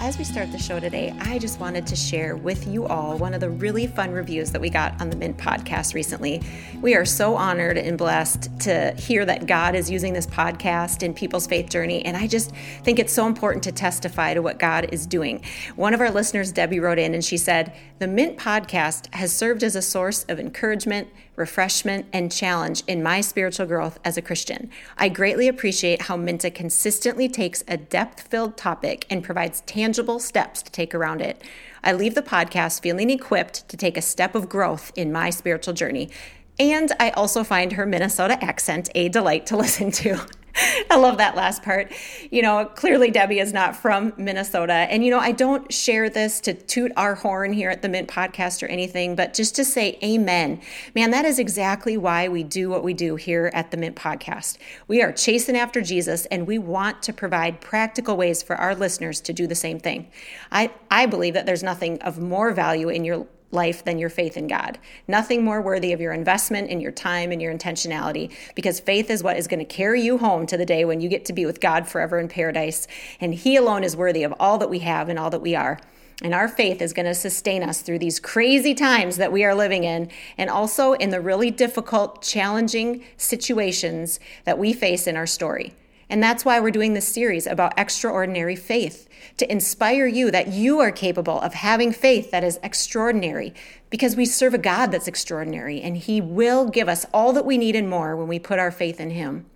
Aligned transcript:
As 0.00 0.16
we 0.16 0.22
start 0.22 0.52
the 0.52 0.58
show 0.58 0.78
today, 0.78 1.12
I 1.18 1.40
just 1.40 1.58
wanted 1.58 1.84
to 1.88 1.96
share 1.96 2.36
with 2.36 2.68
you 2.68 2.86
all 2.86 3.18
one 3.18 3.34
of 3.34 3.40
the 3.40 3.50
really 3.50 3.88
fun 3.88 4.12
reviews 4.12 4.52
that 4.52 4.60
we 4.60 4.70
got 4.70 4.98
on 5.00 5.10
the 5.10 5.16
Mint 5.16 5.36
podcast 5.36 5.92
recently. 5.92 6.40
We 6.80 6.94
are 6.94 7.04
so 7.04 7.34
honored 7.34 7.76
and 7.76 7.98
blessed 7.98 8.60
to 8.60 8.92
hear 8.92 9.26
that 9.26 9.46
God 9.46 9.74
is 9.74 9.90
using 9.90 10.12
this 10.12 10.26
podcast 10.26 11.02
in 11.02 11.14
people's 11.14 11.48
faith 11.48 11.68
journey, 11.68 12.04
and 12.04 12.16
I 12.16 12.28
just 12.28 12.52
think 12.84 13.00
it's 13.00 13.12
so 13.12 13.26
important 13.26 13.64
to 13.64 13.72
testify 13.72 14.34
to 14.34 14.40
what 14.40 14.60
God 14.60 14.88
is 14.92 15.04
doing. 15.04 15.42
One 15.74 15.94
of 15.94 16.00
our 16.00 16.12
listeners, 16.12 16.52
Debbie, 16.52 16.78
wrote 16.78 17.00
in 17.00 17.12
and 17.12 17.24
she 17.24 17.36
said, 17.36 17.74
The 17.98 18.06
Mint 18.06 18.38
podcast 18.38 19.12
has 19.14 19.32
served 19.32 19.64
as 19.64 19.74
a 19.74 19.82
source 19.82 20.24
of 20.28 20.38
encouragement 20.38 21.08
refreshment, 21.38 22.06
and 22.12 22.30
challenge 22.30 22.82
in 22.86 23.02
my 23.02 23.20
spiritual 23.20 23.66
growth 23.66 23.98
as 24.04 24.16
a 24.16 24.22
Christian. 24.22 24.70
I 24.96 25.08
greatly 25.08 25.48
appreciate 25.48 26.02
how 26.02 26.16
Minta 26.16 26.50
consistently 26.50 27.28
takes 27.28 27.64
a 27.68 27.76
depth 27.76 28.28
filled 28.28 28.56
topic 28.56 29.06
and 29.08 29.24
provides 29.24 29.62
tangible 29.62 30.18
steps 30.18 30.62
to 30.62 30.72
take 30.72 30.94
around 30.94 31.20
it. 31.20 31.42
I 31.82 31.92
leave 31.92 32.14
the 32.14 32.22
podcast 32.22 32.82
feeling 32.82 33.10
equipped 33.10 33.68
to 33.68 33.76
take 33.76 33.96
a 33.96 34.02
step 34.02 34.34
of 34.34 34.48
growth 34.48 34.92
in 34.96 35.12
my 35.12 35.30
spiritual 35.30 35.74
journey. 35.74 36.10
And 36.58 36.92
I 36.98 37.10
also 37.10 37.44
find 37.44 37.72
her 37.72 37.86
Minnesota 37.86 38.42
accent 38.44 38.90
a 38.94 39.08
delight 39.08 39.46
to 39.46 39.56
listen 39.56 39.90
to. 39.92 40.18
I 40.90 40.96
love 40.96 41.18
that 41.18 41.36
last 41.36 41.62
part. 41.62 41.92
You 42.30 42.42
know, 42.42 42.66
clearly 42.66 43.10
Debbie 43.10 43.38
is 43.38 43.52
not 43.52 43.76
from 43.76 44.12
Minnesota. 44.16 44.72
And, 44.72 45.04
you 45.04 45.10
know, 45.10 45.18
I 45.18 45.32
don't 45.32 45.72
share 45.72 46.10
this 46.10 46.40
to 46.40 46.54
toot 46.54 46.92
our 46.96 47.14
horn 47.14 47.52
here 47.52 47.70
at 47.70 47.82
the 47.82 47.88
Mint 47.88 48.08
podcast 48.08 48.62
or 48.62 48.66
anything, 48.66 49.14
but 49.14 49.34
just 49.34 49.54
to 49.56 49.64
say 49.64 49.98
amen. 50.02 50.60
Man, 50.94 51.10
that 51.10 51.24
is 51.24 51.38
exactly 51.38 51.96
why 51.96 52.28
we 52.28 52.42
do 52.42 52.68
what 52.68 52.82
we 52.82 52.94
do 52.94 53.16
here 53.16 53.50
at 53.54 53.70
the 53.70 53.76
Mint 53.76 53.96
podcast. 53.96 54.58
We 54.86 55.02
are 55.02 55.12
chasing 55.12 55.56
after 55.56 55.80
Jesus 55.80 56.26
and 56.26 56.46
we 56.46 56.58
want 56.58 57.02
to 57.04 57.12
provide 57.12 57.60
practical 57.60 58.16
ways 58.16 58.42
for 58.42 58.56
our 58.56 58.74
listeners 58.74 59.20
to 59.22 59.32
do 59.32 59.46
the 59.46 59.54
same 59.54 59.78
thing. 59.78 60.10
I, 60.50 60.72
I 60.90 61.06
believe 61.06 61.34
that 61.34 61.46
there's 61.46 61.62
nothing 61.62 62.00
of 62.02 62.18
more 62.18 62.52
value 62.52 62.88
in 62.88 63.04
your 63.04 63.26
life 63.50 63.84
than 63.84 63.98
your 63.98 64.10
faith 64.10 64.36
in 64.36 64.46
God. 64.46 64.78
Nothing 65.06 65.42
more 65.42 65.62
worthy 65.62 65.92
of 65.92 66.00
your 66.00 66.12
investment 66.12 66.68
in 66.68 66.80
your 66.80 66.92
time 66.92 67.32
and 67.32 67.40
your 67.40 67.54
intentionality 67.54 68.32
because 68.54 68.80
faith 68.80 69.10
is 69.10 69.22
what 69.22 69.36
is 69.36 69.46
going 69.46 69.58
to 69.58 69.64
carry 69.64 70.02
you 70.02 70.18
home 70.18 70.46
to 70.46 70.56
the 70.56 70.66
day 70.66 70.84
when 70.84 71.00
you 71.00 71.08
get 71.08 71.24
to 71.26 71.32
be 71.32 71.46
with 71.46 71.60
God 71.60 71.88
forever 71.88 72.18
in 72.18 72.28
paradise. 72.28 72.86
And 73.20 73.34
He 73.34 73.56
alone 73.56 73.84
is 73.84 73.96
worthy 73.96 74.22
of 74.22 74.34
all 74.38 74.58
that 74.58 74.70
we 74.70 74.80
have 74.80 75.08
and 75.08 75.18
all 75.18 75.30
that 75.30 75.42
we 75.42 75.54
are. 75.54 75.78
And 76.20 76.34
our 76.34 76.48
faith 76.48 76.82
is 76.82 76.92
going 76.92 77.06
to 77.06 77.14
sustain 77.14 77.62
us 77.62 77.80
through 77.80 78.00
these 78.00 78.18
crazy 78.18 78.74
times 78.74 79.18
that 79.18 79.30
we 79.30 79.44
are 79.44 79.54
living 79.54 79.84
in, 79.84 80.10
and 80.36 80.50
also 80.50 80.94
in 80.94 81.10
the 81.10 81.20
really 81.20 81.52
difficult, 81.52 82.22
challenging 82.22 83.04
situations 83.16 84.18
that 84.44 84.58
we 84.58 84.72
face 84.72 85.06
in 85.06 85.16
our 85.16 85.28
story. 85.28 85.74
And 86.10 86.22
that's 86.22 86.44
why 86.44 86.58
we're 86.58 86.70
doing 86.70 86.94
this 86.94 87.06
series 87.06 87.46
about 87.46 87.78
extraordinary 87.78 88.56
faith 88.56 89.07
to 89.36 89.50
inspire 89.50 90.06
you 90.06 90.30
that 90.30 90.48
you 90.48 90.80
are 90.80 90.92
capable 90.92 91.40
of 91.40 91.54
having 91.54 91.92
faith 91.92 92.30
that 92.30 92.44
is 92.44 92.58
extraordinary 92.62 93.54
because 93.90 94.16
we 94.16 94.26
serve 94.26 94.54
a 94.54 94.58
God 94.58 94.88
that's 94.92 95.08
extraordinary 95.08 95.80
and 95.80 95.96
He 95.96 96.20
will 96.20 96.68
give 96.68 96.88
us 96.88 97.06
all 97.12 97.32
that 97.32 97.46
we 97.46 97.56
need 97.56 97.74
and 97.74 97.88
more 97.88 98.16
when 98.16 98.28
we 98.28 98.38
put 98.38 98.58
our 98.58 98.70
faith 98.70 99.00
in 99.00 99.10
Him. 99.10 99.46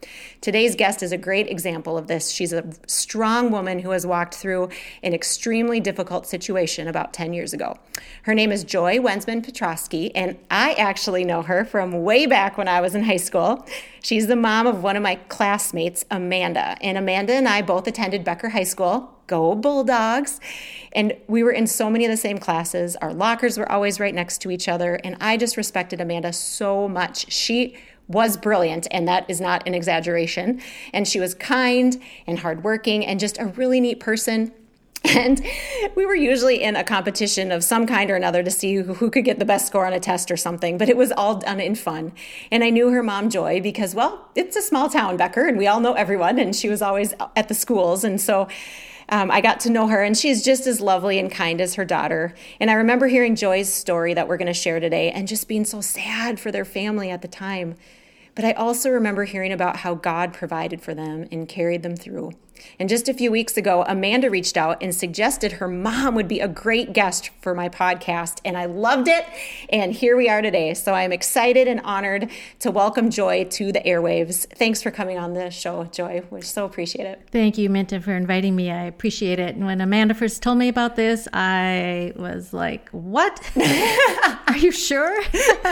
Today's 0.40 0.74
guest 0.74 1.02
is 1.02 1.12
a 1.12 1.18
great 1.18 1.48
example 1.48 1.98
of 1.98 2.06
this. 2.06 2.30
She's 2.30 2.52
a 2.52 2.64
strong 2.86 3.50
woman 3.50 3.80
who 3.80 3.90
has 3.90 4.06
walked 4.06 4.34
through 4.34 4.70
an 5.02 5.12
extremely 5.14 5.80
difficult 5.80 6.26
situation 6.26 6.88
about 6.88 7.12
10 7.12 7.32
years 7.32 7.52
ago. 7.52 7.78
Her 8.22 8.34
name 8.34 8.52
is 8.52 8.64
Joy 8.64 8.98
Wensman 8.98 9.44
Petrosky, 9.44 10.10
and 10.14 10.38
I 10.50 10.72
actually 10.74 11.24
know 11.24 11.42
her 11.42 11.64
from 11.64 12.02
way 12.02 12.26
back 12.26 12.56
when 12.56 12.68
I 12.68 12.80
was 12.80 12.94
in 12.94 13.04
high 13.04 13.16
school. 13.16 13.66
She's 14.02 14.26
the 14.26 14.36
mom 14.36 14.66
of 14.66 14.82
one 14.82 14.96
of 14.96 15.02
my 15.02 15.16
classmates, 15.28 16.04
Amanda. 16.10 16.76
And 16.80 16.96
Amanda 16.96 17.34
and 17.34 17.48
I 17.48 17.62
both 17.62 17.86
attended 17.86 18.24
Becker 18.24 18.48
High 18.48 18.64
School 18.64 19.16
Go 19.32 19.54
Bulldogs. 19.54 20.40
And 20.92 21.16
we 21.26 21.42
were 21.42 21.52
in 21.52 21.66
so 21.66 21.88
many 21.88 22.04
of 22.04 22.10
the 22.10 22.18
same 22.18 22.36
classes. 22.36 22.96
Our 22.96 23.14
lockers 23.14 23.56
were 23.56 23.70
always 23.72 23.98
right 23.98 24.14
next 24.14 24.42
to 24.42 24.50
each 24.50 24.68
other. 24.68 24.96
And 25.02 25.16
I 25.22 25.38
just 25.38 25.56
respected 25.56 26.02
Amanda 26.02 26.34
so 26.34 26.86
much. 26.86 27.32
She 27.32 27.78
was 28.08 28.36
brilliant, 28.36 28.86
and 28.90 29.08
that 29.08 29.24
is 29.30 29.40
not 29.40 29.66
an 29.66 29.72
exaggeration. 29.72 30.60
And 30.92 31.08
she 31.08 31.18
was 31.18 31.34
kind 31.34 31.98
and 32.26 32.40
hardworking 32.40 33.06
and 33.06 33.18
just 33.18 33.38
a 33.38 33.46
really 33.46 33.80
neat 33.80 34.00
person. 34.00 34.52
And 35.04 35.44
we 35.96 36.06
were 36.06 36.14
usually 36.14 36.62
in 36.62 36.76
a 36.76 36.84
competition 36.84 37.50
of 37.50 37.64
some 37.64 37.88
kind 37.88 38.08
or 38.08 38.14
another 38.14 38.44
to 38.44 38.50
see 38.52 38.76
who, 38.76 39.10
could 39.10 39.24
get 39.24 39.40
the 39.40 39.44
best 39.44 39.66
score 39.66 39.84
on 39.84 39.92
a 39.92 39.98
test 39.98 40.30
or 40.30 40.36
something, 40.36 40.78
but 40.78 40.88
it 40.88 40.96
was 40.96 41.10
all 41.10 41.34
done 41.36 41.58
in 41.58 41.74
fun. 41.74 42.12
And 42.52 42.62
I 42.62 42.70
knew 42.70 42.90
her 42.90 43.02
mom, 43.02 43.28
Joy, 43.28 43.60
because, 43.60 43.96
well, 43.96 44.28
it's 44.36 44.54
a 44.54 44.62
small 44.62 44.88
town, 44.88 45.16
Becker, 45.16 45.48
and 45.48 45.58
we 45.58 45.66
all 45.66 45.80
know 45.80 45.94
everyone, 45.94 46.38
and 46.38 46.54
she 46.54 46.68
was 46.68 46.82
always 46.82 47.14
at 47.34 47.48
the 47.48 47.54
schools. 47.54 48.04
And 48.04 48.20
so 48.20 48.46
um, 49.12 49.30
I 49.30 49.42
got 49.42 49.60
to 49.60 49.70
know 49.70 49.88
her, 49.88 50.02
and 50.02 50.16
she's 50.16 50.42
just 50.42 50.66
as 50.66 50.80
lovely 50.80 51.18
and 51.18 51.30
kind 51.30 51.60
as 51.60 51.74
her 51.74 51.84
daughter. 51.84 52.34
And 52.58 52.70
I 52.70 52.74
remember 52.74 53.08
hearing 53.08 53.36
Joy's 53.36 53.70
story 53.70 54.14
that 54.14 54.26
we're 54.26 54.38
going 54.38 54.46
to 54.46 54.54
share 54.54 54.80
today 54.80 55.10
and 55.10 55.28
just 55.28 55.48
being 55.48 55.66
so 55.66 55.82
sad 55.82 56.40
for 56.40 56.50
their 56.50 56.64
family 56.64 57.10
at 57.10 57.20
the 57.20 57.28
time. 57.28 57.74
But 58.34 58.46
I 58.46 58.52
also 58.52 58.88
remember 58.88 59.24
hearing 59.24 59.52
about 59.52 59.76
how 59.76 59.94
God 59.94 60.32
provided 60.32 60.80
for 60.80 60.94
them 60.94 61.28
and 61.30 61.46
carried 61.46 61.82
them 61.82 61.94
through. 61.94 62.32
And 62.78 62.88
just 62.88 63.08
a 63.08 63.14
few 63.14 63.30
weeks 63.30 63.56
ago, 63.56 63.84
Amanda 63.86 64.30
reached 64.30 64.56
out 64.56 64.82
and 64.82 64.94
suggested 64.94 65.52
her 65.52 65.68
mom 65.68 66.14
would 66.14 66.28
be 66.28 66.40
a 66.40 66.48
great 66.48 66.92
guest 66.92 67.30
for 67.40 67.54
my 67.54 67.68
podcast. 67.68 68.40
And 68.44 68.56
I 68.56 68.66
loved 68.66 69.08
it. 69.08 69.24
And 69.70 69.92
here 69.92 70.16
we 70.16 70.28
are 70.28 70.42
today. 70.42 70.74
So 70.74 70.94
I'm 70.94 71.12
excited 71.12 71.68
and 71.68 71.80
honored 71.80 72.30
to 72.60 72.70
welcome 72.70 73.10
Joy 73.10 73.44
to 73.44 73.72
the 73.72 73.80
airwaves. 73.80 74.46
Thanks 74.56 74.82
for 74.82 74.90
coming 74.90 75.18
on 75.18 75.34
the 75.34 75.50
show, 75.50 75.84
Joy. 75.84 76.22
We 76.30 76.42
so 76.42 76.64
appreciate 76.64 77.06
it. 77.06 77.28
Thank 77.30 77.58
you, 77.58 77.68
Minta, 77.68 78.00
for 78.00 78.12
inviting 78.12 78.56
me. 78.56 78.70
I 78.70 78.84
appreciate 78.84 79.38
it. 79.38 79.54
And 79.54 79.66
when 79.66 79.80
Amanda 79.80 80.14
first 80.14 80.42
told 80.42 80.58
me 80.58 80.68
about 80.68 80.96
this, 80.96 81.28
I 81.32 82.12
was 82.16 82.52
like, 82.52 82.88
what? 82.90 83.40
are 84.46 84.56
you 84.58 84.70
sure? 84.70 85.20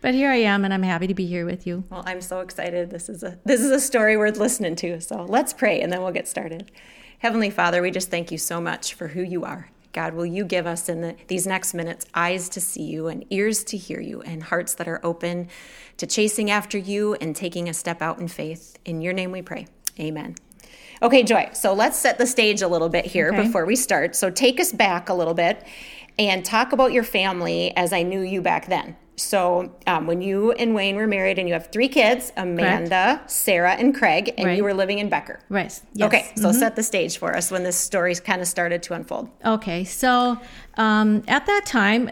but 0.00 0.14
here 0.14 0.30
I 0.30 0.36
am, 0.36 0.64
and 0.64 0.72
I'm 0.72 0.82
happy 0.82 1.06
to 1.06 1.14
be 1.14 1.26
here 1.26 1.44
with 1.44 1.66
you. 1.66 1.84
Well, 1.90 2.02
I'm 2.06 2.20
so 2.20 2.40
excited. 2.40 2.90
This 2.90 3.08
is 3.08 3.22
a 3.22 3.38
this 3.44 3.60
is 3.60 3.70
a 3.70 3.80
story 3.80 4.16
worth 4.16 4.38
listening 4.38 4.76
to. 4.76 5.00
So 5.00 5.24
let's 5.28 5.52
pray 5.52 5.80
and 5.80 5.91
then 5.92 6.02
we'll 6.02 6.12
get 6.12 6.28
started. 6.28 6.70
Heavenly 7.18 7.50
Father, 7.50 7.82
we 7.82 7.90
just 7.90 8.10
thank 8.10 8.32
you 8.32 8.38
so 8.38 8.60
much 8.60 8.94
for 8.94 9.08
who 9.08 9.22
you 9.22 9.44
are. 9.44 9.68
God, 9.92 10.14
will 10.14 10.26
you 10.26 10.44
give 10.44 10.66
us 10.66 10.88
in 10.88 11.02
the, 11.02 11.16
these 11.28 11.46
next 11.46 11.74
minutes 11.74 12.06
eyes 12.14 12.48
to 12.50 12.60
see 12.60 12.82
you 12.82 13.08
and 13.08 13.24
ears 13.30 13.62
to 13.64 13.76
hear 13.76 14.00
you 14.00 14.22
and 14.22 14.42
hearts 14.42 14.74
that 14.74 14.88
are 14.88 15.00
open 15.04 15.48
to 15.98 16.06
chasing 16.06 16.50
after 16.50 16.78
you 16.78 17.14
and 17.14 17.36
taking 17.36 17.68
a 17.68 17.74
step 17.74 18.00
out 18.00 18.18
in 18.18 18.28
faith? 18.28 18.78
In 18.84 19.02
your 19.02 19.12
name 19.12 19.30
we 19.32 19.42
pray. 19.42 19.66
Amen. 20.00 20.34
Okay, 21.02 21.22
Joy, 21.22 21.50
so 21.52 21.74
let's 21.74 21.98
set 21.98 22.16
the 22.16 22.26
stage 22.26 22.62
a 22.62 22.68
little 22.68 22.88
bit 22.88 23.04
here 23.04 23.28
okay. 23.28 23.42
before 23.42 23.66
we 23.66 23.76
start. 23.76 24.16
So 24.16 24.30
take 24.30 24.58
us 24.58 24.72
back 24.72 25.08
a 25.08 25.14
little 25.14 25.34
bit 25.34 25.66
and 26.18 26.44
talk 26.44 26.72
about 26.72 26.92
your 26.92 27.04
family 27.04 27.76
as 27.76 27.92
I 27.92 28.02
knew 28.02 28.20
you 28.20 28.40
back 28.40 28.66
then. 28.66 28.96
So 29.16 29.74
um, 29.86 30.06
when 30.06 30.22
you 30.22 30.52
and 30.52 30.74
Wayne 30.74 30.96
were 30.96 31.06
married 31.06 31.38
and 31.38 31.46
you 31.46 31.54
have 31.54 31.70
three 31.70 31.88
kids, 31.88 32.32
Amanda, 32.36 32.88
Correct. 32.88 33.30
Sarah, 33.30 33.72
and 33.72 33.94
Craig, 33.94 34.32
and 34.38 34.46
right. 34.46 34.56
you 34.56 34.64
were 34.64 34.74
living 34.74 34.98
in 34.98 35.08
Becker. 35.08 35.40
Right. 35.48 35.80
Yes. 35.92 36.06
Okay. 36.06 36.32
So 36.36 36.48
mm-hmm. 36.48 36.58
set 36.58 36.76
the 36.76 36.82
stage 36.82 37.18
for 37.18 37.36
us 37.36 37.50
when 37.50 37.62
this 37.62 37.76
story 37.76 38.14
kind 38.16 38.40
of 38.40 38.48
started 38.48 38.82
to 38.84 38.94
unfold. 38.94 39.28
Okay. 39.44 39.84
So 39.84 40.38
um, 40.76 41.22
at 41.28 41.46
that 41.46 41.66
time, 41.66 42.08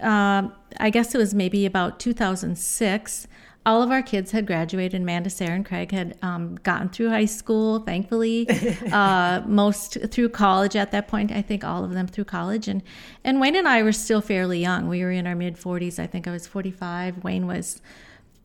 uh, 0.00 0.48
I 0.78 0.90
guess 0.90 1.14
it 1.14 1.18
was 1.18 1.34
maybe 1.34 1.64
about 1.66 1.98
2006. 2.00 3.26
All 3.64 3.82
of 3.82 3.90
our 3.90 4.02
kids 4.02 4.32
had 4.32 4.46
graduated. 4.46 5.00
Amanda, 5.00 5.30
Sarah, 5.30 5.54
and 5.54 5.64
Craig 5.64 5.92
had 5.92 6.18
um, 6.22 6.56
gotten 6.62 6.88
through 6.88 7.10
high 7.10 7.26
school, 7.26 7.78
thankfully. 7.80 8.48
uh, 8.92 9.42
most 9.46 9.98
through 10.10 10.30
college 10.30 10.74
at 10.74 10.90
that 10.90 11.06
point. 11.08 11.30
I 11.30 11.42
think 11.42 11.62
all 11.62 11.84
of 11.84 11.92
them 11.92 12.06
through 12.06 12.24
college. 12.24 12.66
And 12.66 12.82
and 13.22 13.40
Wayne 13.40 13.56
and 13.56 13.68
I 13.68 13.82
were 13.82 13.92
still 13.92 14.20
fairly 14.20 14.60
young. 14.60 14.88
We 14.88 15.02
were 15.02 15.12
in 15.12 15.26
our 15.26 15.36
mid 15.36 15.56
40s. 15.56 15.98
I 15.98 16.06
think 16.06 16.26
I 16.26 16.32
was 16.32 16.46
45. 16.46 17.22
Wayne 17.22 17.46
was 17.46 17.80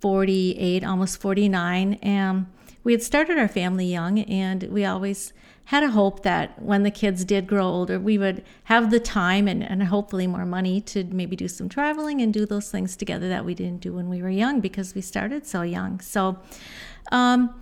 48, 0.01 0.83
almost 0.83 1.19
49. 1.19 1.95
And 1.95 2.45
we 2.83 2.93
had 2.93 3.01
started 3.01 3.37
our 3.37 3.47
family 3.47 3.85
young, 3.85 4.19
and 4.19 4.63
we 4.63 4.85
always 4.85 5.33
had 5.67 5.83
a 5.83 5.91
hope 5.91 6.23
that 6.23 6.61
when 6.61 6.83
the 6.83 6.91
kids 6.91 7.25
did 7.25 7.45
grow 7.45 7.67
older, 7.67 7.99
we 7.99 8.17
would 8.17 8.41
have 8.65 8.89
the 8.89 9.01
time 9.01 9.49
and, 9.49 9.61
and 9.61 9.83
hopefully 9.83 10.25
more 10.25 10.45
money 10.45 10.79
to 10.79 11.03
maybe 11.03 11.35
do 11.35 11.49
some 11.49 11.67
traveling 11.67 12.21
and 12.21 12.33
do 12.33 12.45
those 12.45 12.71
things 12.71 12.95
together 12.95 13.27
that 13.27 13.43
we 13.43 13.53
didn't 13.53 13.81
do 13.81 13.91
when 13.91 14.07
we 14.07 14.21
were 14.21 14.29
young 14.29 14.61
because 14.61 14.95
we 14.95 15.01
started 15.01 15.45
so 15.45 15.63
young. 15.63 15.99
So 15.99 16.37
um, 17.11 17.61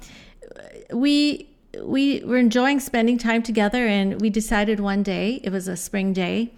we 0.94 1.50
we 1.84 2.24
were 2.24 2.38
enjoying 2.38 2.80
spending 2.80 3.18
time 3.18 3.42
together, 3.42 3.88
and 3.88 4.22
we 4.22 4.30
decided 4.30 4.80
one 4.80 5.02
day 5.02 5.42
it 5.44 5.52
was 5.52 5.68
a 5.68 5.76
spring 5.76 6.14
day. 6.14 6.54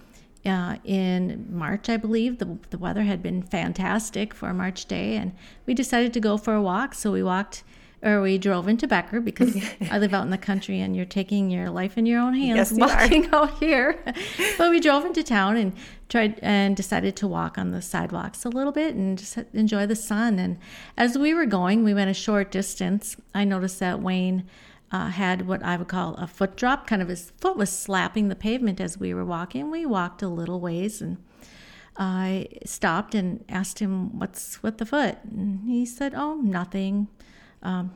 Uh, 0.46 0.76
in 0.84 1.48
March, 1.50 1.88
I 1.88 1.96
believe 1.96 2.40
the 2.40 2.58
the 2.72 2.78
weather 2.78 3.04
had 3.04 3.24
been 3.24 3.42
fantastic 3.42 4.34
for 4.34 4.54
March 4.54 4.86
day, 4.86 5.16
and 5.16 5.32
we 5.66 5.74
decided 5.74 6.12
to 6.14 6.20
go 6.20 6.38
for 6.38 6.54
a 6.56 6.62
walk. 6.62 6.94
So 6.94 7.14
we 7.14 7.24
walked 7.24 7.64
or 8.04 8.22
we 8.22 8.38
drove 8.38 8.68
into 8.68 8.88
Becker 8.88 9.20
because 9.20 9.58
I 9.92 9.98
live 9.98 10.14
out 10.14 10.24
in 10.24 10.30
the 10.30 10.38
country 10.38 10.80
and 10.80 10.96
you're 10.96 11.06
taking 11.06 11.50
your 11.50 11.70
life 11.70 11.98
in 11.98 12.06
your 12.06 12.20
own 12.20 12.34
hands 12.36 12.72
Yes, 12.72 12.80
walking 12.80 13.28
out 13.34 13.58
here. 13.60 14.04
but 14.58 14.70
we 14.70 14.80
drove 14.80 15.06
into 15.06 15.24
town 15.24 15.58
and 15.58 15.74
tried 16.10 16.40
and 16.42 16.76
decided 16.76 17.16
to 17.18 17.28
walk 17.28 17.58
on 17.58 17.72
the 17.72 17.82
sidewalks 17.82 18.46
a 18.46 18.50
little 18.50 18.72
bit 18.72 18.96
and 18.96 19.18
just 19.18 19.38
enjoy 19.54 19.86
the 19.86 19.96
sun. 19.96 20.38
And 20.40 20.58
as 20.96 21.18
we 21.18 21.34
were 21.34 21.46
going, 21.48 21.84
we 21.84 21.94
went 21.94 22.10
a 22.10 22.14
short 22.14 22.52
distance. 22.52 23.18
I 23.34 23.44
noticed 23.44 23.80
that 23.80 24.00
Wayne 24.02 24.46
uh, 24.92 25.08
had 25.10 25.48
what 25.48 25.64
I 25.64 25.76
would 25.76 25.90
call 25.90 26.14
a 26.16 26.28
foot 26.28 26.56
drop, 26.56 26.88
kind 26.88 27.02
of 27.02 27.10
his 27.10 27.32
foot 27.42 27.58
was 27.58 27.70
slapping 27.70 28.30
the 28.30 28.36
pavement 28.36 28.80
as 28.80 28.98
we 28.98 29.14
were 29.14 29.26
walking. 29.26 29.70
We 29.72 29.86
walked 29.86 30.22
a 30.22 30.30
little 30.30 30.60
ways 30.62 31.02
and 31.02 31.18
I 31.98 32.48
stopped 32.64 33.16
and 33.16 33.44
asked 33.50 33.80
him, 33.80 34.18
What's 34.20 34.62
with 34.62 34.78
the 34.78 34.86
foot? 34.86 35.18
And 35.24 35.68
he 35.68 35.86
said, 35.86 36.14
Oh, 36.16 36.36
nothing. 36.36 37.08
Um, 37.62 37.94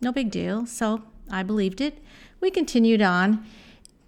no 0.00 0.12
big 0.12 0.30
deal. 0.30 0.66
So 0.66 1.02
I 1.30 1.42
believed 1.42 1.80
it. 1.80 2.02
We 2.40 2.50
continued 2.50 3.02
on 3.02 3.44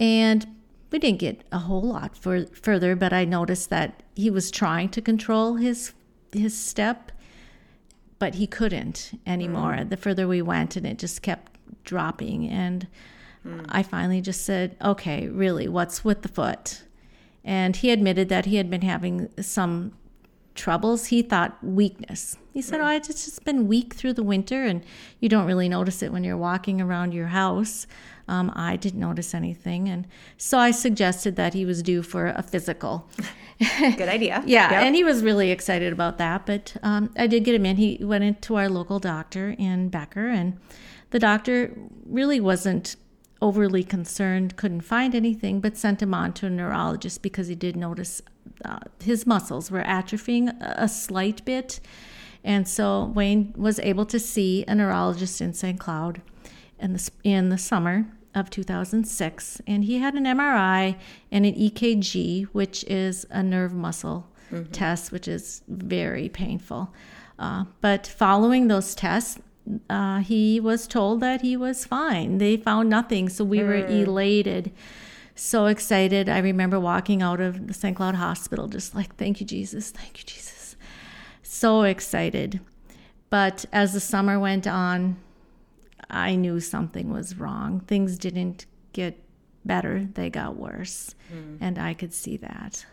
and 0.01 0.47
we 0.91 0.99
didn't 0.99 1.19
get 1.19 1.43
a 1.51 1.59
whole 1.59 1.83
lot 1.83 2.17
for, 2.17 2.47
further, 2.47 2.95
but 2.95 3.13
I 3.13 3.25
noticed 3.25 3.71
that 3.71 4.03
he 4.15 4.31
was 4.31 4.51
trying 4.51 4.91
to 4.91 5.03
control 5.03 5.57
his 5.57 5.93
his 6.33 6.57
step, 6.57 7.13
but 8.19 8.35
he 8.37 8.47
couldn't 8.47 9.21
anymore. 9.25 9.85
The 9.85 9.97
further 9.97 10.27
we 10.27 10.43
went, 10.43 10.77
and 10.77 10.85
it 10.85 10.99
just 10.99 11.23
kept 11.23 11.59
dropping. 11.85 12.49
And 12.49 12.89
I 13.69 13.83
finally 13.83 14.21
just 14.21 14.43
said, 14.43 14.77
"Okay, 14.83 15.29
really, 15.29 15.69
what's 15.69 16.05
with 16.05 16.23
the 16.23 16.29
foot?" 16.29 16.83
And 17.45 17.77
he 17.77 17.91
admitted 17.91 18.29
that 18.31 18.47
he 18.47 18.57
had 18.57 18.71
been 18.71 18.83
having 18.83 19.29
some 19.41 19.93
troubles. 20.55 21.07
He 21.07 21.23
thought 21.23 21.63
weakness. 21.63 22.37
He 22.53 22.63
said, 22.63 22.81
"Oh, 22.81 22.89
it's 22.89 23.09
just 23.09 23.45
been 23.45 23.67
weak 23.67 23.95
through 23.95 24.13
the 24.15 24.23
winter, 24.23 24.65
and 24.65 24.83
you 25.21 25.29
don't 25.29 25.47
really 25.47 25.69
notice 25.69 26.03
it 26.03 26.13
when 26.13 26.23
you're 26.25 26.37
walking 26.37 26.81
around 26.81 27.13
your 27.13 27.29
house." 27.29 27.87
Um, 28.27 28.51
I 28.57 28.77
didn't 28.77 29.01
notice 29.01 29.35
anything, 29.35 29.89
and 29.89 30.07
so 30.39 30.59
I 30.59 30.71
suggested 30.71 31.37
that 31.37 31.53
he 31.53 31.67
was 31.67 31.83
due 31.83 32.03
for 32.03 32.29
a 32.29 32.43
physical. 32.43 33.09
Good 33.81 34.09
idea. 34.09 34.43
Yeah, 34.47 34.71
Yep. 34.71 34.83
and 34.83 34.95
he 34.97 35.05
was 35.05 35.23
really 35.23 35.51
excited 35.51 35.93
about 35.93 36.17
that. 36.19 36.47
But 36.47 36.77
um, 36.83 37.11
I 37.19 37.27
did 37.27 37.45
get 37.45 37.55
him 37.55 37.67
in. 37.67 37.77
He 37.77 37.99
went 38.03 38.25
into 38.25 38.55
our 38.57 38.69
local 38.69 38.99
doctor 38.99 39.55
in 39.59 39.89
Becker, 39.91 40.29
and 40.29 40.59
the 41.11 41.19
doctor 41.19 41.73
really 42.07 42.41
wasn't 42.41 42.97
overly 43.43 43.85
concerned, 43.85 44.57
couldn't 44.57 44.81
find 44.83 45.15
anything, 45.15 45.61
but 45.61 45.77
sent 45.77 46.01
him 46.01 46.15
on 46.15 46.33
to 46.33 46.47
a 46.47 46.51
neurologist 46.51 47.21
because 47.21 47.49
he 47.49 47.55
did 47.55 47.77
notice 47.77 48.23
uh, 48.65 48.79
his 49.03 49.27
muscles 49.27 49.71
were 49.71 49.83
atrophying 49.83 50.57
a, 50.61 50.89
slight 50.89 51.45
bit. 51.45 51.81
And 52.43 52.69
so 52.69 53.07
Wayne 53.15 53.53
was 53.57 53.79
able 53.81 54.07
to 54.07 54.19
see 54.19 54.65
a 54.69 54.75
neurologist 54.75 55.41
in 55.41 55.55
St. 55.55 55.79
Cloud 55.79 56.21
in 56.79 56.95
the, 56.95 57.11
in 57.23 57.49
the 57.49 57.59
summer 57.59 58.07
of 58.35 58.51
2006. 58.51 59.61
And 59.67 59.85
he 59.85 59.99
had 59.99 60.15
an 60.15 60.25
MRI 60.25 60.97
and 61.31 61.47
an 61.47 61.55
EKG, 61.55 62.47
which 62.53 62.85
is 62.85 63.27
a 63.31 63.43
nerve 63.43 63.73
muscle 63.73 64.29
test, 64.73 65.13
which 65.13 65.29
is 65.29 65.63
very 65.69 66.29
painful. 66.29 66.93
Uh, 67.39 67.65
but 67.81 68.07
following 68.07 68.69
those 68.69 68.95
tests, 68.95 69.41
uh, 69.89 70.19
he 70.19 70.61
was 70.61 70.87
told 70.87 71.21
that 71.21 71.41
he 71.41 71.57
was 71.57 71.85
fine. 71.85 72.39
They 72.39 72.57
found 72.57 72.89
nothing. 72.89 73.29
So 73.29 73.45
we 73.45 73.63
were 73.63 73.87
elated, 73.87 74.73
so 75.35 75.67
excited. 75.67 76.29
I 76.29 76.39
remember 76.39 76.79
walking 76.79 77.23
out 77.23 77.41
of 77.41 77.67
the 77.67 77.75
St. 77.75 77.97
Cloud 77.97 78.15
Hospital, 78.15 78.69
just 78.69 78.95
like, 78.95 79.17
thank 79.17 79.41
you, 79.41 79.47
Jesus. 79.47 79.91
Thank 79.91 80.19
you, 80.19 80.25
Jesus. 80.25 80.77
So 81.43 81.83
excited. 81.83 82.61
But 83.31 83.65
as 83.73 83.93
the 83.93 84.01
summer 84.01 84.39
went 84.39 84.67
on, 84.67 85.17
I 86.09 86.37
knew 86.37 86.61
something 86.61 87.13
was 87.13 87.37
wrong. 87.37 87.81
Things 87.81 88.19
didn't 88.19 88.67
get 88.93 89.19
better, 89.65 90.07
they 90.15 90.31
got 90.31 90.57
worse. 90.57 91.15
And 91.61 91.79
I 91.79 91.95
could 91.95 92.13
see 92.13 92.37
that. 92.37 92.87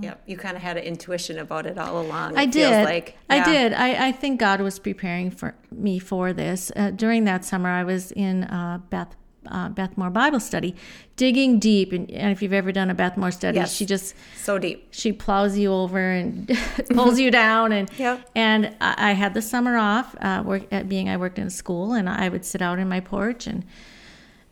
Yep. 0.00 0.22
You 0.26 0.36
kind 0.36 0.56
of 0.56 0.62
had 0.62 0.76
an 0.76 0.84
intuition 0.84 1.38
about 1.38 1.66
it 1.66 1.78
all 1.78 2.00
along. 2.00 2.36
I 2.36 2.42
It 2.44 2.52
feels 2.52 2.70
did. 2.70 2.84
Like 2.84 3.16
I 3.28 3.44
did. 3.44 3.72
I, 3.72 4.08
I 4.08 4.12
think 4.12 4.40
God 4.40 4.60
was 4.60 4.78
preparing 4.78 5.30
for 5.30 5.54
me 5.70 5.98
for 5.98 6.32
this. 6.32 6.72
Uh, 6.74 6.90
during 6.90 7.24
that 7.24 7.44
summer, 7.44 7.68
I 7.68 7.84
was 7.84 8.10
in 8.12 8.44
uh, 8.44 8.80
Beth 8.90 9.14
uh, 9.46 9.68
Beth 9.70 9.96
Moore 9.98 10.10
Bible 10.10 10.40
study, 10.40 10.74
digging 11.16 11.58
deep. 11.58 11.92
And, 11.92 12.10
and 12.10 12.30
if 12.32 12.42
you've 12.42 12.52
ever 12.52 12.72
done 12.72 12.90
a 12.90 12.94
Beth 12.94 13.16
Moore 13.16 13.30
study, 13.30 13.56
Yes. 13.58 13.72
she 13.74 13.84
just 13.86 14.14
So 14.36 14.58
deep. 14.58 14.88
she 14.92 15.12
plows 15.12 15.58
you 15.58 15.72
over 15.72 15.98
and 16.12 16.48
pulls 16.90 17.18
you 17.18 17.30
down. 17.30 17.72
And 17.72 17.90
Yep. 17.98 18.30
and 18.34 18.74
I, 18.80 19.10
I 19.10 19.12
had 19.12 19.34
the 19.34 19.42
summer 19.42 19.76
off. 19.76 20.14
Uh, 20.20 20.42
work 20.44 20.62
at 20.72 20.88
being 20.88 21.08
I 21.08 21.16
worked 21.16 21.38
in 21.38 21.46
a 21.46 21.50
school, 21.50 21.92
and 21.92 22.08
I 22.08 22.28
would 22.28 22.44
sit 22.44 22.62
out 22.62 22.78
in 22.78 22.88
my 22.88 23.00
porch 23.00 23.46
and 23.46 23.64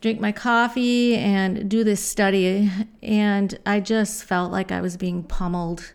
drink 0.01 0.19
my 0.19 0.31
coffee 0.31 1.15
and 1.15 1.69
do 1.69 1.83
this 1.83 2.03
study. 2.03 2.69
And 3.03 3.57
I 3.65 3.79
just 3.79 4.23
felt 4.23 4.51
like 4.51 4.71
I 4.71 4.81
was 4.81 4.97
being 4.97 5.23
pummeled 5.23 5.93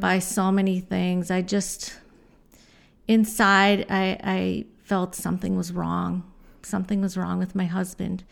by 0.00 0.20
so 0.20 0.50
many 0.52 0.78
things. 0.80 1.30
I 1.30 1.42
just 1.42 1.94
inside 3.08 3.86
I, 3.90 4.18
I 4.22 4.64
felt 4.84 5.14
something 5.14 5.56
was 5.56 5.72
wrong. 5.72 6.22
Something 6.66 7.00
was 7.00 7.16
wrong 7.16 7.38
with 7.38 7.54
my 7.54 7.64
husband. 7.66 8.24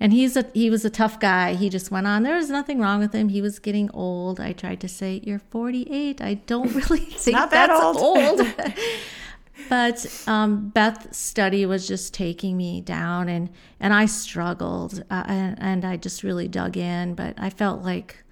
And 0.00 0.12
he's 0.12 0.36
a 0.36 0.44
he 0.54 0.70
was 0.70 0.84
a 0.84 0.90
tough 0.90 1.18
guy. 1.18 1.54
He 1.54 1.68
just 1.68 1.90
went 1.90 2.06
on. 2.06 2.22
There 2.22 2.36
was 2.36 2.50
nothing 2.50 2.78
wrong 2.78 3.00
with 3.00 3.12
him. 3.12 3.30
He 3.30 3.42
was 3.42 3.58
getting 3.58 3.90
old. 3.92 4.38
I 4.38 4.52
tried 4.52 4.80
to 4.82 4.88
say, 4.88 5.20
You're 5.24 5.40
48. 5.40 6.20
I 6.20 6.34
don't 6.34 6.72
really 6.80 7.00
think 7.00 7.34
not 7.36 7.50
that 7.50 7.66
that's 7.66 7.80
old." 7.98 8.40
old. 8.40 8.46
but 9.68 10.06
um, 10.28 10.68
Beth's 10.68 11.18
study 11.18 11.66
was 11.66 11.88
just 11.88 12.14
taking 12.14 12.56
me 12.56 12.80
down, 12.80 13.28
and 13.28 13.50
and 13.80 13.92
I 13.92 14.06
struggled, 14.06 15.02
uh, 15.10 15.24
and, 15.26 15.56
and 15.60 15.84
I 15.84 15.96
just 15.96 16.22
really 16.22 16.46
dug 16.48 16.76
in. 16.76 17.14
But 17.14 17.34
I 17.38 17.50
felt 17.50 17.82
like 17.82 18.22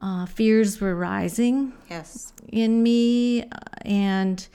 uh, 0.00 0.26
fears 0.26 0.80
were 0.80 0.94
rising 0.94 1.72
Yes. 1.88 2.34
in 2.48 2.82
me, 2.82 3.44
uh, 3.44 3.46
and 3.86 4.46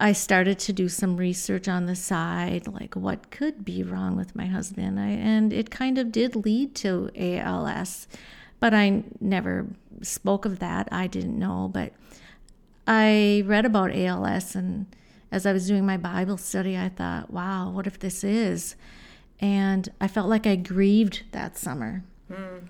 I 0.00 0.12
started 0.12 0.58
to 0.60 0.72
do 0.72 0.88
some 0.88 1.16
research 1.16 1.68
on 1.68 1.86
the 1.86 1.94
side, 1.94 2.66
like 2.66 2.94
what 2.94 3.30
could 3.30 3.64
be 3.64 3.82
wrong 3.82 4.16
with 4.16 4.34
my 4.34 4.46
husband. 4.46 4.98
I, 4.98 5.08
and 5.10 5.52
it 5.52 5.70
kind 5.70 5.98
of 5.98 6.10
did 6.10 6.34
lead 6.34 6.74
to 6.76 7.10
ALS, 7.16 8.08
but 8.58 8.74
I 8.74 9.04
never 9.20 9.66
spoke 10.02 10.44
of 10.44 10.58
that. 10.58 10.88
I 10.90 11.06
didn't 11.06 11.38
know, 11.38 11.70
but 11.72 11.92
I 12.86 13.44
read 13.46 13.64
about 13.64 13.94
ALS, 13.94 14.54
and 14.54 14.86
as 15.30 15.46
I 15.46 15.52
was 15.52 15.68
doing 15.68 15.86
my 15.86 15.96
Bible 15.96 16.36
study, 16.36 16.76
I 16.76 16.88
thought, 16.88 17.30
wow, 17.30 17.70
what 17.70 17.86
if 17.86 17.98
this 17.98 18.24
is? 18.24 18.76
And 19.40 19.88
I 20.00 20.08
felt 20.08 20.28
like 20.28 20.46
I 20.46 20.56
grieved 20.56 21.22
that 21.32 21.56
summer 21.56 22.04
hmm. 22.32 22.66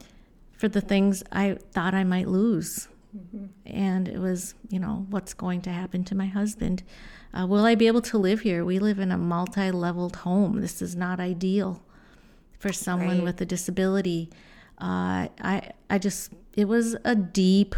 for 0.52 0.68
the 0.68 0.80
things 0.80 1.22
I 1.32 1.58
thought 1.72 1.94
I 1.94 2.04
might 2.04 2.28
lose. 2.28 2.88
And 3.66 4.08
it 4.08 4.18
was, 4.18 4.54
you 4.68 4.78
know, 4.78 5.06
what's 5.10 5.34
going 5.34 5.62
to 5.62 5.70
happen 5.70 6.04
to 6.04 6.14
my 6.14 6.26
husband? 6.26 6.82
Uh, 7.32 7.46
will 7.46 7.64
I 7.64 7.74
be 7.74 7.86
able 7.86 8.02
to 8.02 8.18
live 8.18 8.40
here? 8.40 8.64
We 8.64 8.78
live 8.78 8.98
in 8.98 9.10
a 9.10 9.18
multi 9.18 9.70
leveled 9.70 10.16
home. 10.16 10.60
This 10.60 10.80
is 10.82 10.94
not 10.96 11.20
ideal 11.20 11.82
for 12.58 12.72
someone 12.72 13.18
Right. 13.18 13.24
with 13.24 13.40
a 13.40 13.46
disability. 13.46 14.30
Uh, 14.80 15.28
I, 15.40 15.70
I 15.90 15.98
just, 15.98 16.32
it 16.54 16.66
was 16.66 16.96
a 17.04 17.14
deep 17.14 17.74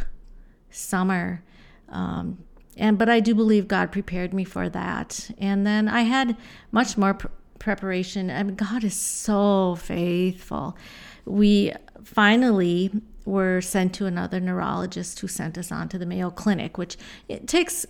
summer. 0.71 1.43
Um, 1.89 2.45
and 2.77 2.99
but 2.99 3.09
I 3.09 3.21
do 3.21 3.35
believe 3.35 3.69
God 3.69 3.91
prepared 3.93 4.35
me 4.35 4.45
for 4.45 4.69
that. 4.69 5.31
And 5.39 5.67
then 5.67 5.89
I 5.89 6.03
had 6.03 6.37
much 6.73 6.99
more 6.99 7.15
pr- 7.15 7.29
preparation. 7.59 8.31
I 8.31 8.43
mean, 8.43 8.55
God 8.55 8.85
is 8.85 8.95
so 8.95 9.77
faithful. 9.77 10.77
We 11.25 11.73
finally 12.07 12.91
we 12.93 13.01
were 13.33 13.61
sent 13.61 13.93
to 13.95 14.07
another 14.07 14.39
neurologist 14.39 15.19
who 15.21 15.27
sent 15.27 15.59
us 15.59 15.73
on 15.73 15.89
to 15.89 15.99
the 15.99 16.07
Mayo 16.07 16.31
Clinic, 16.31 16.79
which 16.79 16.97
it 17.29 17.49
takes 17.49 17.85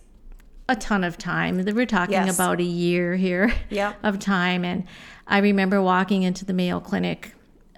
a 0.68 0.74
ton 0.74 1.04
of 1.04 1.18
time. 1.18 1.62
We're 1.62 1.84
talking 1.86 2.14
Yes. 2.14 2.34
about 2.34 2.58
a 2.58 2.64
year 2.64 3.16
here 3.16 3.52
Yep. 3.68 3.98
of 4.02 4.18
time. 4.18 4.64
And 4.64 4.84
I 5.26 5.38
remember 5.38 5.82
walking 5.82 6.22
into 6.22 6.44
the 6.46 6.54
Mayo 6.54 6.80
Clinic 6.80 7.34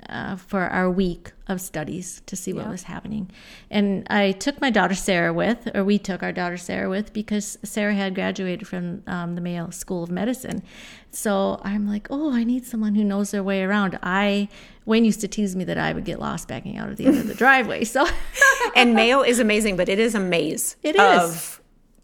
uh, 0.08 0.36
for 0.36 0.62
our 0.62 0.90
week 0.90 1.32
of 1.48 1.60
studies 1.60 2.20
to 2.26 2.36
see 2.36 2.52
what 2.52 2.68
was 2.68 2.84
happening. 2.84 3.30
And 3.70 4.06
I 4.10 4.32
took 4.32 4.60
my 4.60 4.70
daughter 4.70 4.94
Sarah 4.94 5.32
with, 5.32 5.74
or 5.74 5.82
we 5.84 5.98
took 5.98 6.22
our 6.22 6.32
daughter 6.32 6.56
Sarah 6.56 6.90
with, 6.90 7.12
because 7.12 7.58
Sarah 7.62 7.94
had 7.94 8.14
graduated 8.14 8.66
from 8.68 9.02
um, 9.06 9.34
the 9.34 9.40
Mayo 9.40 9.70
School 9.70 10.02
of 10.02 10.10
Medicine. 10.10 10.62
So 11.10 11.60
I'm 11.64 11.88
like, 11.88 12.06
oh, 12.10 12.32
I 12.32 12.44
need 12.44 12.66
someone 12.66 12.94
who 12.94 13.04
knows 13.04 13.30
their 13.30 13.42
way 13.42 13.62
around. 13.62 13.98
I 14.02 14.48
Wayne 14.84 15.04
used 15.04 15.20
to 15.20 15.28
tease 15.28 15.54
me 15.54 15.64
that 15.64 15.78
I 15.78 15.92
would 15.92 16.04
get 16.04 16.18
lost 16.18 16.48
backing 16.48 16.78
out 16.78 16.88
of 16.88 16.96
the 16.96 17.06
end 17.06 17.18
of 17.18 17.26
the 17.26 17.34
driveway. 17.44 17.84
So 17.84 18.06
and 18.76 18.94
Mayo 18.94 19.22
is 19.22 19.38
amazing, 19.38 19.76
but 19.76 19.88
it 19.88 19.98
is 19.98 20.14
a 20.14 20.20
maze. 20.20 20.76
It 20.82 20.96
is. 20.96 21.57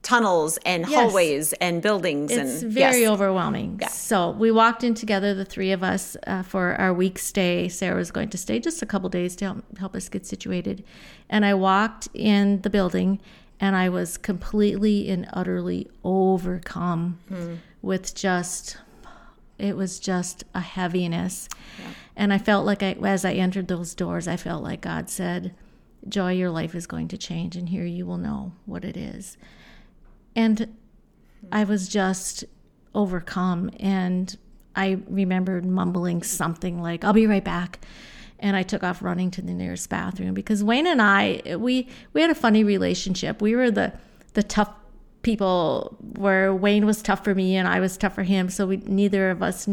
Tunnels 0.05 0.59
and 0.65 0.83
Yes. 0.87 0.95
hallways 0.95 1.53
and 1.55 1.83
buildings. 1.83 2.31
it's 2.31 2.63
and 2.63 2.73
very 2.73 3.01
yes. 3.03 3.11
overwhelming. 3.11 3.81
So 3.91 4.31
we 4.31 4.53
walked 4.53 4.85
in 4.85 4.95
together, 4.95 5.35
the 5.35 5.45
three 5.45 5.73
of 5.73 5.83
us, 5.83 6.17
uh, 6.27 6.43
for 6.45 6.77
our 6.77 6.95
week 6.95 7.19
stay. 7.19 7.69
Sarah 7.69 7.97
was 7.97 8.11
going 8.13 8.29
to 8.29 8.39
stay 8.39 8.61
just 8.61 8.83
a 8.83 8.87
couple 8.87 9.09
days 9.09 9.35
to 9.37 9.45
help, 9.47 9.79
help 9.79 9.97
us 9.97 10.09
get 10.09 10.25
situated. 10.27 10.85
And 11.29 11.45
I 11.45 11.55
walked 11.55 12.09
in 12.15 12.61
the 12.63 12.71
building 12.71 13.19
and 13.59 13.75
I 13.75 13.89
was 13.89 14.17
completely 14.19 15.09
and 15.09 15.27
utterly 15.33 15.89
overcome 16.05 17.19
with 17.83 18.15
just, 18.15 18.77
it 19.59 19.77
was 19.77 19.99
just 19.99 20.45
a 20.55 20.61
heaviness. 20.61 21.49
And 22.17 22.33
I 22.33 22.39
felt 22.39 22.67
like 22.67 22.83
I, 22.83 22.93
as 23.03 23.25
I 23.25 23.33
entered 23.35 23.69
those 23.69 23.95
doors, 23.95 24.29
I 24.29 24.37
felt 24.37 24.63
like 24.63 24.81
God 24.83 25.09
said, 25.09 25.55
Joy, 26.07 26.33
your 26.33 26.51
life 26.51 26.75
is 26.75 26.87
going 26.87 27.09
to 27.09 27.17
change, 27.17 27.57
and 27.57 27.71
here 27.71 27.87
you 27.87 28.05
will 28.05 28.19
know 28.19 28.53
what 28.67 28.85
it 28.85 28.95
is. 28.97 29.39
And 30.37 30.77
I 31.53 31.65
was 31.65 31.89
just 31.89 32.45
overcome. 32.95 33.71
And 33.79 34.37
I 34.77 34.99
remembered 35.09 35.65
mumbling 35.65 36.23
something 36.23 36.81
like, 36.81 37.05
I'll 37.05 37.13
be 37.13 37.27
right 37.27 37.45
back. 37.45 37.81
And 38.39 38.57
I 38.57 38.63
took 38.63 38.83
off 38.83 39.03
running 39.03 39.31
to 39.33 39.43
the 39.43 39.53
nearest 39.53 39.89
bathroom 39.89 40.35
because 40.35 40.63
Wayne 40.63 40.87
and 40.87 41.01
I, 41.01 41.57
we, 41.57 41.89
we 42.13 42.21
had 42.21 42.31
a 42.31 42.35
funny 42.35 42.65
relationship. 42.65 43.41
We 43.41 43.55
were 43.55 43.71
the, 43.71 43.93
the 44.35 44.43
tough 44.43 44.71
people 45.23 45.97
where 46.17 46.55
Wayne 46.55 46.85
was 46.85 47.01
tough 47.01 47.25
for 47.25 47.35
me 47.35 47.57
and 47.57 47.67
I 47.67 47.81
was 47.81 47.97
tough 47.97 48.15
for 48.15 48.25
him. 48.25 48.51
So 48.51 48.67
we, 48.67 48.77
neither 48.79 49.31
of 49.31 49.43
us 49.43 49.69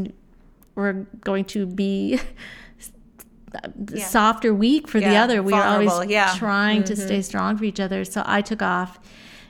were 0.75 1.05
going 1.21 1.45
to 1.45 1.65
be 1.65 2.19
soft 3.97 4.45
or 4.45 4.53
weak 4.53 4.87
for 4.87 4.99
the 4.99 5.15
other. 5.15 5.43
We 5.43 5.53
were 5.53 5.63
always 5.63 6.09
yeah. 6.09 6.33
trying 6.37 6.83
to 6.85 6.93
mm-hmm. 6.93 7.05
stay 7.05 7.21
strong 7.21 7.57
for 7.57 7.65
each 7.65 7.79
other. 7.79 8.05
So 8.05 8.23
I 8.25 8.41
took 8.41 8.61
off. 8.61 8.99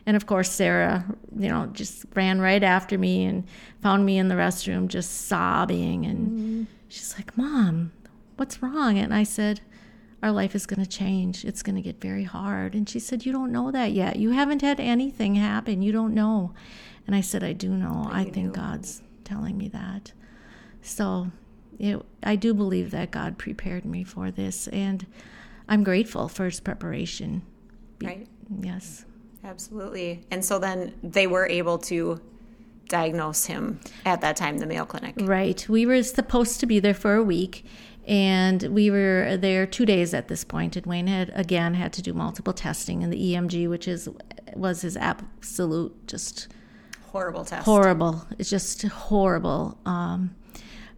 And 0.06 0.18
of 0.18 0.26
course, 0.26 0.52
Sarah, 0.52 1.06
you 1.38 1.50
know, 1.50 1.68
just 1.68 2.06
ran 2.16 2.42
right 2.42 2.64
after 2.64 2.98
me 2.98 3.26
and 3.26 3.48
found 3.82 4.06
me 4.06 4.18
in 4.18 4.28
the 4.28 4.36
restroom 4.36 4.88
just 4.88 5.28
sobbing. 5.28 6.06
And 6.06 6.28
mm-hmm. 6.28 6.64
she's 6.88 7.16
like, 7.16 7.38
Mom, 7.38 7.92
what's 8.38 8.62
wrong? 8.62 8.98
And 8.98 9.14
I 9.14 9.24
said, 9.24 9.62
Our 10.24 10.32
life 10.32 10.56
is 10.56 10.66
going 10.66 10.84
to 10.84 10.90
change. 10.90 11.46
It's 11.46 11.62
going 11.62 11.76
to 11.76 11.82
get 11.82 12.02
very 12.02 12.24
hard. 12.24 12.74
And 12.74 12.90
she 12.90 13.00
said, 13.00 13.26
You 13.26 13.32
don't 13.32 13.52
know 13.52 13.72
that 13.72 13.92
yet. 13.92 14.16
You 14.16 14.32
haven't 14.32 14.62
had 14.62 14.80
anything 14.80 15.36
happen. 15.36 15.82
You 15.82 15.92
don't 15.92 16.14
know. 16.14 16.54
And 17.08 17.16
I 17.16 17.22
said, 17.22 17.44
I 17.44 17.54
do 17.54 17.70
know. 17.70 18.08
I 18.12 18.26
think 18.26 18.54
God's 18.54 19.02
telling 19.24 19.58
me 19.58 19.68
that. 19.70 20.14
So 20.82 21.32
it, 21.80 22.02
I 22.24 22.36
do 22.36 22.54
believe 22.54 22.92
that 22.92 23.12
God 23.12 23.38
prepared 23.38 23.86
me 23.86 24.04
for 24.04 24.32
this. 24.32 24.68
And 24.68 25.06
I'm 25.68 25.84
grateful 25.84 26.28
for 26.28 26.46
his 26.46 26.60
preparation. 26.60 27.44
Right. 28.04 28.28
Yes. 28.62 29.06
Absolutely. 29.44 30.26
And 30.32 30.44
so 30.44 30.60
then 30.60 30.94
they 31.04 31.28
were 31.28 31.48
able 31.48 31.78
to 31.80 32.22
diagnose 32.88 33.46
him 33.46 33.80
at 34.06 34.22
that 34.22 34.36
time, 34.36 34.58
the 34.58 34.66
Mayo 34.66 34.86
Clinic. 34.86 35.16
Right. 35.20 35.68
We 35.70 35.86
were 35.86 36.04
supposed 36.04 36.60
to 36.60 36.66
be 36.66 36.80
there 36.80 36.94
for 36.94 37.16
a 37.16 37.24
week, 37.24 37.66
and 38.08 38.62
we 38.64 38.92
were 38.92 39.38
there 39.40 39.66
two 39.66 39.86
days 39.86 40.14
at 40.14 40.28
this 40.28 40.44
point. 40.44 40.76
And 40.76 40.86
Wayne 40.86 41.08
had 41.08 41.32
again 41.34 41.74
had 41.74 41.94
to 41.94 42.02
do 42.02 42.14
multiple 42.14 42.54
testing 42.54 43.04
and 43.04 43.12
the 43.12 43.18
EMG, 43.34 43.70
which 43.70 43.88
is 43.88 44.10
was 44.56 44.82
his 44.82 44.98
absolute 44.98 46.08
just 46.08 46.50
Horrible 47.12 47.44
test. 47.46 47.66
horrible. 47.66 48.26
It's 48.38 48.50
just 48.50 48.82
horrible. 48.84 49.78
Um, 49.86 50.36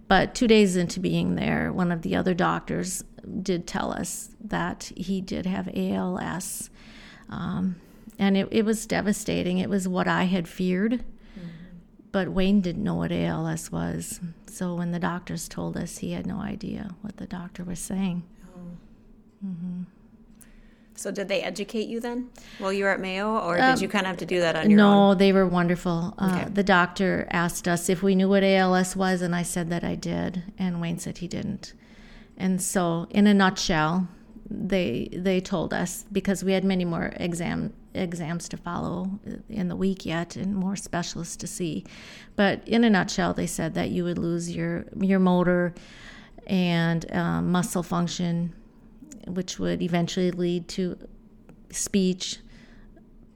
but 0.08 0.36
two 0.36 0.48
days 0.48 0.76
into 0.76 1.00
being 1.00 1.36
there, 1.36 1.72
one 1.72 1.92
of 1.92 2.02
the 2.02 2.16
other 2.16 2.34
doctors 2.34 3.04
did 3.42 3.66
tell 3.68 3.92
us 3.92 4.30
that 4.44 4.92
he 4.98 5.22
did 5.22 5.46
have 5.46 5.70
ALS. 5.76 6.70
Um, 7.30 7.78
and 8.20 8.38
it, 8.38 8.48
it 8.52 8.66
was 8.66 8.86
devastating. 8.86 9.58
It 9.58 9.70
was 9.70 9.88
what 9.88 10.08
I 10.08 10.24
had 10.24 10.48
feared. 10.48 11.04
Mm-hmm. 11.38 11.48
But 12.12 12.30
Wayne 12.30 12.62
didn't 12.62 12.84
know 12.84 12.96
what 12.96 13.12
ALS 13.12 13.72
was. 13.72 14.20
So 14.48 14.76
when 14.76 14.92
the 14.92 15.00
doctors 15.00 15.48
told 15.48 15.76
us, 15.76 15.98
he 15.98 16.12
had 16.12 16.28
no 16.28 16.38
idea 16.38 16.96
what 17.02 17.18
the 17.18 17.26
doctor 17.26 17.64
was 17.64 17.80
saying. 17.80 18.24
Oh. 18.56 19.46
Mm-hmm. 19.46 19.84
So 20.96 21.12
did 21.12 21.28
they 21.28 21.42
educate 21.42 21.88
you 21.88 22.00
then 22.00 22.30
while 22.60 22.72
you 22.72 22.84
were 22.84 22.92
at 22.92 23.00
Mayo, 23.00 23.40
or 23.40 23.56
did 23.56 23.64
um, 23.64 23.82
you 23.82 23.88
kind 23.90 24.06
of 24.06 24.10
have 24.10 24.18
to 24.18 24.26
do 24.26 24.40
that 24.42 24.56
on 24.56 24.70
your 24.70 24.80
own? 24.80 25.10
No, 25.10 25.16
they 25.16 25.34
were 25.34 25.48
wonderful. 25.48 26.14
Uh, 26.18 26.46
The 26.50 26.64
doctor 26.64 27.28
asked 27.32 27.68
us 27.68 27.90
if 27.90 28.04
we 28.04 28.14
knew 28.14 28.30
what 28.30 28.44
ALS 28.44 28.96
was, 28.96 29.22
and 29.22 29.36
I 29.36 29.42
said 29.42 29.70
that 29.72 29.84
I 29.84 29.96
did, 29.96 30.44
and 30.60 30.80
Wayne 30.80 31.00
said 31.00 31.18
he 31.18 31.28
didn't. 31.28 31.74
And 32.38 32.62
so, 32.62 33.08
in 33.10 33.26
a 33.26 33.34
nutshell, 33.34 34.08
they 34.50 35.10
they 35.12 35.40
told 35.40 35.74
us 35.74 36.06
because 36.12 36.44
we 36.44 36.52
had 36.54 36.64
many 36.64 36.86
more 36.86 37.14
exam 37.18 37.74
exams 37.94 38.50
to 38.50 38.58
follow 38.58 39.20
in 39.50 39.68
the 39.68 39.76
week 39.76 40.06
yet, 40.06 40.36
and 40.36 40.56
more 40.56 40.76
specialists 40.76 41.36
to 41.38 41.48
see. 41.48 41.86
But 42.36 42.68
in 42.68 42.84
a 42.84 42.90
nutshell, 42.90 43.34
they 43.34 43.48
said 43.48 43.74
that 43.76 43.90
you 43.90 44.04
would 44.04 44.18
lose 44.18 44.54
your 44.56 44.86
your 45.00 45.20
motor 45.20 45.74
and 46.48 47.10
um, 47.14 47.52
muscle 47.52 47.84
function, 47.84 48.54
which 49.28 49.60
would 49.60 49.82
eventually 49.82 50.32
lead 50.32 50.68
to 50.70 50.98
speech, 51.70 52.40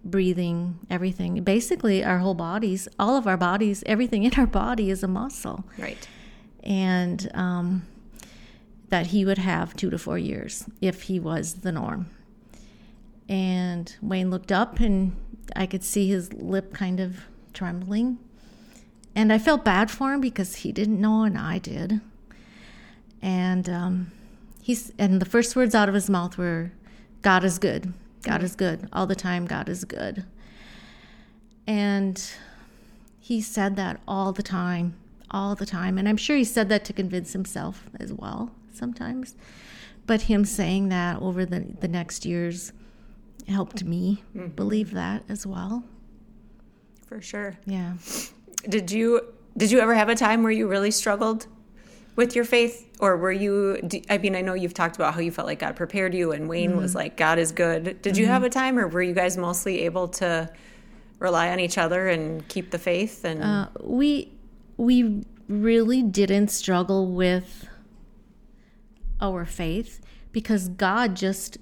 breathing, 0.04 0.80
everything. 0.90 1.44
Basically, 1.44 2.04
our 2.04 2.20
whole 2.20 2.34
bodies, 2.34 2.88
all 3.00 3.16
of 3.16 3.28
our 3.28 3.38
bodies, 3.38 3.84
everything 3.86 4.24
in 4.24 4.34
our 4.36 4.48
body 4.48 4.90
is 4.90 5.04
a 5.04 5.08
muscle. 5.08 5.64
Right. 5.78 6.08
And 6.64 7.30
um, 7.34 7.88
that 8.90 9.08
he 9.08 9.26
would 9.26 9.38
have 9.38 9.76
two 9.76 9.90
to 9.90 9.98
four 9.98 10.18
years 10.18 10.66
if 10.82 11.04
he 11.04 11.20
was 11.20 11.56
the 11.56 11.72
norm. 11.72 12.10
And 13.28 13.94
Wayne 14.02 14.30
looked 14.30 14.52
up, 14.52 14.80
and 14.80 15.16
I 15.56 15.66
could 15.66 15.84
see 15.84 16.08
his 16.08 16.32
lip 16.34 16.74
kind 16.74 17.00
of 17.00 17.26
trembling. 17.54 18.20
And 19.16 19.34
I 19.34 19.40
felt 19.40 19.66
bad 19.66 19.92
for 19.92 20.14
him 20.14 20.22
because 20.22 20.58
he 20.58 20.72
didn't 20.72 21.02
know, 21.02 21.24
and 21.24 21.38
I 21.38 21.58
did. 21.58 22.00
And 23.22 23.68
um, 23.68 24.12
he's 24.62 24.94
and 24.98 25.22
the 25.22 25.26
first 25.26 25.56
words 25.56 25.76
out 25.76 25.90
of 25.90 25.96
his 25.96 26.10
mouth 26.10 26.38
were, 26.38 26.72
"God 27.22 27.44
is 27.44 27.58
good. 27.58 27.94
God 28.22 28.44
is 28.44 28.56
good 28.56 28.88
all 28.94 29.08
the 29.08 29.16
time. 29.16 29.46
God 29.46 29.68
is 29.68 29.84
good." 29.84 30.24
And 31.66 32.24
he 33.20 33.42
said 33.42 33.76
that 33.76 34.00
all 34.08 34.32
the 34.32 34.44
time, 34.44 34.96
all 35.32 35.56
the 35.56 35.66
time. 35.66 35.98
And 35.98 36.08
I'm 36.08 36.16
sure 36.16 36.38
he 36.38 36.46
said 36.46 36.70
that 36.70 36.86
to 36.86 36.94
convince 36.94 37.34
himself 37.34 37.90
as 38.00 38.14
well 38.14 38.52
sometimes. 38.78 39.36
But 40.06 40.24
him 40.24 40.46
saying 40.46 40.90
that 40.90 41.22
over 41.22 41.46
the, 41.46 41.66
the 41.82 41.88
next 41.88 42.26
years 42.26 42.72
helped 43.48 43.84
me 43.84 44.24
mm-hmm. 44.36 44.48
believe 44.50 44.92
that 44.92 45.24
as 45.28 45.46
well. 45.46 45.84
For 47.08 47.22
sure. 47.22 47.58
Yeah. 47.66 47.94
Did 48.68 48.92
you 48.92 49.34
did 49.56 49.72
you 49.72 49.80
ever 49.80 49.96
have 49.96 50.10
a 50.10 50.16
time 50.16 50.44
where 50.44 50.52
you 50.52 50.68
really 50.68 50.92
struggled 50.92 51.48
with 52.16 52.36
your 52.36 52.46
faith, 52.46 52.88
or 53.00 53.18
were 53.18 53.32
you? 53.32 53.80
I 54.10 54.18
mean, 54.18 54.36
I 54.36 54.42
know 54.42 54.54
you've 54.54 54.74
talked 54.74 54.96
about 54.96 55.14
how 55.14 55.20
you 55.20 55.32
felt 55.32 55.48
like 55.48 55.60
God 55.60 55.76
prepared 55.76 56.14
you, 56.14 56.32
and 56.32 56.50
Wayne 56.50 56.78
was 56.78 56.92
mm-hmm. 56.92 56.98
like, 56.98 57.18
"God 57.18 57.40
is 57.40 57.52
good." 57.52 58.02
Did 58.02 58.18
you 58.18 58.26
mm-hmm. 58.26 58.34
have 58.34 58.44
a 58.44 58.50
time, 58.50 58.78
or 58.78 58.88
were 58.88 59.02
you 59.02 59.14
guys 59.14 59.38
mostly 59.38 59.82
able 59.86 60.08
to 60.10 60.52
rely 61.20 61.50
on 61.50 61.60
each 61.60 61.78
other 61.78 62.08
and 62.10 62.48
keep 62.48 62.72
the 62.72 62.80
faith? 62.80 63.24
And 63.24 63.44
Uh, 63.44 63.68
we 63.82 64.32
we 64.78 65.24
really 65.48 66.04
didn't 66.04 66.50
struggle 66.50 67.08
with 67.08 67.68
our 69.22 69.46
faith 69.46 70.02
because 70.32 70.70
God 70.70 71.16
just 71.16 71.58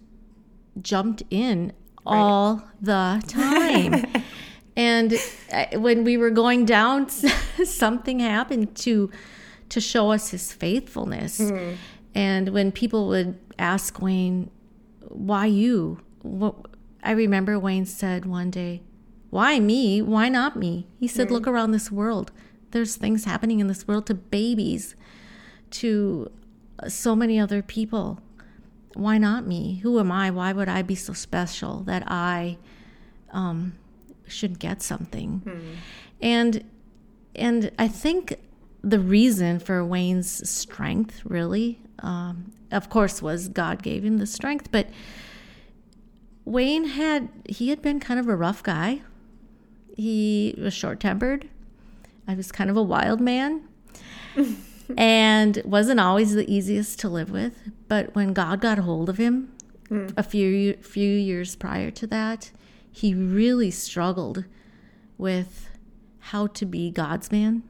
jumped 0.81 1.23
in 1.29 1.73
all 2.05 2.67
the 2.81 3.23
time. 3.27 4.05
and 4.75 5.13
uh, 5.51 5.65
when 5.79 6.03
we 6.03 6.17
were 6.17 6.29
going 6.29 6.65
down, 6.65 7.09
something 7.63 8.19
happened 8.19 8.75
to 8.77 9.11
to 9.69 9.81
show 9.81 10.11
us 10.11 10.29
His 10.29 10.51
faithfulness. 10.51 11.39
And 12.13 12.49
when 12.49 12.71
people 12.71 13.07
would 13.07 13.39
ask 13.57 14.01
Wayne, 14.01 14.51
"Why 15.09 15.47
you?" 15.47 15.99
What, 16.21 16.55
I 17.03 17.11
remember 17.11 17.59
Wayne 17.59 17.85
said 17.85 18.25
one 18.25 18.49
day, 18.49 18.81
why 19.35 19.59
me? 19.59 20.01
Why 20.01 20.29
not 20.29 20.55
me? 20.55 20.87
He 20.97 21.09
said, 21.09 21.29
Look 21.29 21.45
around 21.45 21.71
this 21.71 21.91
world. 21.91 22.31
There's 22.71 22.95
things 22.95 23.25
happening 23.25 23.59
in 23.59 23.67
this 23.67 23.85
world 23.85 24.05
to 24.07 24.13
babies, 24.13 24.95
to 25.71 26.31
so 26.87 27.15
many 27.15 27.39
other 27.39 27.61
people. 27.61 28.19
Why 28.93 29.17
not 29.17 29.45
me? 29.45 29.79
Who 29.83 29.99
am 29.99 30.11
I? 30.11 30.31
Why 30.31 30.53
would 30.53 30.69
I 30.69 30.81
be 30.81 30.95
so 30.95 31.13
special 31.13 31.81
that 31.81 32.03
I 32.07 32.57
um, 33.35 33.73
should 34.27 34.57
get 34.59 34.81
something. 34.81 35.41
And 36.21 36.63
and 37.35 37.71
I 37.77 37.87
think 37.87 38.39
the 38.81 38.99
reason 38.99 39.59
for 39.59 39.83
Wayne's 39.83 40.49
strength, 40.49 41.21
really, 41.25 41.79
um, 41.99 42.53
of 42.71 42.89
course, 42.89 43.21
was 43.21 43.49
God 43.49 43.83
gave 43.83 44.05
him 44.05 44.17
the 44.17 44.25
strength. 44.25 44.71
But 44.71 44.87
Wayne 46.45 46.85
had 46.85 47.29
he 47.47 47.69
had 47.69 47.81
been 47.81 47.99
kind 47.99 48.19
of 48.19 48.27
a 48.27 48.35
rough 48.35 48.63
guy. 48.63 49.01
He 49.95 50.55
was 50.57 50.73
short 50.73 50.99
tempered. 50.99 51.49
I 52.27 52.33
was 52.33 52.51
kind 52.51 52.69
of 52.69 52.77
a 52.77 52.83
wild 52.83 53.21
man. 53.21 53.67
and 54.97 55.61
wasn't 55.65 55.99
always 55.99 56.33
the 56.33 56.51
easiest 56.51 56.99
to 56.99 57.09
live 57.09 57.31
with. 57.31 57.71
But 57.87 58.15
when 58.15 58.33
God 58.33 58.61
got 58.61 58.79
a 58.79 58.83
hold 58.83 59.09
of 59.09 59.17
him 59.17 59.51
mm. 59.89 60.13
a 60.17 60.23
few 60.23 60.75
few 60.75 61.09
years 61.09 61.55
prior 61.55 61.91
to 61.91 62.07
that, 62.07 62.51
he 62.91 63.13
really 63.13 63.71
struggled 63.71 64.45
with 65.17 65.69
how 66.19 66.47
to 66.47 66.65
be 66.65 66.91
God's 66.91 67.31
man. 67.31 67.63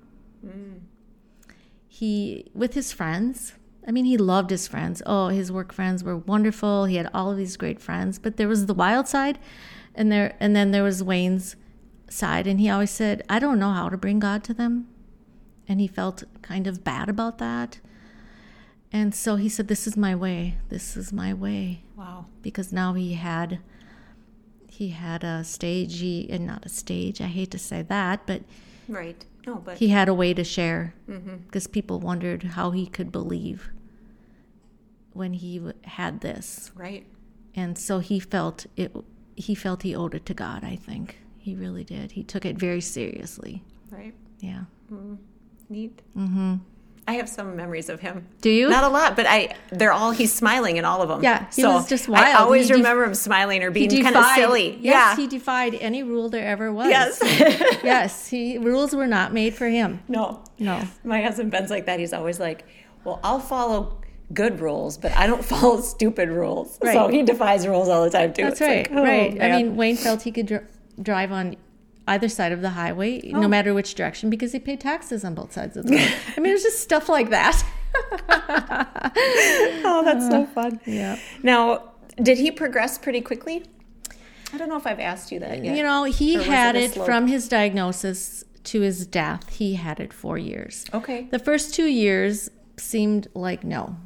Mm. 0.45 0.81
He 1.87 2.51
with 2.53 2.73
his 2.73 2.91
friends. 2.91 3.53
I 3.87 3.91
mean, 3.91 4.05
he 4.05 4.17
loved 4.17 4.49
his 4.49 4.67
friends. 4.67 5.03
Oh, 5.05 5.27
his 5.27 5.51
work 5.51 5.71
friends 5.71 6.03
were 6.03 6.17
wonderful. 6.17 6.85
He 6.85 6.95
had 6.95 7.09
all 7.13 7.31
of 7.31 7.37
these 7.37 7.55
great 7.55 7.79
friends, 7.79 8.17
but 8.17 8.37
there 8.37 8.47
was 8.47 8.65
the 8.65 8.73
wild 8.73 9.07
side, 9.07 9.37
and 9.93 10.11
there 10.11 10.35
and 10.39 10.55
then 10.55 10.71
there 10.71 10.83
was 10.83 11.03
Wayne's 11.03 11.55
side, 12.09 12.47
and 12.47 12.59
he 12.59 12.69
always 12.69 12.91
said, 12.91 13.23
"I 13.29 13.39
don't 13.39 13.59
know 13.59 13.71
how 13.71 13.89
to 13.89 13.97
bring 13.97 14.19
God 14.19 14.43
to 14.45 14.53
them." 14.53 14.87
And 15.67 15.79
he 15.81 15.87
felt 15.87 16.23
kind 16.41 16.67
of 16.67 16.83
bad 16.83 17.09
about 17.09 17.37
that. 17.39 17.79
And 18.91 19.13
so 19.13 19.35
he 19.35 19.49
said, 19.49 19.67
"This 19.67 19.87
is 19.87 19.97
my 19.97 20.15
way. 20.15 20.57
This 20.69 20.95
is 20.95 21.11
my 21.11 21.33
way." 21.33 21.81
Wow. 21.95 22.25
because 22.41 22.71
now 22.71 22.93
he 22.93 23.13
had 23.13 23.59
he 24.67 24.89
had 24.89 25.23
a 25.23 25.43
stage 25.43 25.99
he, 25.99 26.29
and 26.29 26.45
not 26.45 26.65
a 26.65 26.69
stage 26.69 27.21
i 27.21 27.25
hate 27.27 27.51
to 27.51 27.57
say 27.57 27.81
that 27.81 28.25
but 28.27 28.41
Right. 28.87 29.25
No, 29.47 29.55
but 29.55 29.77
he 29.79 29.87
had 29.87 30.07
a 30.09 30.13
way 30.13 30.33
to 30.33 30.43
share 30.43 30.93
mm-hmm. 31.09 31.37
because 31.37 31.65
people 31.65 31.99
wondered 31.99 32.43
how 32.43 32.71
he 32.71 32.85
could 32.85 33.11
believe 33.11 33.69
when 35.13 35.33
he 35.33 35.61
had 35.83 36.21
this 36.21 36.71
right. 36.75 37.05
and 37.55 37.77
so 37.77 37.99
he 37.99 38.19
felt 38.19 38.65
it 38.75 38.95
he 39.35 39.55
felt 39.55 39.83
he 39.83 39.95
owed 39.95 40.13
it 40.13 40.25
to 40.25 40.33
god 40.33 40.63
i 40.63 40.75
think 40.75 41.17
he 41.37 41.55
really 41.55 41.83
did 41.83 42.11
he 42.11 42.23
took 42.23 42.45
it 42.45 42.57
very 42.57 42.81
seriously 42.81 43.63
Right. 43.89 44.13
yeah 44.39 44.63
mm-hmm. 44.91 45.15
Neat. 45.69 46.01
Mm-hmm. 46.17 46.55
I 47.07 47.13
have 47.13 47.29
some 47.29 47.55
memories 47.55 47.89
of 47.89 47.99
him. 47.99 48.25
do 48.41 48.49
you 48.49 48.67
Not 48.67 48.83
a 48.83 48.87
lot, 48.87 49.15
but 49.15 49.27
I 49.27 49.53
they're 49.71 49.91
all 49.93 50.09
he's 50.11 50.33
smiling 50.33 50.77
in 50.77 50.85
all 50.85 51.03
of 51.03 51.09
them. 51.09 51.21
Yeah, 51.23 51.45
he 51.53 51.61
so 51.61 51.73
was 51.73 51.87
just 51.87 52.07
wild. 52.09 52.25
I 52.25 52.33
always 52.33 52.63
He 52.65 52.69
def- 52.69 52.77
remember 52.77 53.03
him 53.03 53.13
smiling 53.13 53.61
or 53.63 53.69
being 53.69 53.89
kind 54.01 54.15
of 54.15 54.25
silly. 54.33 54.71
yes, 54.81 54.81
yeah. 54.81 55.15
he 55.15 55.27
defied 55.27 55.75
any 55.75 56.01
rule 56.01 56.29
there 56.29 56.47
ever 56.47 56.73
was 56.73 56.89
yes. 56.89 57.19
yes 57.83 58.27
he 58.27 58.57
rules 58.57 58.95
were 58.95 59.05
not 59.05 59.33
made 59.33 59.53
for 59.53 59.67
him 59.67 59.99
no. 60.07 60.41
no 60.57 60.81
My 61.03 61.21
husband 61.21 61.51
Ben's 61.51 61.69
like 61.69 61.85
that. 61.85 61.99
He's 61.99 62.11
always 62.13 62.39
like, 62.39 62.65
"Well, 63.03 63.19
I'll 63.23 63.39
follow 63.39 64.01
good 64.33 64.59
rules, 64.59 64.97
but 64.97 65.11
I 65.11 65.27
don't 65.27 65.45
follow 65.53 65.81
stupid 65.81 66.29
rules." 66.29 66.79
So 66.81 67.07
he 67.09 67.21
defies 67.21 67.67
rules 67.67 67.87
all 67.87 68.03
the 68.03 68.09
time 68.09 68.33
too. 68.33 68.45
That's 68.45 68.59
It's 68.59 68.67
right, 68.67 68.89
like, 68.89 68.99
oh, 68.99 69.03
right. 69.03 69.41
I 69.43 69.55
mean, 69.61 69.75
Wayne 69.75 69.95
felt 69.95 70.23
he 70.23 70.31
could 70.31 70.47
dr- 70.47 70.65
drive 70.99 71.31
on 71.31 71.55
either 72.07 72.29
side 72.29 72.51
of 72.51 72.61
the 72.61 72.71
highway, 72.71 73.31
Oh. 73.33 73.39
no 73.41 73.47
matter 73.47 73.73
which 73.73 73.95
direction, 73.95 74.29
because 74.29 74.51
he 74.51 74.59
paid 74.59 74.79
taxes 74.81 75.23
on 75.23 75.33
both 75.35 75.53
sides 75.53 75.75
of 75.77 75.85
the 75.85 75.95
road. 75.97 76.13
I 76.37 76.39
mean, 76.39 76.51
it 76.51 76.53
was 76.55 76.63
just 76.63 76.79
stuff 76.81 77.09
like 77.09 77.29
that. 77.31 77.63
oh, 79.85 80.01
that's 80.03 80.27
so 80.29 80.45
fun. 80.47 80.79
Yeah. 80.85 81.17
Now, 81.43 81.91
did 82.21 82.37
he 82.37 82.51
progress 82.51 82.97
pretty 82.97 83.21
quickly? 83.21 83.63
I 84.53 84.57
don't 84.57 84.69
know 84.69 84.77
if 84.77 84.87
I've 84.87 84.99
asked 84.99 85.31
you 85.31 85.39
that 85.39 85.63
yet. 85.63 85.75
You 85.75 85.83
know, 85.83 86.03
he 86.05 86.35
had 86.35 86.75
it 86.75 86.95
it 86.95 87.05
from 87.05 87.27
his 87.27 87.47
diagnosis 87.49 88.43
to 88.65 88.81
his 88.81 89.05
death. 89.05 89.49
He 89.49 89.75
had 89.75 89.99
it 89.99 90.13
four 90.13 90.37
years. 90.37 90.85
okay. 90.93 91.27
The 91.31 91.39
first 91.39 91.73
two 91.73 91.87
years 91.87 92.49
seemed 92.77 93.27
like 93.33 93.63
no. 93.63 93.97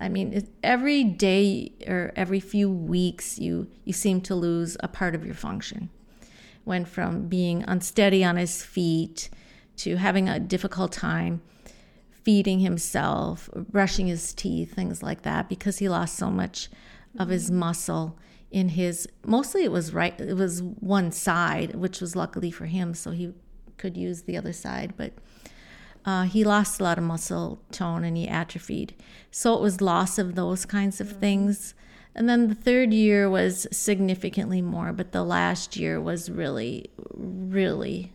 I 0.00 0.08
mean, 0.08 0.46
every 0.62 1.04
day 1.04 1.72
or 1.86 2.12
every 2.16 2.40
few 2.40 2.70
weeks, 2.70 3.38
you 3.38 3.68
you 3.84 3.92
seem 3.92 4.20
to 4.22 4.34
lose 4.34 4.76
a 4.80 4.88
part 4.88 5.14
of 5.14 5.24
your 5.24 5.34
function. 5.34 5.90
Went 6.64 6.88
from 6.88 7.28
being 7.28 7.64
unsteady 7.66 8.24
on 8.24 8.36
his 8.36 8.62
feet 8.62 9.30
to 9.78 9.96
having 9.96 10.28
a 10.28 10.38
difficult 10.38 10.92
time 10.92 11.42
feeding 12.10 12.60
himself, 12.60 13.50
brushing 13.54 14.06
his 14.06 14.32
teeth, 14.32 14.74
things 14.74 15.02
like 15.02 15.22
that, 15.22 15.48
because 15.48 15.78
he 15.78 15.88
lost 15.88 16.16
so 16.16 16.30
much 16.30 16.68
of 17.18 17.28
his 17.28 17.50
muscle 17.50 18.16
in 18.50 18.70
his. 18.70 19.08
Mostly, 19.26 19.64
it 19.64 19.72
was 19.72 19.92
right. 19.92 20.18
It 20.20 20.34
was 20.34 20.62
one 20.62 21.10
side, 21.10 21.74
which 21.74 22.00
was 22.00 22.14
luckily 22.14 22.50
for 22.50 22.66
him, 22.66 22.94
so 22.94 23.10
he 23.10 23.34
could 23.76 23.96
use 23.96 24.22
the 24.22 24.36
other 24.36 24.52
side, 24.52 24.94
but 24.96 25.12
uh, 26.04 26.22
he 26.22 26.44
lost 26.44 26.80
a 26.80 26.84
lot 26.84 26.98
of 26.98 27.04
muscle 27.04 27.60
tone 27.70 28.04
and 28.04 28.16
he 28.16 28.28
atrophied. 28.28 28.94
So 29.30 29.54
it 29.54 29.60
was 29.60 29.80
loss 29.80 30.18
of 30.18 30.34
those 30.34 30.64
kinds 30.64 31.00
of 31.00 31.10
things. 31.10 31.74
And 32.14 32.28
then 32.28 32.48
the 32.48 32.54
third 32.54 32.92
year 32.92 33.28
was 33.30 33.66
significantly 33.72 34.60
more, 34.60 34.92
but 34.92 35.12
the 35.12 35.24
last 35.24 35.76
year 35.76 36.00
was 36.00 36.30
really, 36.30 36.90
really 37.14 38.12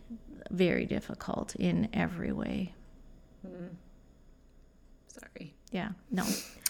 very 0.50 0.86
difficult 0.86 1.56
in 1.56 1.88
every 1.92 2.32
way. 2.32 2.74
Mm. 3.46 3.70
Sorry. 5.08 5.54
Yeah, 5.72 5.90
no. 6.10 6.24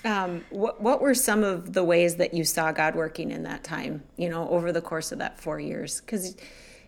Um, 0.05 0.45
what 0.51 0.81
what 0.81 1.01
were 1.01 1.15
some 1.15 1.45
of 1.45 1.73
the 1.73 1.85
ways 1.85 2.17
that 2.17 2.33
you 2.33 2.45
saw 2.45 2.73
God 2.73 2.95
working 2.95 3.31
in 3.31 3.43
that 3.43 3.65
time? 3.65 4.03
You 4.17 4.29
know, 4.29 4.49
over 4.49 4.73
the 4.73 4.81
course 4.81 5.13
of 5.13 5.19
that 5.19 5.41
four 5.41 5.61
years, 5.61 6.01
because 6.01 6.37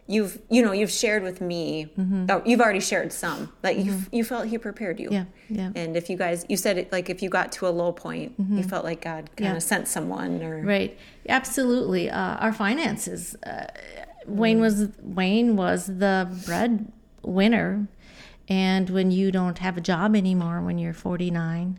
you've 0.06 0.40
you 0.50 0.62
know 0.62 0.72
you've 0.72 0.90
shared 0.90 1.22
with 1.22 1.40
me. 1.40 1.88
Oh, 2.28 2.42
you've 2.44 2.60
already 2.60 2.80
shared 2.80 3.12
some 3.12 3.52
that 3.62 3.76
you 3.78 4.02
you 4.12 4.24
felt 4.24 4.46
He 4.46 4.58
prepared 4.58 4.98
you. 5.00 5.08
Yeah, 5.10 5.24
yeah. 5.48 5.70
And 5.74 5.96
if 5.96 6.10
you 6.10 6.16
guys, 6.16 6.44
you 6.48 6.56
said 6.56 6.78
it 6.78 6.90
like 6.92 7.08
if 7.10 7.22
you 7.22 7.28
got 7.30 7.52
to 7.52 7.68
a 7.68 7.70
low 7.70 7.92
point, 7.92 8.34
you 8.38 8.62
felt 8.62 8.84
like 8.84 9.02
God 9.02 9.30
kind 9.36 9.50
of 9.50 9.54
Yeah. 9.56 9.58
sent 9.58 9.88
someone 9.88 10.42
or 10.42 10.62
Right. 10.62 10.98
Absolutely. 11.28 12.10
Uh, 12.10 12.36
our 12.36 12.52
finances. 12.52 13.36
Uh, 13.46 13.66
Wayne 14.26 14.60
was 14.60 14.88
Wayne 15.02 15.56
was 15.56 15.86
the 15.86 16.28
bread 16.46 16.90
winner, 17.22 17.86
and 18.48 18.90
when 18.90 19.10
you 19.10 19.30
don't 19.32 19.58
have 19.58 19.76
a 19.76 19.80
job 19.80 20.14
anymore 20.16 20.60
when 20.60 20.78
you're 20.78 20.92
49, 20.94 21.78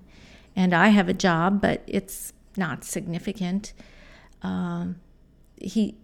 and 0.55 0.73
I 0.73 0.89
have 0.89 1.07
a 1.09 1.13
job, 1.13 1.61
but 1.61 1.81
it's 1.87 2.33
not 2.57 2.83
significant. 2.83 3.73
Um, 4.41 4.95
he 5.61 5.95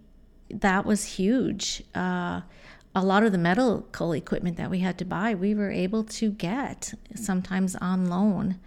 that 0.50 0.84
was 0.84 1.04
huge. 1.04 1.82
Uh, 1.94 2.42
a 2.94 3.02
lot 3.02 3.22
of 3.22 3.32
the 3.32 3.38
medical 3.38 4.12
equipment 4.12 4.56
that 4.56 4.70
we 4.70 4.80
had 4.80 4.98
to 4.98 5.04
buy, 5.04 5.34
we 5.34 5.54
were 5.54 5.70
able 5.70 6.04
to 6.04 6.30
get 6.30 6.94
sometimes 7.14 7.76
on 7.76 8.06
loan. 8.06 8.58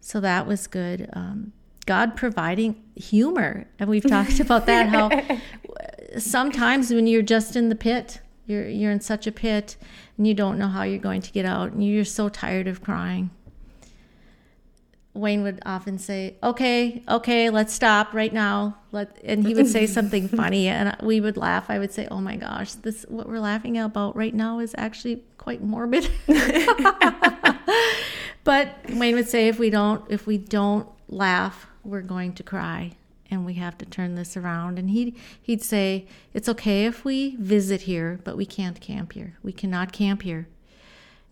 So 0.00 0.20
that 0.20 0.46
was 0.46 0.66
good. 0.66 1.08
Um, 1.12 1.52
God 1.86 2.16
providing 2.16 2.82
humor, 2.96 3.66
and 3.78 3.90
we've 3.90 4.06
talked 4.06 4.40
about 4.40 4.66
that. 4.66 4.88
How 4.88 5.38
sometimes 6.18 6.90
when 6.90 7.06
you're 7.06 7.22
just 7.22 7.56
in 7.56 7.68
the 7.68 7.74
pit, 7.74 8.20
you're 8.46 8.68
you're 8.68 8.90
in 8.90 9.00
such 9.00 9.26
a 9.26 9.32
pit, 9.32 9.76
and 10.16 10.26
you 10.26 10.34
don't 10.34 10.58
know 10.58 10.68
how 10.68 10.82
you're 10.82 10.98
going 10.98 11.22
to 11.22 11.32
get 11.32 11.44
out, 11.44 11.72
and 11.72 11.84
you're 11.84 12.04
so 12.04 12.28
tired 12.28 12.68
of 12.68 12.82
crying. 12.82 13.30
Wayne 15.14 15.42
would 15.44 15.60
often 15.64 15.96
say, 15.96 16.36
"Okay, 16.42 17.02
okay, 17.08 17.48
let's 17.48 17.72
stop 17.72 18.12
right 18.12 18.32
now." 18.32 18.78
Let 18.90 19.16
and 19.24 19.46
he 19.46 19.54
would 19.54 19.68
say 19.68 19.86
something 19.86 20.26
funny, 20.40 20.66
and 20.68 20.96
we 21.02 21.20
would 21.20 21.36
laugh. 21.36 21.70
I 21.70 21.78
would 21.78 21.92
say, 21.92 22.08
"Oh 22.10 22.20
my 22.20 22.36
gosh, 22.36 22.72
this 22.74 23.06
what 23.08 23.28
we're 23.28 23.38
laughing 23.38 23.78
about 23.78 24.16
right 24.16 24.34
now 24.34 24.58
is 24.58 24.74
actually 24.76 25.22
quite 25.38 25.62
morbid." 25.62 26.10
but 28.44 28.74
Wayne 28.90 29.14
would 29.14 29.28
say, 29.28 29.46
"If 29.46 29.60
we 29.60 29.70
don't, 29.70 30.04
if 30.10 30.26
we 30.26 30.36
don't 30.36 30.88
laugh, 31.08 31.68
we're 31.84 32.02
going 32.02 32.32
to 32.34 32.42
cry, 32.42 32.92
and 33.30 33.46
we 33.46 33.54
have 33.54 33.78
to 33.78 33.84
turn 33.86 34.16
this 34.16 34.36
around." 34.36 34.80
And 34.80 34.90
he 34.90 35.14
he'd 35.40 35.62
say, 35.62 36.06
"It's 36.32 36.48
okay 36.48 36.86
if 36.86 37.04
we 37.04 37.36
visit 37.36 37.82
here, 37.82 38.18
but 38.24 38.36
we 38.36 38.46
can't 38.46 38.80
camp 38.80 39.12
here. 39.12 39.38
We 39.44 39.52
cannot 39.52 39.92
camp 39.92 40.22
here." 40.22 40.48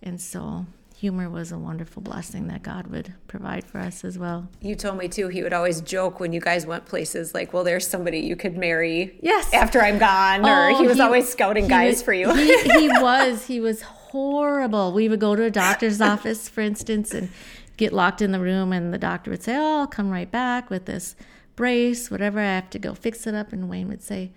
And 0.01 0.21
so 0.21 0.67
humor 1.03 1.29
was 1.29 1.51
a 1.51 1.59
wonderful 1.59 2.01
blessing 2.01 2.47
that 2.47 2.63
God 2.63 2.87
would 2.87 3.13
provide 3.27 3.65
for 3.65 3.79
us 3.79 4.05
as 4.05 4.17
well. 4.21 4.49
You 4.61 4.77
told 4.77 4.99
me 4.99 5.09
too. 5.09 5.27
He 5.27 5.43
would 5.43 5.53
always 5.53 5.81
joke 5.81 6.21
when 6.21 6.33
you 6.33 6.41
guys 6.41 6.65
went 6.65 6.87
places 6.87 7.35
like, 7.35 7.53
"Well, 7.53 7.65
there's 7.65 7.85
somebody 7.89 8.21
you 8.21 8.37
could 8.37 8.57
marry." 8.57 9.19
Yes. 9.21 9.53
After 9.53 9.81
I'm 9.83 9.99
gone, 9.99 10.47
or 10.49 10.71
Oh, 10.71 10.79
he 10.81 10.87
was 10.87 11.01
always 11.01 11.29
scouting 11.29 11.67
guys 11.67 11.95
was- 11.95 12.03
for 12.05 12.13
you. 12.13 12.33
he, 12.33 12.57
he 12.83 12.89
was. 13.03 13.47
He 13.47 13.59
was 13.59 13.83
horrible. 13.83 14.93
We 14.93 15.09
would 15.09 15.19
go 15.19 15.35
to 15.35 15.43
a 15.43 15.51
doctor's 15.51 16.01
office, 16.01 16.49
for 16.49 16.61
instance, 16.61 17.13
and 17.13 17.31
get 17.77 17.93
locked 17.93 18.23
in 18.23 18.31
the 18.31 18.39
room, 18.39 18.73
and 18.73 18.95
the 18.95 18.99
doctor 18.99 19.33
would 19.33 19.43
say, 19.43 19.57
"Oh, 19.57 19.81
I'll 19.81 19.87
come 19.89 20.09
right 20.09 20.31
back 20.31 20.71
with 20.71 20.85
this 20.87 21.17
brace, 21.57 22.13
whatever. 22.13 22.39
I 22.39 22.45
have 22.55 22.71
to 22.71 22.79
go 22.79 22.95
fix 22.95 23.27
it 23.27 23.35
up." 23.35 23.53
And 23.53 23.69
Wayne 23.69 23.89
would 23.89 24.03
say, 24.05 24.31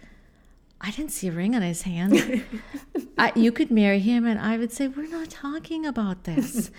"I 0.82 0.92
didn't 0.92 1.12
see 1.12 1.28
a 1.28 1.32
ring 1.32 1.56
on 1.56 1.62
his 1.62 1.84
hand. 1.84 2.44
I, 3.18 3.32
you 3.36 3.52
could 3.52 3.72
marry 3.72 4.00
him." 4.00 4.26
And 4.26 4.40
I 4.40 4.58
would 4.58 4.72
say, 4.72 4.88
"We're 4.88 5.08
not 5.08 5.30
talking 5.30 5.86
about 5.86 6.24
this." 6.24 6.72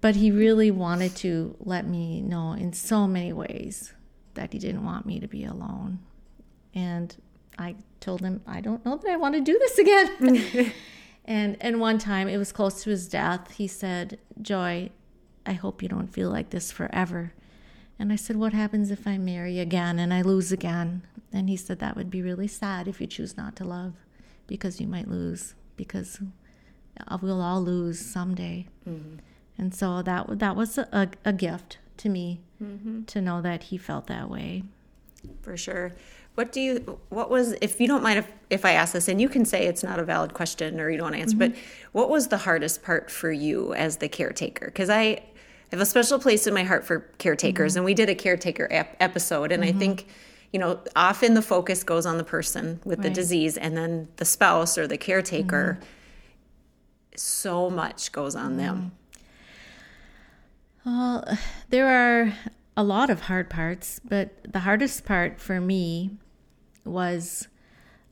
but 0.00 0.16
he 0.16 0.30
really 0.30 0.70
wanted 0.70 1.14
to 1.14 1.56
let 1.60 1.86
me 1.86 2.22
know 2.22 2.52
in 2.52 2.72
so 2.72 3.06
many 3.06 3.32
ways 3.32 3.92
that 4.34 4.52
he 4.52 4.58
didn't 4.58 4.84
want 4.84 5.04
me 5.04 5.20
to 5.20 5.28
be 5.28 5.44
alone. 5.44 5.98
And 6.74 7.14
I 7.58 7.76
told 8.00 8.22
him, 8.22 8.40
I 8.46 8.60
don't 8.60 8.84
know 8.84 8.96
that 8.96 9.10
I 9.10 9.16
want 9.16 9.34
to 9.34 9.40
do 9.40 9.58
this 9.58 9.78
again. 9.78 10.72
and 11.24 11.56
and 11.60 11.80
one 11.80 11.98
time 11.98 12.28
it 12.28 12.38
was 12.38 12.52
close 12.52 12.82
to 12.84 12.90
his 12.90 13.08
death, 13.08 13.52
he 13.52 13.66
said, 13.66 14.18
Joy, 14.40 14.90
I 15.44 15.52
hope 15.52 15.82
you 15.82 15.88
don't 15.88 16.12
feel 16.12 16.30
like 16.30 16.50
this 16.50 16.72
forever. 16.72 17.34
And 18.00 18.10
I 18.10 18.16
said, 18.16 18.36
What 18.36 18.54
happens 18.54 18.90
if 18.90 19.06
I 19.06 19.18
marry 19.18 19.60
again 19.60 19.98
and 19.98 20.12
I 20.12 20.22
lose 20.22 20.50
again? 20.50 21.02
And 21.34 21.50
he 21.50 21.56
said, 21.56 21.80
That 21.80 21.96
would 21.96 22.10
be 22.10 22.22
really 22.22 22.48
sad 22.48 22.88
if 22.88 22.98
you 22.98 23.06
choose 23.06 23.36
not 23.36 23.54
to 23.56 23.64
love 23.64 23.92
because 24.46 24.80
you 24.80 24.88
might 24.88 25.06
lose, 25.06 25.54
because 25.76 26.18
we'll 27.20 27.42
all 27.42 27.62
lose 27.62 28.00
someday. 28.00 28.66
Mm-hmm. 28.88 29.18
And 29.58 29.74
so 29.74 30.00
that, 30.00 30.38
that 30.38 30.56
was 30.56 30.78
a, 30.78 31.10
a 31.26 31.32
gift 31.34 31.76
to 31.98 32.08
me 32.08 32.40
mm-hmm. 32.60 33.04
to 33.04 33.20
know 33.20 33.42
that 33.42 33.64
he 33.64 33.76
felt 33.76 34.06
that 34.06 34.30
way. 34.30 34.64
For 35.42 35.58
sure. 35.58 35.92
What 36.36 36.52
do 36.52 36.60
you, 36.62 36.98
what 37.10 37.28
was, 37.28 37.54
if 37.60 37.78
you 37.80 37.86
don't 37.86 38.02
mind 38.02 38.18
if, 38.18 38.32
if 38.48 38.64
I 38.64 38.72
ask 38.72 38.94
this, 38.94 39.08
and 39.08 39.20
you 39.20 39.28
can 39.28 39.44
say 39.44 39.66
it's 39.66 39.82
not 39.82 39.98
a 39.98 40.04
valid 40.04 40.32
question 40.32 40.80
or 40.80 40.88
you 40.88 40.96
don't 40.96 41.04
want 41.04 41.16
to 41.16 41.20
answer, 41.20 41.36
mm-hmm. 41.36 41.52
but 41.52 41.62
what 41.92 42.08
was 42.08 42.28
the 42.28 42.38
hardest 42.38 42.82
part 42.82 43.10
for 43.10 43.30
you 43.30 43.74
as 43.74 43.98
the 43.98 44.08
caretaker? 44.08 44.66
Because 44.66 44.88
I, 44.88 45.22
have 45.70 45.80
a 45.80 45.86
special 45.86 46.18
place 46.18 46.46
in 46.46 46.54
my 46.54 46.64
heart 46.64 46.84
for 46.84 47.00
caretakers, 47.18 47.72
mm-hmm. 47.72 47.78
and 47.78 47.84
we 47.84 47.94
did 47.94 48.08
a 48.08 48.14
caretaker 48.14 48.68
ep- 48.70 48.96
episode, 49.00 49.52
and 49.52 49.62
mm-hmm. 49.62 49.76
I 49.76 49.78
think 49.78 50.06
you 50.52 50.58
know 50.58 50.80
often 50.96 51.34
the 51.34 51.42
focus 51.42 51.84
goes 51.84 52.06
on 52.06 52.18
the 52.18 52.24
person 52.24 52.80
with 52.84 52.98
right. 52.98 53.08
the 53.08 53.10
disease, 53.10 53.56
and 53.56 53.76
then 53.76 54.08
the 54.16 54.24
spouse 54.24 54.76
or 54.76 54.86
the 54.86 54.98
caretaker. 54.98 55.78
Mm-hmm. 55.80 55.86
So 57.16 57.68
much 57.68 58.12
goes 58.12 58.34
on 58.34 58.56
them. 58.56 58.92
Mm-hmm. 60.86 60.98
Well, 60.98 61.38
there 61.68 61.88
are 61.88 62.32
a 62.76 62.82
lot 62.82 63.10
of 63.10 63.22
hard 63.22 63.50
parts, 63.50 64.00
but 64.02 64.30
the 64.50 64.60
hardest 64.60 65.04
part 65.04 65.38
for 65.38 65.60
me 65.60 66.12
was 66.84 67.48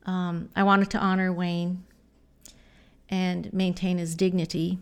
um, 0.05 0.49
I 0.55 0.63
wanted 0.63 0.91
to 0.91 0.99
honor 0.99 1.33
Wayne 1.33 1.85
and 3.09 3.53
maintain 3.53 3.99
his 3.99 4.15
dignity. 4.15 4.79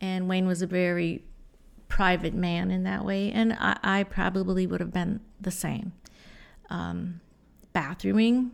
And 0.00 0.28
Wayne 0.28 0.46
was 0.46 0.60
a 0.60 0.66
very 0.66 1.24
private 1.94 2.34
man 2.34 2.72
in 2.72 2.82
that 2.82 3.04
way, 3.04 3.30
and 3.30 3.52
I, 3.52 3.78
I 3.84 4.02
probably 4.02 4.66
would 4.66 4.80
have 4.80 4.92
been 4.92 5.20
the 5.40 5.52
same. 5.52 5.92
Um, 6.68 7.20
bathrooming, 7.72 8.50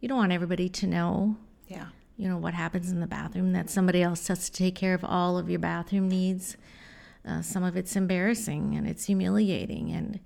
you 0.00 0.08
don't 0.08 0.18
want 0.18 0.30
everybody 0.30 0.68
to 0.68 0.86
know. 0.86 1.36
Yeah. 1.66 1.86
You 2.16 2.28
know 2.28 2.36
what 2.36 2.54
happens 2.54 2.92
in 2.92 3.00
the 3.00 3.08
bathroom. 3.08 3.52
That 3.54 3.68
somebody 3.68 4.02
else 4.02 4.28
has 4.28 4.48
to 4.48 4.52
take 4.52 4.76
care 4.76 4.94
of 4.94 5.04
all 5.04 5.36
of 5.36 5.50
your 5.50 5.58
bathroom 5.58 6.08
needs. 6.08 6.56
Uh, 7.26 7.42
some 7.42 7.64
of 7.64 7.76
it's 7.76 7.96
embarrassing 7.96 8.76
and 8.76 8.86
it's 8.86 9.06
humiliating, 9.06 9.90
and 9.90 10.20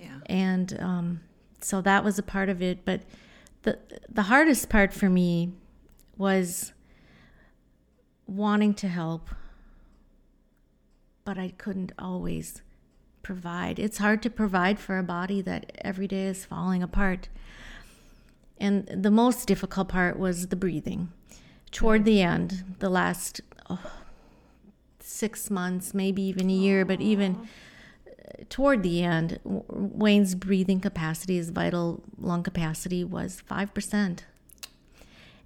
yeah. 0.00 0.20
and 0.24 0.78
um, 0.80 1.20
so 1.60 1.82
that 1.82 2.02
was 2.02 2.18
a 2.18 2.22
part 2.22 2.48
of 2.48 2.62
it. 2.62 2.86
But 2.86 3.02
the 3.62 3.78
the 4.08 4.22
hardest 4.22 4.70
part 4.70 4.94
for 4.94 5.10
me 5.10 5.52
was 6.16 6.72
wanting 8.26 8.72
to 8.72 8.88
help 8.88 9.28
but 11.26 11.36
I 11.36 11.52
couldn't 11.58 11.92
always 11.98 12.62
provide. 13.22 13.78
It's 13.80 13.98
hard 13.98 14.22
to 14.22 14.30
provide 14.30 14.78
for 14.78 14.96
a 14.96 15.02
body 15.02 15.42
that 15.42 15.72
every 15.84 16.06
day 16.06 16.26
is 16.26 16.46
falling 16.46 16.82
apart. 16.82 17.28
And 18.58 18.86
the 18.86 19.10
most 19.10 19.46
difficult 19.46 19.88
part 19.88 20.18
was 20.18 20.46
the 20.46 20.56
breathing. 20.56 21.12
Toward 21.72 22.04
the 22.04 22.22
end, 22.22 22.76
the 22.78 22.88
last 22.88 23.40
oh, 23.68 23.90
six 25.00 25.50
months, 25.50 25.92
maybe 25.92 26.22
even 26.22 26.48
a 26.48 26.52
year, 26.52 26.84
Aww. 26.84 26.88
but 26.88 27.00
even 27.00 27.48
uh, 28.06 28.44
toward 28.48 28.84
the 28.84 29.02
end, 29.02 29.40
Wayne's 29.44 30.36
breathing 30.36 30.80
capacity, 30.80 31.36
his 31.36 31.50
vital 31.50 32.04
lung 32.16 32.44
capacity, 32.44 33.02
was 33.02 33.42
5%. 33.50 34.20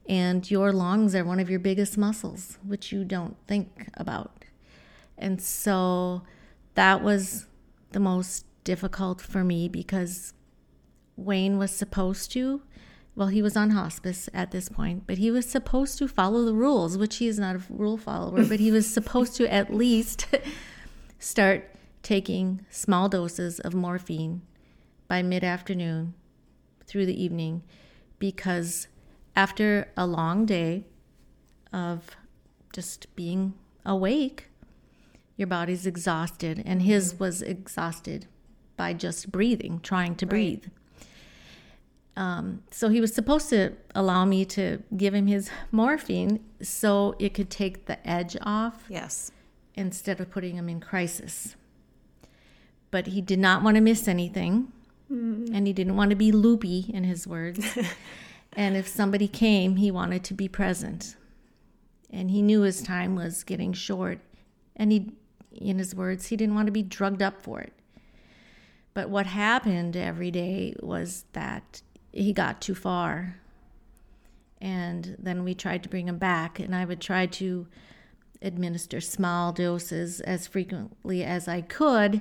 And 0.07 0.51
your 0.51 0.73
lungs 0.73 1.15
are 1.15 1.25
one 1.25 1.41
of 1.41 1.49
your 1.49 1.59
biggest 1.59 1.97
muscles, 1.97 2.59
which 2.63 2.93
you 2.93 3.03
don't 3.03 3.37
think 3.49 3.89
about. 3.95 4.40
And 5.21 5.41
so 5.41 6.23
that 6.75 7.03
was 7.03 7.47
the 7.93 8.01
most 8.01 8.47
difficult 8.65 9.21
for 9.21 9.45
me 9.45 9.69
because 9.69 10.33
Wayne 11.17 11.59
was 11.59 11.71
supposed 11.71 12.33
to, 12.33 12.63
well, 13.15 13.29
he 13.29 13.43
was 13.43 13.57
on 13.57 13.71
hospice 13.71 14.29
at 14.33 14.51
this 14.51 14.69
point, 14.69 15.07
but 15.07 15.19
he 15.19 15.31
was 15.31 15.47
supposed 15.47 15.99
to 15.99 16.09
follow 16.09 16.45
the 16.45 16.55
rules, 16.55 16.97
which 16.97 17.17
he 17.17 17.29
is 17.29 17.39
not 17.39 17.57
a 17.57 17.63
rule 17.69 17.99
follower, 17.99 18.45
but 18.45 18.61
he 18.61 18.73
was 18.73 18.89
supposed 18.93 19.37
to 19.37 19.53
at 19.53 19.73
least 19.73 20.27
start 21.19 21.77
taking 22.03 22.65
small 22.71 23.09
doses 23.09 23.61
of 23.61 23.75
morphine 23.75 24.41
by 25.07 25.23
mid 25.23 25.45
afternoon 25.45 26.15
through 26.87 27.05
the 27.05 27.23
evening 27.23 27.63
because 28.19 28.87
after 29.37 29.89
a 29.97 30.07
long 30.07 30.47
day 30.47 30.85
of 31.73 32.17
just 32.73 33.15
being 33.17 33.55
awake, 33.85 34.50
your 35.41 35.49
body's 35.49 35.87
exhausted, 35.87 36.63
and 36.65 36.83
his 36.83 37.15
mm-hmm. 37.15 37.25
was 37.25 37.43
exhausted 37.43 38.27
by 38.77 38.93
just 38.93 39.33
breathing, 39.33 39.81
trying 39.83 40.15
to 40.17 40.27
breathe. 40.27 40.67
Um, 42.17 42.63
so 42.71 42.89
he 42.89 43.01
was 43.01 43.15
supposed 43.15 43.49
to 43.51 43.73
allow 43.95 44.25
me 44.25 44.45
to 44.45 44.83
give 44.97 45.15
him 45.15 45.27
his 45.27 45.51
morphine 45.73 46.41
so 46.61 47.15
it 47.19 47.35
could 47.35 47.51
take 47.51 47.87
the 47.87 48.07
edge 48.07 48.37
off. 48.43 48.85
Yes. 48.89 49.33
Instead 49.75 50.21
of 50.21 50.31
putting 50.31 50.57
him 50.57 50.69
in 50.69 50.81
crisis. 50.81 51.57
But 52.91 53.09
he 53.09 53.21
did 53.23 53.39
not 53.39 53.63
want 53.63 53.77
to 53.77 53.81
miss 53.81 54.07
anything. 54.07 54.73
Mm. 55.11 55.51
And 55.55 55.67
he 55.67 55.73
didn't 55.73 55.97
want 55.97 56.11
to 56.11 56.17
be 56.17 56.31
loopy, 56.31 56.91
in 56.93 57.05
his 57.05 57.27
words. 57.27 57.79
and 58.53 58.77
if 58.77 58.87
somebody 58.87 59.29
came, 59.29 59.77
he 59.77 59.91
wanted 59.91 60.25
to 60.25 60.35
be 60.35 60.49
present. 60.49 61.17
And 62.11 62.31
he 62.31 62.43
knew 62.43 62.63
his 62.63 62.83
time 62.83 63.15
was 63.15 63.45
getting 63.45 63.73
short. 63.73 64.21
And 64.77 64.93
he 64.93 65.13
in 65.53 65.79
his 65.79 65.95
words, 65.95 66.27
he 66.27 66.37
didn't 66.37 66.55
want 66.55 66.67
to 66.67 66.73
be 66.73 66.83
drugged 66.83 67.23
up 67.23 67.43
for 67.43 67.61
it. 67.61 67.73
But 68.95 69.11
what 69.11 69.27
happened 69.27 69.97
every 69.97 70.31
day 70.31 70.75
was 70.81 71.25
that 71.33 71.83
he 72.13 72.33
got 72.33 72.61
too 72.61 72.75
far. 72.75 73.37
And 74.61 75.17
then 75.19 75.45
we 75.45 75.55
tried 75.55 75.83
to 75.85 75.89
bring 75.89 76.09
him 76.09 76.19
back, 76.19 76.59
and 76.59 76.75
I 76.75 76.85
would 76.85 77.01
try 77.01 77.27
to 77.27 77.67
administer 78.43 79.01
small 79.01 79.53
doses 79.53 80.21
as 80.21 80.47
frequently 80.47 81.25
as 81.25 81.49
I 81.49 81.61
could. 81.61 82.21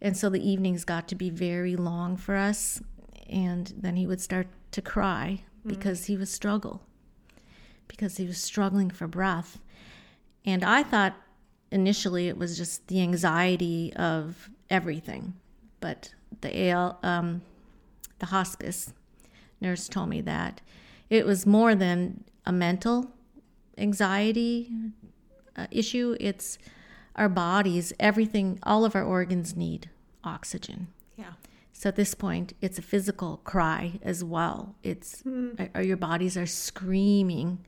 And 0.00 0.16
so 0.16 0.28
the 0.28 0.46
evenings 0.46 0.84
got 0.84 1.08
to 1.08 1.14
be 1.14 1.30
very 1.30 1.74
long 1.74 2.16
for 2.16 2.36
us. 2.36 2.80
And 3.28 3.72
then 3.76 3.96
he 3.96 4.06
would 4.06 4.20
start 4.20 4.48
to 4.72 4.82
cry 4.82 5.42
mm-hmm. 5.58 5.68
because 5.68 6.04
he 6.04 6.16
was 6.16 6.30
struggle, 6.30 6.82
because 7.88 8.16
he 8.16 8.26
was 8.26 8.38
struggling 8.38 8.90
for 8.90 9.06
breath. 9.06 9.58
And 10.44 10.64
I 10.64 10.82
thought 10.82 11.16
initially 11.70 12.28
it 12.28 12.36
was 12.36 12.56
just 12.56 12.86
the 12.88 13.00
anxiety 13.00 13.92
of 13.96 14.50
everything. 14.70 15.34
But 15.80 16.14
the 16.40 16.70
AL, 16.70 16.98
um, 17.02 17.42
the 18.18 18.26
hospice 18.26 18.92
nurse 19.60 19.88
told 19.88 20.08
me 20.08 20.20
that 20.22 20.60
it 21.10 21.26
was 21.26 21.46
more 21.46 21.74
than 21.74 22.24
a 22.44 22.52
mental 22.52 23.12
anxiety 23.76 24.70
uh, 25.56 25.66
issue. 25.70 26.16
It's 26.20 26.58
our 27.16 27.28
bodies, 27.28 27.92
everything, 27.98 28.58
all 28.62 28.84
of 28.84 28.94
our 28.94 29.04
organs 29.04 29.56
need 29.56 29.90
oxygen. 30.24 30.88
Yeah. 31.16 31.32
So 31.72 31.88
at 31.88 31.96
this 31.96 32.14
point, 32.14 32.54
it's 32.60 32.78
a 32.78 32.82
physical 32.82 33.40
cry 33.44 33.98
as 34.02 34.22
well. 34.24 34.74
It's 34.82 35.22
mm. 35.22 35.84
your 35.84 35.96
bodies 35.96 36.36
are 36.36 36.46
screaming 36.46 37.64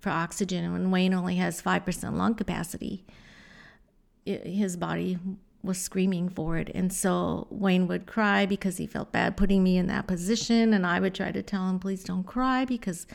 for 0.00 0.10
oxygen, 0.10 0.64
and 0.64 0.72
when 0.72 0.90
Wayne 0.90 1.12
only 1.12 1.36
has 1.36 1.60
five 1.60 1.84
percent 1.84 2.16
lung 2.16 2.34
capacity, 2.34 3.04
it, 4.24 4.46
his 4.46 4.76
body 4.76 5.18
was 5.62 5.78
screaming 5.78 6.28
for 6.28 6.56
it. 6.56 6.70
And 6.74 6.92
so 6.92 7.46
Wayne 7.50 7.86
would 7.88 8.06
cry 8.06 8.46
because 8.46 8.76
he 8.76 8.86
felt 8.86 9.12
bad 9.12 9.36
putting 9.36 9.62
me 9.62 9.76
in 9.76 9.86
that 9.88 10.06
position. 10.06 10.72
And 10.72 10.86
I 10.86 11.00
would 11.00 11.14
try 11.14 11.32
to 11.32 11.42
tell 11.42 11.68
him, 11.68 11.78
please 11.78 12.04
don't 12.04 12.24
cry 12.24 12.64
because 12.64 13.06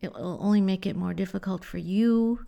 it 0.00 0.12
will 0.12 0.38
only 0.40 0.60
make 0.60 0.86
it 0.86 0.96
more 0.96 1.14
difficult 1.14 1.64
for 1.64 1.78
you. 1.78 2.44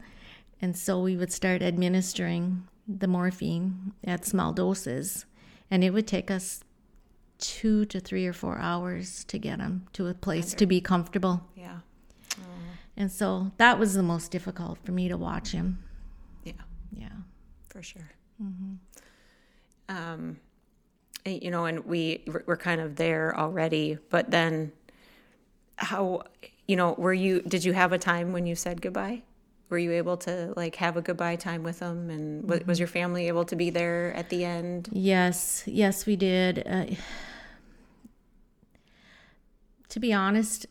And 0.61 0.77
so 0.77 1.01
we 1.01 1.17
would 1.17 1.33
start 1.33 1.63
administering 1.63 2.69
the 2.87 3.09
morphine 3.09 3.93
at 4.05 4.25
small 4.25 4.53
doses. 4.53 5.27
And 5.71 5.83
it 5.83 5.91
would 5.91 6.07
take 6.07 6.31
us 6.31 6.63
two 7.39 7.85
to 7.87 7.99
three 7.99 8.27
or 8.27 8.33
four 8.33 8.59
hours 8.59 9.25
to 9.25 9.39
get 9.39 9.59
him 9.59 9.87
to 9.93 10.07
a 10.07 10.15
place 10.15 10.55
to 10.55 10.67
be 10.67 10.81
comfortable. 10.81 11.43
Yeah. 11.57 11.79
And 12.97 13.11
so 13.11 13.51
that 13.57 13.79
was 13.81 13.95
the 13.95 14.05
most 14.05 14.31
difficult 14.31 14.79
for 14.85 14.93
me 14.93 15.09
to 15.09 15.17
watch 15.17 15.51
him. 15.51 15.83
Yeah. 16.45 16.53
Yeah 16.93 17.09
for 17.75 17.83
sure. 17.83 18.11
Mm-hmm. 18.41 18.75
Um, 19.95 20.39
you 21.27 21.51
know, 21.51 21.65
and 21.65 21.85
we 21.85 22.23
we're 22.47 22.57
kind 22.57 22.81
of 22.81 22.97
there 22.97 23.37
already, 23.37 23.99
but 24.11 24.31
then 24.31 24.73
how, 25.77 26.23
you 26.69 26.77
know, 26.77 26.95
were 26.97 27.13
you? 27.13 27.43
Did 27.43 27.65
you 27.65 27.73
have 27.73 27.93
a 27.93 27.99
time 27.99 28.33
when 28.33 28.47
you 28.47 28.55
said 28.55 28.81
goodbye? 28.81 29.23
Were 29.71 29.79
you 29.79 29.93
able 29.93 30.17
to 30.19 30.53
like 30.57 30.77
have 30.77 30.97
a 30.97 31.03
goodbye 31.03 31.37
time 31.37 31.63
with 31.63 31.81
them, 31.81 32.11
and 32.11 32.45
mm-hmm. 32.45 32.69
was 32.69 32.79
your 32.79 32.89
family 32.89 33.27
able 33.27 33.45
to 33.47 33.57
be 33.57 33.71
there 33.71 34.13
at 34.15 34.29
the 34.29 34.45
end? 34.45 34.89
Yes, 34.93 35.65
yes, 35.67 36.07
we 36.07 36.17
did. 36.17 36.63
Uh, 36.67 36.95
to 39.89 40.01
be 40.01 40.13
honest, 40.13 40.67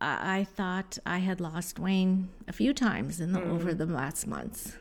I, 0.00 0.40
I 0.40 0.44
thought 0.44 0.98
I 1.04 1.18
had 1.18 1.40
lost 1.40 1.78
Wayne 1.78 2.28
a 2.46 2.52
few 2.52 2.72
times 2.72 3.20
in 3.20 3.32
the 3.32 3.42
over 3.42 3.74
the 3.74 3.86
last 3.86 4.26
months 4.26 4.76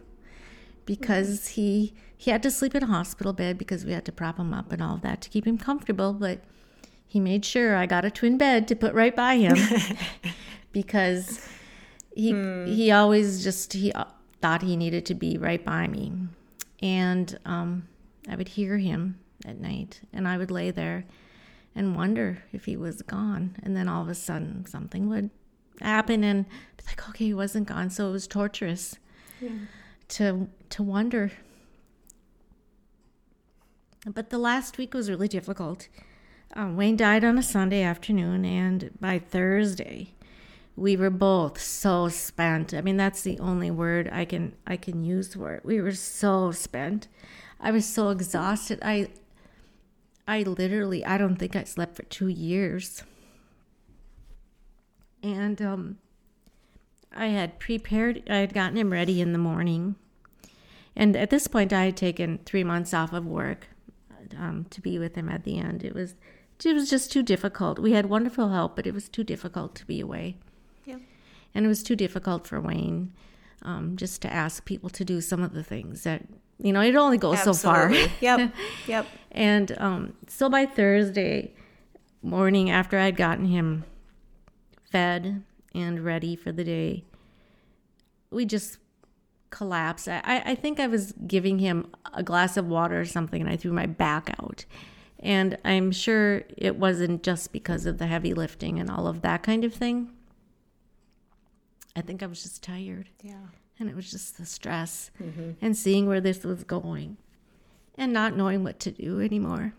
because 0.88 1.50
he 1.50 1.94
he 2.16 2.32
had 2.32 2.42
to 2.42 2.50
sleep 2.50 2.74
in 2.74 2.82
a 2.82 2.88
hospital 2.88 3.32
bed 3.32 3.60
because 3.60 3.86
we 3.86 3.92
had 3.92 4.06
to 4.06 4.12
prop 4.12 4.40
him 4.40 4.52
up 4.52 4.72
and 4.72 4.82
all 4.82 4.96
of 4.96 5.02
that 5.02 5.22
to 5.22 5.30
keep 5.30 5.46
him 5.46 5.60
comfortable, 5.60 6.14
but 6.14 6.40
he 7.06 7.20
made 7.20 7.46
sure 7.46 7.76
I 7.76 7.86
got 7.86 8.06
a 8.06 8.10
twin 8.10 8.40
bed 8.40 8.68
to 8.70 8.76
put 8.76 8.96
right 8.96 9.16
by 9.16 9.36
him 9.38 9.56
because 10.72 11.48
he 12.16 12.32
he 12.66 12.92
always 12.92 13.44
just 13.44 13.74
he 13.74 13.92
uh, 13.92 14.06
thought 14.42 14.64
he 14.64 14.76
needed 14.76 15.06
to 15.06 15.14
be 15.14 15.38
right 15.38 15.64
by 15.64 15.88
me, 15.88 16.14
and 16.82 17.38
um, 17.46 17.88
I 18.28 18.36
would 18.36 18.48
hear 18.48 18.80
him 18.80 19.20
at 19.46 19.60
night, 19.60 20.02
and 20.12 20.28
I 20.28 20.40
would 20.40 20.50
lay 20.50 20.72
there 20.72 21.06
and 21.76 21.96
wonder 21.96 22.44
if 22.52 22.66
he 22.66 22.76
was 22.76 23.04
gone, 23.04 23.56
and 23.62 23.76
then 23.76 23.88
all 23.88 24.02
of 24.02 24.10
a 24.10 24.16
sudden 24.16 24.66
something 24.66 25.08
would 25.10 25.30
happen, 25.82 26.24
and 26.24 26.46
be 26.46 26.84
like, 26.88 27.08
okay, 27.10 27.26
he 27.26 27.34
wasn't 27.34 27.68
gone, 27.68 27.92
so 27.92 28.08
it 28.10 28.14
was 28.14 28.26
torturous 28.26 28.96
to 30.10 30.50
to 30.70 30.84
wonder. 30.84 31.32
But 34.06 34.30
the 34.30 34.38
last 34.38 34.78
week 34.78 34.94
was 34.94 35.10
really 35.10 35.28
difficult. 35.28 35.88
Um, 36.54 36.78
Wayne 36.78 36.96
died 36.96 37.24
on 37.24 37.38
a 37.38 37.44
Sunday 37.44 37.82
afternoon, 37.82 38.46
and 38.46 38.92
by 39.00 39.20
Thursday, 39.20 40.14
we 40.76 40.96
were 40.96 41.10
both 41.10 41.60
so 41.60 42.08
spent. 42.08 42.74
I 42.74 42.82
mean, 42.82 42.98
that's 42.98 43.22
the 43.22 43.40
only 43.40 43.72
word 43.72 44.10
I 44.12 44.26
can 44.26 44.54
I 44.66 44.78
can 44.78 45.04
use 45.04 45.34
for 45.34 45.56
it. 45.56 45.66
We 45.66 45.82
were 45.82 45.92
so 45.92 46.52
spent. 46.52 47.08
I 47.60 47.72
was 47.72 47.86
so 47.86 48.10
exhausted. 48.10 48.80
I 48.82 49.10
I 50.28 50.44
literally 50.44 51.04
I 51.06 51.18
don't 51.18 51.38
think 51.38 51.56
I 51.56 51.64
slept 51.64 51.96
for 51.96 52.04
two 52.04 52.28
years. 52.28 53.04
And 55.24 55.62
um, 55.62 55.98
I 57.16 57.28
had 57.28 57.60
prepared. 57.60 58.24
I 58.30 58.38
had 58.38 58.54
gotten 58.54 58.78
him 58.78 58.92
ready 58.92 59.22
in 59.22 59.32
the 59.32 59.38
morning, 59.38 59.96
and 60.96 61.16
at 61.16 61.30
this 61.30 61.48
point, 61.48 61.74
I 61.74 61.86
had 61.86 61.98
taken 61.98 62.40
three 62.46 62.64
months 62.64 62.94
off 62.94 63.14
of 63.14 63.26
work 63.26 63.68
um, 64.38 64.66
to 64.70 64.82
be 64.82 65.00
with 65.00 65.16
him 65.16 65.30
at 65.30 65.44
the 65.44 65.58
end. 65.58 65.84
It 65.84 65.94
was 65.94 66.16
it 66.66 66.74
was 66.74 66.90
just 66.90 67.12
too 67.12 67.24
difficult. 67.24 67.80
We 67.80 67.92
had 67.92 68.08
wonderful 68.08 68.50
help, 68.50 68.76
but 68.76 68.88
it 68.88 68.94
was 68.94 69.10
too 69.10 69.24
difficult 69.24 69.76
to 69.76 69.86
be 69.86 70.00
away. 70.00 70.38
Yep. 70.86 71.02
And 71.54 71.66
it 71.66 71.68
was 71.68 71.84
too 71.84 71.96
difficult 71.96 72.48
for 72.48 72.60
Wayne 72.60 73.14
um, 73.62 73.96
just 73.96 74.22
to 74.24 74.34
ask 74.34 74.66
people 74.66 74.90
to 74.92 75.06
do 75.06 75.22
some 75.22 75.44
of 75.44 75.54
the 75.54 75.64
things 75.64 76.04
that, 76.04 76.24
you 76.60 76.74
know, 76.74 76.82
it 76.82 76.96
only 76.96 77.18
goes 77.18 77.42
so 77.44 77.54
far. 77.54 77.92
Yep. 78.22 78.54
Yep. 78.88 79.06
And 79.32 79.78
um, 79.80 80.14
so 80.28 80.50
by 80.50 80.66
Thursday 80.66 81.54
morning, 82.24 82.72
after 82.72 82.98
I'd 82.98 83.18
gotten 83.18 83.46
him 83.46 83.84
fed 84.92 85.44
and 85.78 86.04
ready 86.04 86.36
for 86.36 86.52
the 86.52 86.64
day, 86.64 87.04
we 88.32 88.46
just 88.46 88.78
collapsed. 89.50 90.08
I, 90.08 90.42
I 90.46 90.56
think 90.56 90.80
I 90.80 90.88
was 90.88 91.14
giving 91.26 91.60
him 91.60 91.88
a 92.14 92.24
glass 92.24 92.58
of 92.58 92.68
water 92.68 93.00
or 93.00 93.06
something, 93.06 93.40
and 93.40 93.50
I 93.50 93.56
threw 93.56 93.72
my 93.72 93.86
back 93.86 94.36
out. 94.42 94.66
And 95.20 95.58
I'm 95.64 95.92
sure 95.92 96.44
it 96.58 96.78
wasn't 96.78 97.24
just 97.24 97.52
because 97.52 97.86
of 97.86 97.98
the 97.98 98.08
heavy 98.08 98.34
lifting 98.34 98.80
and 98.80 98.90
all 98.90 99.08
of 99.08 99.22
that 99.22 99.44
kind 99.44 99.64
of 99.64 99.74
thing. 99.74 100.12
I 101.96 102.02
think 102.02 102.22
I 102.22 102.28
was 102.28 102.44
just 102.44 102.62
tired. 102.62 103.10
Yeah. 103.24 103.48
And 103.80 103.90
it 103.90 103.96
was 103.96 104.12
just 104.12 104.38
the 104.38 104.46
stress 104.46 105.12
and 105.62 105.78
seeing 105.78 106.08
where 106.08 106.22
this 106.22 106.44
was 106.44 106.64
going 106.64 107.18
and 107.96 108.12
not 108.12 108.36
knowing 108.36 108.64
what 108.64 108.80
to 108.82 108.92
do 108.92 109.20
anymore. 109.22 109.74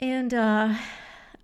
And 0.00 0.32
uh, 0.34 0.74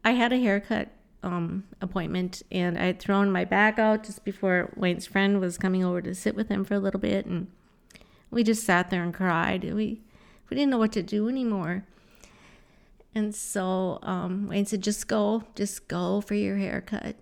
I 0.04 0.10
had 0.12 0.32
a 0.32 0.38
haircut 0.38 0.88
um, 1.22 1.64
appointment 1.80 2.42
and 2.50 2.78
I 2.78 2.84
had 2.86 3.00
thrown 3.00 3.30
my 3.30 3.44
back 3.44 3.78
out 3.78 4.04
just 4.04 4.24
before 4.24 4.72
Wayne's 4.76 5.06
friend 5.06 5.40
was 5.40 5.58
coming 5.58 5.84
over 5.84 6.00
to 6.02 6.14
sit 6.14 6.34
with 6.34 6.48
him 6.48 6.64
for 6.64 6.74
a 6.74 6.80
little 6.80 7.00
bit. 7.00 7.26
And 7.26 7.48
we 8.30 8.42
just 8.42 8.64
sat 8.64 8.90
there 8.90 9.02
and 9.02 9.12
cried. 9.12 9.64
We, 9.64 10.00
we 10.48 10.56
didn't 10.56 10.70
know 10.70 10.78
what 10.78 10.92
to 10.92 11.02
do 11.02 11.28
anymore. 11.28 11.84
And 13.14 13.34
so 13.34 13.98
um, 14.02 14.48
Wayne 14.48 14.66
said, 14.66 14.82
just 14.82 15.08
go, 15.08 15.44
just 15.54 15.88
go 15.88 16.20
for 16.20 16.34
your 16.34 16.56
haircut. 16.56 17.16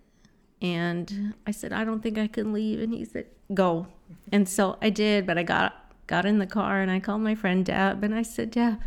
And 0.61 1.35
I 1.47 1.51
said, 1.51 1.73
I 1.73 1.85
don't 1.85 2.03
think 2.03 2.19
I 2.19 2.27
can 2.27 2.53
leave. 2.53 2.81
And 2.81 2.93
he 2.93 3.05
said, 3.05 3.27
go. 3.55 3.87
And 4.33 4.49
so 4.49 4.77
I 4.83 4.91
did, 4.91 5.27
but 5.27 5.39
I 5.39 5.43
got 5.43 5.85
got 6.07 6.25
in 6.25 6.39
the 6.39 6.47
car 6.47 6.81
and 6.81 6.91
I 6.91 7.01
called 7.01 7.21
my 7.21 7.35
friend 7.35 7.65
Deb 7.65 8.03
and 8.03 8.15
I 8.15 8.23
said, 8.23 8.51
Deb. 8.51 8.79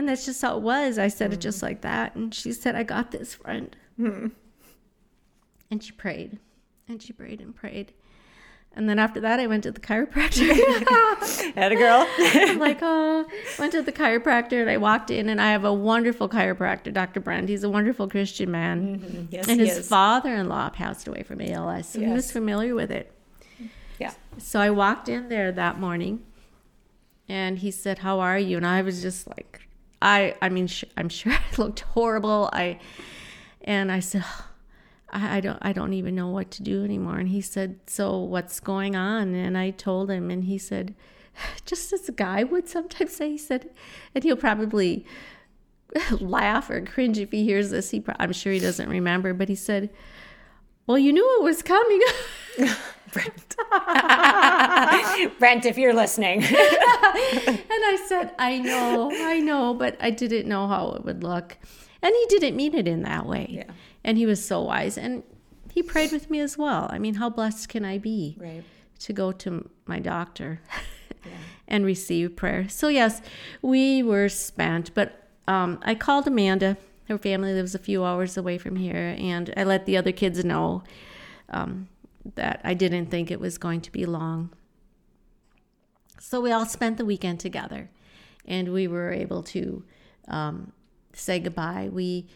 And 0.00 0.08
that's 0.08 0.24
just 0.24 0.40
how 0.40 0.56
it 0.56 0.62
was. 0.62 0.98
I 0.98 1.08
said 1.08 1.30
it 1.34 1.40
just 1.40 1.58
mm. 1.58 1.64
like 1.64 1.82
that. 1.82 2.14
And 2.14 2.34
she 2.34 2.54
said, 2.54 2.74
I 2.74 2.84
got 2.84 3.10
this, 3.10 3.34
friend. 3.34 3.76
Hmm. 3.98 4.28
And 5.70 5.84
she 5.84 5.92
prayed 5.92 6.38
and 6.88 7.02
she 7.02 7.12
prayed 7.12 7.42
and 7.42 7.54
prayed. 7.54 7.92
And 8.72 8.88
then 8.88 8.98
after 8.98 9.20
that, 9.20 9.38
I 9.38 9.46
went 9.46 9.64
to 9.64 9.72
the 9.72 9.78
chiropractor. 9.78 11.54
Had 11.54 11.72
a 11.72 11.76
girl. 11.76 12.06
I'm 12.18 12.58
like, 12.58 12.78
oh, 12.80 13.26
went 13.58 13.72
to 13.72 13.82
the 13.82 13.92
chiropractor 13.92 14.62
and 14.62 14.70
I 14.70 14.78
walked 14.78 15.10
in 15.10 15.28
and 15.28 15.38
I 15.38 15.50
have 15.52 15.66
a 15.66 15.74
wonderful 15.74 16.30
chiropractor, 16.30 16.90
Dr. 16.94 17.20
Brand. 17.20 17.50
He's 17.50 17.62
a 17.62 17.68
wonderful 17.68 18.08
Christian 18.08 18.50
man. 18.50 19.00
Mm-hmm. 19.00 19.24
yes, 19.28 19.48
and 19.48 19.60
his 19.60 19.86
father-in-law 19.86 20.70
passed 20.70 21.08
away 21.08 21.24
from 21.24 21.42
ALS, 21.42 21.90
so 21.90 22.00
he 22.00 22.06
was 22.06 22.32
familiar 22.32 22.74
with 22.74 22.90
it. 22.90 23.12
Yeah. 23.98 24.14
So 24.38 24.60
I 24.60 24.70
walked 24.70 25.10
in 25.10 25.28
there 25.28 25.52
that 25.52 25.78
morning, 25.78 26.24
and 27.28 27.58
he 27.58 27.70
said, 27.70 27.98
"How 27.98 28.20
are 28.20 28.38
you?" 28.38 28.56
And 28.56 28.66
I 28.66 28.80
was 28.80 29.02
just 29.02 29.28
like, 29.28 29.68
"I, 30.02 30.34
I 30.40 30.48
mean, 30.48 30.66
sh- 30.66 30.84
I'm 30.96 31.08
sure 31.08 31.32
I 31.32 31.42
looked 31.56 31.80
horrible." 31.80 32.50
I, 32.52 32.78
and 33.62 33.90
I 33.92 34.00
said, 34.00 34.24
I, 35.10 35.38
"I 35.38 35.40
don't, 35.40 35.58
I 35.62 35.72
don't 35.72 35.92
even 35.92 36.14
know 36.14 36.28
what 36.28 36.50
to 36.52 36.62
do 36.62 36.84
anymore." 36.84 37.18
And 37.18 37.28
he 37.28 37.40
said, 37.40 37.78
"So 37.86 38.18
what's 38.18 38.60
going 38.60 38.96
on?" 38.96 39.34
And 39.34 39.56
I 39.56 39.70
told 39.70 40.10
him, 40.10 40.30
and 40.30 40.44
he 40.44 40.58
said, 40.58 40.94
"Just 41.66 41.92
as 41.92 42.08
a 42.08 42.12
guy 42.12 42.44
would 42.44 42.68
sometimes 42.68 43.14
say," 43.16 43.30
he 43.30 43.38
said, 43.38 43.70
and 44.14 44.24
he'll 44.24 44.36
probably 44.36 45.04
laugh 46.20 46.70
or 46.70 46.80
cringe 46.82 47.18
if 47.18 47.30
he 47.30 47.44
hears 47.44 47.70
this. 47.70 47.90
He, 47.90 48.00
pro- 48.00 48.16
I'm 48.18 48.32
sure 48.32 48.52
he 48.52 48.60
doesn't 48.60 48.88
remember, 48.88 49.34
but 49.34 49.48
he 49.48 49.54
said, 49.54 49.90
"Well, 50.86 50.98
you 50.98 51.12
knew 51.12 51.38
it 51.40 51.44
was 51.44 51.62
coming." 51.62 52.00
Brent. 55.40 55.66
If 55.66 55.76
you're 55.76 55.94
listening. 55.94 56.44
And 57.80 57.84
I 57.84 58.04
said, 58.06 58.34
I 58.38 58.58
know, 58.58 59.10
I 59.12 59.40
know, 59.40 59.74
but 59.74 59.96
I 60.00 60.10
didn't 60.10 60.48
know 60.48 60.68
how 60.68 60.92
it 60.92 61.04
would 61.04 61.22
look. 61.22 61.56
And 62.02 62.14
he 62.14 62.26
didn't 62.28 62.56
mean 62.56 62.74
it 62.74 62.86
in 62.86 63.02
that 63.02 63.26
way. 63.26 63.46
Yeah. 63.48 63.72
And 64.04 64.18
he 64.18 64.26
was 64.26 64.44
so 64.44 64.62
wise. 64.62 64.98
And 64.98 65.22
he 65.72 65.82
prayed 65.82 66.12
with 66.12 66.30
me 66.30 66.40
as 66.40 66.58
well. 66.58 66.88
I 66.90 66.98
mean, 66.98 67.14
how 67.14 67.30
blessed 67.30 67.68
can 67.68 67.84
I 67.84 67.98
be 67.98 68.36
right. 68.38 68.62
to 69.00 69.12
go 69.12 69.32
to 69.32 69.68
my 69.86 69.98
doctor 69.98 70.60
and 71.68 71.84
receive 71.84 72.36
prayer? 72.36 72.68
So, 72.68 72.88
yes, 72.88 73.22
we 73.62 74.02
were 74.02 74.28
spent, 74.28 74.92
but 74.94 75.28
um, 75.48 75.78
I 75.82 75.94
called 75.94 76.26
Amanda. 76.26 76.76
Her 77.08 77.18
family 77.18 77.52
lives 77.54 77.74
a 77.74 77.78
few 77.78 78.04
hours 78.04 78.36
away 78.36 78.58
from 78.58 78.76
here. 78.76 79.16
And 79.18 79.52
I 79.56 79.64
let 79.64 79.86
the 79.86 79.96
other 79.96 80.12
kids 80.12 80.44
know 80.44 80.82
um, 81.48 81.88
that 82.34 82.60
I 82.62 82.74
didn't 82.74 83.06
think 83.06 83.30
it 83.30 83.40
was 83.40 83.58
going 83.58 83.80
to 83.82 83.92
be 83.92 84.04
long. 84.06 84.50
So 86.20 86.40
we 86.40 86.52
all 86.52 86.66
spent 86.66 86.98
the 86.98 87.04
weekend 87.04 87.40
together, 87.40 87.90
and 88.44 88.72
we 88.72 88.86
were 88.86 89.10
able 89.10 89.42
to 89.44 89.82
um, 90.28 90.72
say 91.14 91.40
goodbye. 91.40 91.88
We 91.90 92.26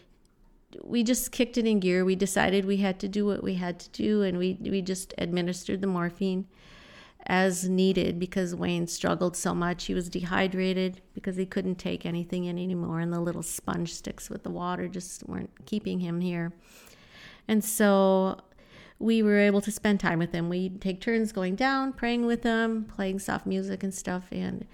we 0.83 1.03
just 1.03 1.31
kicked 1.31 1.57
it 1.57 1.65
in 1.65 1.79
gear. 1.79 2.03
We 2.03 2.15
decided 2.15 2.65
we 2.65 2.77
had 2.77 2.99
to 2.99 3.07
do 3.07 3.25
what 3.25 3.43
we 3.43 3.53
had 3.53 3.79
to 3.79 3.89
do, 3.91 4.23
and 4.23 4.39
we 4.39 4.57
we 4.59 4.81
just 4.81 5.13
administered 5.19 5.81
the 5.81 5.87
morphine 5.87 6.47
as 7.27 7.69
needed 7.69 8.19
because 8.19 8.55
Wayne 8.55 8.87
struggled 8.87 9.37
so 9.37 9.53
much. 9.53 9.85
He 9.85 9.93
was 9.93 10.09
dehydrated 10.09 11.01
because 11.13 11.35
he 11.37 11.45
couldn't 11.45 11.75
take 11.75 12.07
anything 12.07 12.45
in 12.45 12.57
anymore, 12.57 12.99
and 12.99 13.13
the 13.13 13.19
little 13.19 13.43
sponge 13.43 13.93
sticks 13.93 14.31
with 14.31 14.41
the 14.41 14.49
water 14.49 14.87
just 14.87 15.27
weren't 15.29 15.65
keeping 15.65 15.99
him 15.99 16.21
here. 16.21 16.53
And 17.47 17.63
so 17.63 18.39
we 18.99 19.21
were 19.21 19.37
able 19.37 19.61
to 19.61 19.71
spend 19.71 19.99
time 19.99 20.19
with 20.19 20.31
him. 20.31 20.49
We'd 20.49 20.81
take 20.81 21.01
turns 21.01 21.31
going 21.31 21.55
down, 21.55 21.93
praying 21.93 22.25
with 22.25 22.43
him, 22.43 22.85
playing 22.85 23.19
soft 23.19 23.45
music 23.45 23.83
and 23.83 23.93
stuff, 23.93 24.27
and 24.31 24.65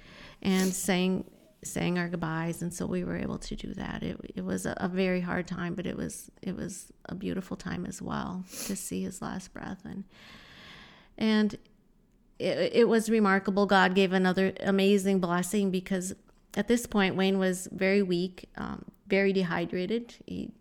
and 0.42 0.74
saying 0.74 1.26
saying 1.64 1.98
our 1.98 2.10
goodbyes. 2.10 2.62
And 2.62 2.74
so 2.74 2.86
we 2.86 3.04
were 3.04 3.18
able 3.18 3.38
to 3.38 3.56
do 3.56 3.74
that. 3.76 4.02
It, 4.02 4.18
it 4.36 4.44
was 4.44 4.66
a, 4.66 4.74
a 4.78 4.88
very 4.88 5.22
hard 5.22 5.48
time, 5.48 5.76
but 5.76 5.86
it 5.86 5.98
was 5.98 6.32
it 6.42 6.56
was 6.56 6.92
a 7.06 7.16
beautiful 7.16 7.58
time 7.58 7.86
as 7.86 8.02
well 8.02 8.44
to 8.66 8.76
see 8.76 9.04
his 9.04 9.22
last 9.22 9.54
breath 9.54 9.82
and 9.86 10.04
and 11.18 11.56
it, 12.40 12.72
it 12.74 12.88
was 12.88 13.10
remarkable. 13.10 13.66
God 13.66 13.94
gave 13.94 14.14
another 14.14 14.54
amazing 14.62 15.20
blessing 15.20 15.70
because 15.70 16.14
at 16.56 16.68
this 16.68 16.86
point 16.88 17.16
Wayne 17.16 17.38
was 17.38 17.68
very 17.72 18.02
weak, 18.02 18.50
um, 18.58 18.86
very 19.08 19.32
dehydrated. 19.32 20.16
He 20.26 20.52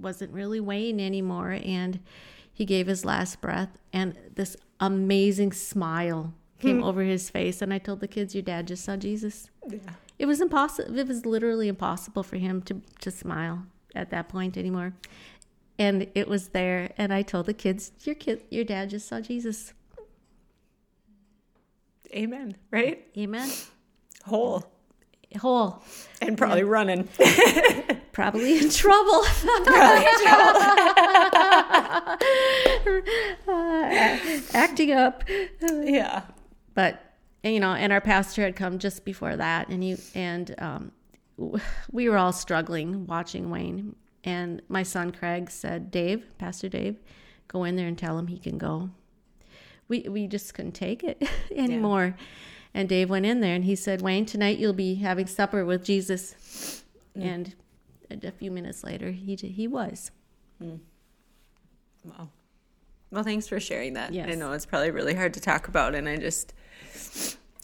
wasn't 0.00 0.32
really 0.32 0.60
weighing 0.60 1.00
anymore, 1.00 1.58
and 1.64 2.00
he 2.52 2.64
gave 2.64 2.86
his 2.86 3.04
last 3.04 3.40
breath, 3.40 3.78
and 3.92 4.16
this 4.34 4.56
amazing 4.78 5.52
smile 5.52 6.34
came 6.58 6.78
hmm. 6.78 6.84
over 6.84 7.02
his 7.02 7.30
face. 7.30 7.62
And 7.62 7.72
I 7.72 7.78
told 7.78 8.00
the 8.00 8.08
kids, 8.08 8.34
"Your 8.34 8.42
dad 8.42 8.66
just 8.66 8.84
saw 8.84 8.96
Jesus." 8.96 9.50
Yeah. 9.68 9.78
it 10.18 10.26
was 10.26 10.40
impossible. 10.40 10.98
It 10.98 11.08
was 11.08 11.24
literally 11.26 11.68
impossible 11.68 12.22
for 12.22 12.36
him 12.36 12.62
to 12.62 12.82
to 13.00 13.10
smile 13.10 13.66
at 13.94 14.10
that 14.10 14.28
point 14.28 14.56
anymore. 14.56 14.94
And 15.78 16.08
it 16.14 16.28
was 16.28 16.48
there, 16.48 16.92
and 16.98 17.12
I 17.12 17.22
told 17.22 17.46
the 17.46 17.54
kids, 17.54 17.92
"Your 18.00 18.14
kid, 18.14 18.42
your 18.50 18.64
dad 18.64 18.90
just 18.90 19.08
saw 19.08 19.20
Jesus." 19.20 19.72
Amen. 22.12 22.56
Right? 22.72 23.06
Amen. 23.16 23.48
Whole 24.24 24.64
Whole, 25.38 25.82
and 26.20 26.36
probably 26.36 26.64
running. 26.64 27.08
probably 28.20 28.58
in 28.58 28.68
trouble. 28.84 29.22
probably 29.64 30.06
in 30.06 30.18
trouble. 30.26 30.60
Uh, 33.48 34.40
acting 34.52 34.92
up. 34.92 35.24
yeah. 35.60 36.22
but 36.74 37.14
you 37.42 37.58
know 37.58 37.72
and 37.72 37.92
our 37.92 38.00
pastor 38.00 38.42
had 38.42 38.54
come 38.54 38.78
just 38.78 39.04
before 39.04 39.36
that 39.36 39.68
and 39.68 39.82
you 39.82 39.96
and 40.14 40.54
um, 40.58 40.92
we 41.90 42.08
were 42.08 42.18
all 42.18 42.32
struggling 42.32 43.06
watching 43.06 43.48
wayne 43.48 43.96
and 44.24 44.60
my 44.68 44.82
son 44.82 45.10
craig 45.10 45.50
said 45.50 45.90
dave 45.90 46.26
pastor 46.36 46.68
dave 46.68 46.96
go 47.48 47.64
in 47.64 47.76
there 47.76 47.88
and 47.88 47.96
tell 47.96 48.18
him 48.18 48.26
he 48.26 48.38
can 48.38 48.58
go 48.58 48.90
we 49.88 50.00
we 50.08 50.26
just 50.26 50.52
couldn't 50.52 50.72
take 50.72 51.02
it 51.02 51.22
anymore 51.56 52.14
and 52.74 52.88
dave 52.88 53.08
went 53.08 53.24
in 53.24 53.40
there 53.40 53.54
and 53.54 53.64
he 53.64 53.74
said 53.74 54.02
wayne 54.02 54.26
tonight 54.26 54.58
you'll 54.58 54.74
be 54.74 54.96
having 54.96 55.26
supper 55.26 55.64
with 55.64 55.82
jesus 55.82 56.84
and 57.14 57.54
a, 58.10 58.30
few 58.32 58.50
minutes 58.50 58.82
later 58.84 59.10
he 59.10 59.34
he 59.36 59.66
was 59.68 60.10
hmm. 60.60 60.76
Wow. 62.04 62.28
Well, 63.10 63.24
thanks 63.24 63.48
for 63.48 63.58
sharing 63.58 63.94
that. 63.94 64.14
Yes. 64.14 64.28
I 64.30 64.34
know 64.34 64.52
it's 64.52 64.66
probably 64.66 64.90
really 64.90 65.14
hard 65.14 65.34
to 65.34 65.40
talk 65.40 65.68
about, 65.68 65.94
and 65.94 66.08
I 66.08 66.16
just, 66.16 66.54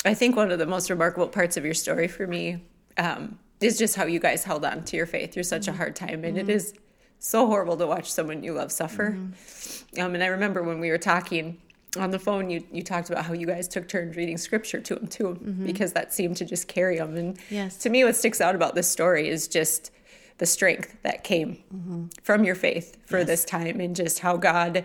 I 0.04 0.12
think 0.14 0.36
one 0.36 0.50
of 0.50 0.58
the 0.58 0.66
most 0.66 0.90
remarkable 0.90 1.28
parts 1.28 1.56
of 1.56 1.64
your 1.64 1.74
story 1.74 2.08
for 2.08 2.26
me 2.26 2.64
um, 2.98 3.38
is 3.60 3.78
just 3.78 3.94
how 3.96 4.06
you 4.06 4.18
guys 4.18 4.44
held 4.44 4.64
on 4.64 4.84
to 4.84 4.96
your 4.96 5.06
faith 5.06 5.32
through 5.32 5.44
such 5.44 5.68
a 5.68 5.70
mm-hmm. 5.70 5.78
hard 5.78 5.96
time, 5.96 6.24
and 6.24 6.36
it 6.36 6.42
mm-hmm. 6.42 6.50
is 6.50 6.74
so 7.18 7.46
horrible 7.46 7.76
to 7.76 7.86
watch 7.86 8.10
someone 8.10 8.42
you 8.42 8.52
love 8.52 8.72
suffer. 8.72 9.12
Mm-hmm. 9.12 10.00
Um, 10.00 10.14
and 10.14 10.22
I 10.22 10.26
remember 10.26 10.62
when 10.62 10.80
we 10.80 10.90
were 10.90 10.98
talking 10.98 11.58
on 11.96 12.10
the 12.10 12.18
phone, 12.18 12.50
you 12.50 12.62
you 12.72 12.82
talked 12.82 13.08
about 13.08 13.24
how 13.24 13.32
you 13.32 13.46
guys 13.46 13.68
took 13.68 13.88
turns 13.88 14.16
reading 14.16 14.36
scripture 14.36 14.80
to 14.80 14.96
him 14.96 15.06
too, 15.06 15.38
because 15.64 15.92
that 15.92 16.12
seemed 16.12 16.36
to 16.38 16.44
just 16.44 16.66
carry 16.68 16.98
him. 16.98 17.16
And 17.16 17.38
Yes. 17.50 17.76
to 17.78 17.88
me, 17.88 18.04
what 18.04 18.16
sticks 18.16 18.40
out 18.40 18.54
about 18.54 18.74
this 18.74 18.90
story 18.90 19.28
is 19.28 19.48
just 19.48 19.92
the 20.38 20.46
strength 20.46 20.94
that 21.02 21.24
came 21.24 22.10
from 22.22 22.44
your 22.44 22.54
faith 22.54 22.96
for 23.06 23.24
this 23.24 23.44
time, 23.44 23.80
and 23.80 23.96
just 23.96 24.18
how 24.20 24.36
God 24.36 24.84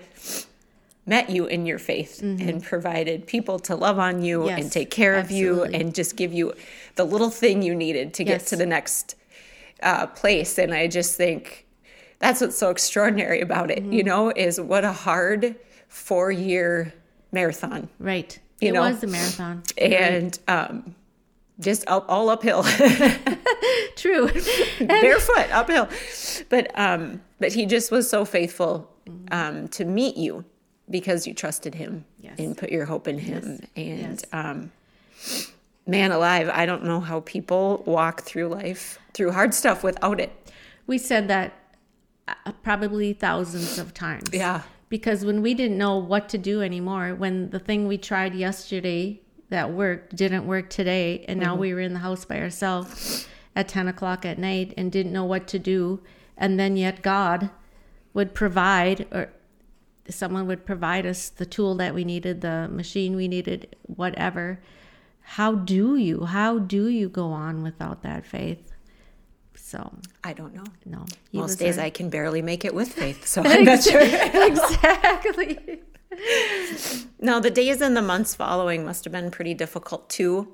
met 1.06 1.30
you 1.30 1.46
in 1.48 1.66
your 1.66 1.80
faith 1.80 2.22
and 2.22 2.64
provided 2.64 3.26
people 3.26 3.58
to 3.60 3.76
love 3.76 3.98
on 4.00 4.22
you 4.22 4.46
Yes, 4.48 4.62
and 4.62 4.72
take 4.72 4.92
care 4.92 5.16
of 5.16 5.32
you 5.32 5.64
and 5.64 5.96
just 5.96 6.16
give 6.16 6.32
you 6.32 6.54
the 6.96 7.04
little 7.04 7.30
thing 7.32 7.62
you 7.64 7.74
needed 7.76 8.14
to 8.16 8.24
get 8.24 8.46
to 8.48 8.56
the 8.56 8.66
next 8.68 9.16
uh, 9.82 10.06
place. 10.08 10.58
And 10.60 10.74
I 10.74 10.88
just 10.88 11.18
think 11.18 11.66
that's 12.20 12.40
what's 12.40 12.58
so 12.58 12.70
extraordinary 12.70 13.42
about 13.42 13.72
it, 13.72 13.80
Mm-hmm. 13.80 13.94
you 13.94 14.04
know, 14.04 14.30
is 14.30 14.62
what 14.62 14.86
a 14.86 14.92
hard 14.94 15.56
four 15.88 16.32
year 16.32 16.94
marathon. 17.32 17.90
right. 18.00 18.38
You 18.62 18.70
it 18.70 18.74
know, 18.74 18.82
was 18.82 19.04
a 19.04 19.08
marathon. 19.08 19.64
And 19.80 20.38
um, 20.48 20.96
just 21.62 21.84
up, 21.88 22.06
all 22.10 22.30
uphill, 22.30 22.64
true 23.96 24.28
barefoot 24.80 25.50
uphill. 25.52 25.88
But 26.50 26.72
um, 26.80 27.22
but 27.40 27.54
he 27.54 27.66
just 27.66 27.92
was 27.92 28.10
so 28.10 28.26
faithful 28.26 28.90
um, 29.32 29.68
to 29.70 29.86
meet 29.86 30.18
you 30.18 30.44
because 30.90 31.26
you 31.28 31.34
trusted 31.34 31.76
him 31.76 32.06
Yes. 32.20 32.38
and 32.38 32.58
put 32.58 32.70
your 32.70 32.86
hope 32.86 33.08
in 33.08 33.18
him. 33.18 33.60
And 33.76 34.00
Yes. 34.00 34.24
um, 34.34 34.72
man 35.88 36.12
alive, 36.12 36.50
I 36.54 36.66
don't 36.66 36.84
know 36.84 37.00
how 37.00 37.22
people 37.22 37.84
walk 37.86 38.22
through 38.24 38.48
life 38.50 39.00
through 39.14 39.32
hard 39.32 39.54
stuff 39.54 39.84
without 39.84 40.20
it. 40.20 40.32
We 40.88 40.98
said 40.98 41.28
that 41.30 41.54
uh, 42.28 42.52
probably 42.64 43.14
thousands 43.14 43.78
of 43.80 43.94
times. 43.94 44.30
Yeah. 44.34 44.64
Because 44.90 45.24
when 45.24 45.42
we 45.42 45.54
didn't 45.54 45.78
know 45.78 45.98
what 45.98 46.28
to 46.30 46.38
do 46.38 46.62
anymore, 46.62 47.16
when 47.16 47.50
the 47.52 47.60
thing 47.60 47.88
we 47.88 47.98
tried 47.98 48.36
yesterday 48.36 49.21
that 49.52 49.70
worked 49.70 50.16
didn't 50.16 50.48
work 50.48 50.70
today, 50.70 51.26
and 51.28 51.40
now 51.40 51.52
mm-hmm. 51.52 51.62
we 51.62 51.74
were 51.74 51.82
in 51.82 51.94
the 51.94 52.00
house 52.00 52.24
by 52.24 52.40
ourselves 52.40 53.28
at 53.54 53.68
10 53.68 53.90
o'clock 53.90 54.26
at 54.26 54.40
night 54.40 54.74
and 54.78 54.92
didn't 54.92 55.12
know 55.12 55.26
what 55.26 55.46
to 55.50 55.60
do, 55.60 56.02
and 56.38 56.58
then 56.58 56.78
yet 56.78 57.02
God 57.02 57.50
would 58.14 58.34
provide, 58.34 59.08
or 59.12 59.32
someone 60.10 60.48
would 60.48 60.66
provide 60.66 61.06
us 61.06 61.28
the 61.28 61.46
tool 61.46 61.76
that 61.76 61.94
we 61.94 62.06
needed, 62.06 62.40
the 62.40 62.70
machine 62.72 63.16
we 63.16 63.28
needed, 63.28 63.76
whatever. 63.84 64.62
How 65.22 65.54
do 65.54 65.98
you? 65.98 66.26
How 66.26 66.58
do 66.58 66.88
you 66.88 67.10
go 67.10 67.28
on 67.28 67.62
without 67.62 68.04
that 68.04 68.26
faith? 68.26 68.72
So, 69.54 69.94
I 70.24 70.32
don't 70.32 70.56
know. 70.56 70.66
no. 70.86 71.06
Most 71.34 71.60
days 71.60 71.78
our- 71.78 71.86
I 71.86 71.90
can 71.90 72.10
barely 72.10 72.42
make 72.42 72.64
it 72.64 72.74
with 72.74 72.94
faith, 72.94 73.28
so 73.28 73.42
I'm 73.46 73.66
not 73.66 73.84
sure. 73.84 74.02
exactly. 74.02 75.82
No, 77.24 77.40
the 77.40 77.52
days 77.52 77.82
and 77.82 77.96
the 77.96 78.02
months 78.02 78.34
following 78.34 78.84
must 78.84 79.04
have 79.04 79.14
been 79.14 79.30
pretty 79.30 79.54
difficult 79.54 80.10
too. 80.10 80.52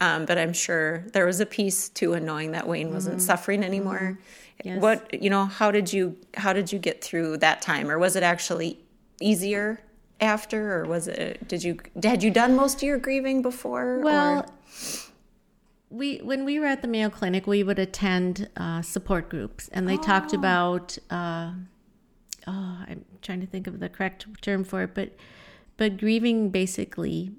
Um, 0.00 0.26
but 0.26 0.36
I'm 0.36 0.52
sure 0.52 1.06
there 1.12 1.24
was 1.24 1.40
a 1.40 1.46
piece 1.46 1.88
too 1.88 2.12
in 2.12 2.26
knowing 2.26 2.52
that 2.52 2.68
Wayne 2.68 2.92
wasn't 2.92 3.22
suffering 3.22 3.64
anymore. 3.64 4.18
Yes. 4.62 4.80
What 4.80 5.22
you 5.22 5.30
know, 5.30 5.46
how 5.46 5.70
did 5.70 5.92
you 5.92 6.16
how 6.34 6.52
did 6.52 6.72
you 6.72 6.78
get 6.78 7.02
through 7.02 7.38
that 7.38 7.62
time, 7.62 7.90
or 7.90 7.98
was 7.98 8.14
it 8.14 8.22
actually 8.22 8.78
easier 9.20 9.80
after, 10.20 10.74
or 10.74 10.84
was 10.84 11.08
it 11.08 11.48
did 11.48 11.64
you 11.64 11.78
had 12.02 12.22
you 12.22 12.30
done 12.30 12.54
most 12.56 12.76
of 12.76 12.82
your 12.82 12.98
grieving 12.98 13.42
before? 13.42 14.00
Well, 14.00 14.40
or? 14.40 14.46
we 15.90 16.18
when 16.18 16.44
we 16.44 16.58
were 16.58 16.66
at 16.66 16.82
the 16.82 16.88
Mayo 16.88 17.08
Clinic, 17.08 17.46
we 17.46 17.62
would 17.62 17.78
attend 17.78 18.48
uh, 18.56 18.82
support 18.82 19.28
groups, 19.28 19.68
and 19.68 19.88
they 19.88 19.96
talked 19.96 20.32
about. 20.32 20.98
Uh, 21.10 21.52
oh, 22.46 22.78
I'm 22.88 23.04
trying 23.22 23.40
to 23.40 23.46
think 23.46 23.66
of 23.66 23.80
the 23.80 23.88
correct 23.88 24.26
term 24.42 24.64
for 24.64 24.82
it, 24.82 24.94
but 24.94 25.14
but 25.76 25.96
grieving 25.98 26.50
basically 26.50 27.32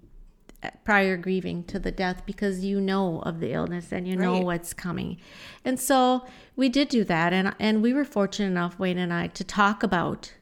uh, 0.63 0.69
prior 0.83 1.17
grieving 1.17 1.63
to 1.65 1.77
the 1.79 1.91
death 1.91 2.23
because 2.25 2.63
you 2.65 2.79
know 2.81 3.19
of 3.21 3.39
the 3.39 3.51
illness 3.53 3.91
and 3.91 4.07
you 4.07 4.15
know 4.15 4.33
Right. 4.33 4.43
what's 4.43 4.73
coming. 4.73 5.17
And 5.65 5.79
so 5.79 6.25
we 6.55 6.69
did 6.69 6.89
do 6.89 7.03
that 7.05 7.33
and 7.33 7.53
and 7.59 7.81
we 7.81 7.93
were 7.93 8.05
fortunate 8.05 8.47
enough 8.47 8.79
Wayne 8.79 8.97
and 8.97 9.13
I 9.13 9.27
to 9.27 9.43
talk 9.43 9.83
about 9.83 10.33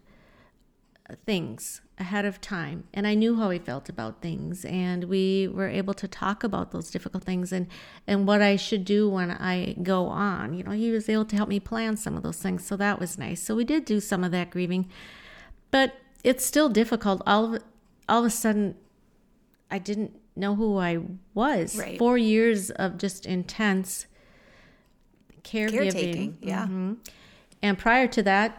things 1.26 1.82
ahead 2.02 2.26
of 2.26 2.42
time 2.42 2.78
and 2.94 3.04
I 3.06 3.14
knew 3.22 3.34
how 3.36 3.50
he 3.52 3.60
felt 3.60 3.88
about 3.88 4.22
things 4.22 4.66
and 4.66 5.04
we 5.06 5.48
were 5.48 5.70
able 5.70 5.94
to 5.94 6.08
talk 6.08 6.44
about 6.44 6.72
those 6.72 6.90
difficult 6.96 7.24
things 7.24 7.54
and 7.54 7.68
and 8.08 8.28
what 8.28 8.42
I 8.42 8.56
should 8.56 8.84
do 8.84 9.10
when 9.18 9.30
I 9.32 9.74
go 9.94 10.08
on. 10.08 10.54
You 10.56 10.64
know 10.66 10.72
he 10.72 10.92
was 10.92 11.08
able 11.08 11.26
to 11.26 11.36
help 11.36 11.48
me 11.48 11.60
plan 11.60 11.96
some 11.98 12.18
of 12.18 12.24
those 12.24 12.38
things 12.46 12.66
so 12.66 12.76
that 12.78 13.00
was 13.00 13.18
nice. 13.18 13.42
So 13.42 13.56
we 13.56 13.64
did 13.64 13.86
do 13.86 14.00
some 14.00 14.24
of 14.24 14.32
that 14.32 14.50
grieving 14.50 14.90
but 15.70 15.90
it's 16.24 16.46
still 16.46 16.70
difficult. 16.70 17.22
All 17.26 17.44
of 17.56 17.62
all 18.10 18.20
of 18.20 18.26
a 18.26 18.30
sudden 18.30 18.76
I 19.70 19.78
didn't 19.80 20.12
know 20.36 20.56
who 20.56 20.78
I 20.78 21.00
was. 21.34 21.78
Right. 21.78 22.00
4 22.00 22.18
years 22.18 22.72
of 22.72 22.98
just 22.98 23.26
intense 23.26 24.08
caregiving. 25.44 25.92
Caretaking, 25.92 26.38
yeah. 26.42 26.64
Mm-hmm. 26.66 26.94
and 27.62 27.78
prior 27.78 28.08
to 28.08 28.22
that, 28.24 28.50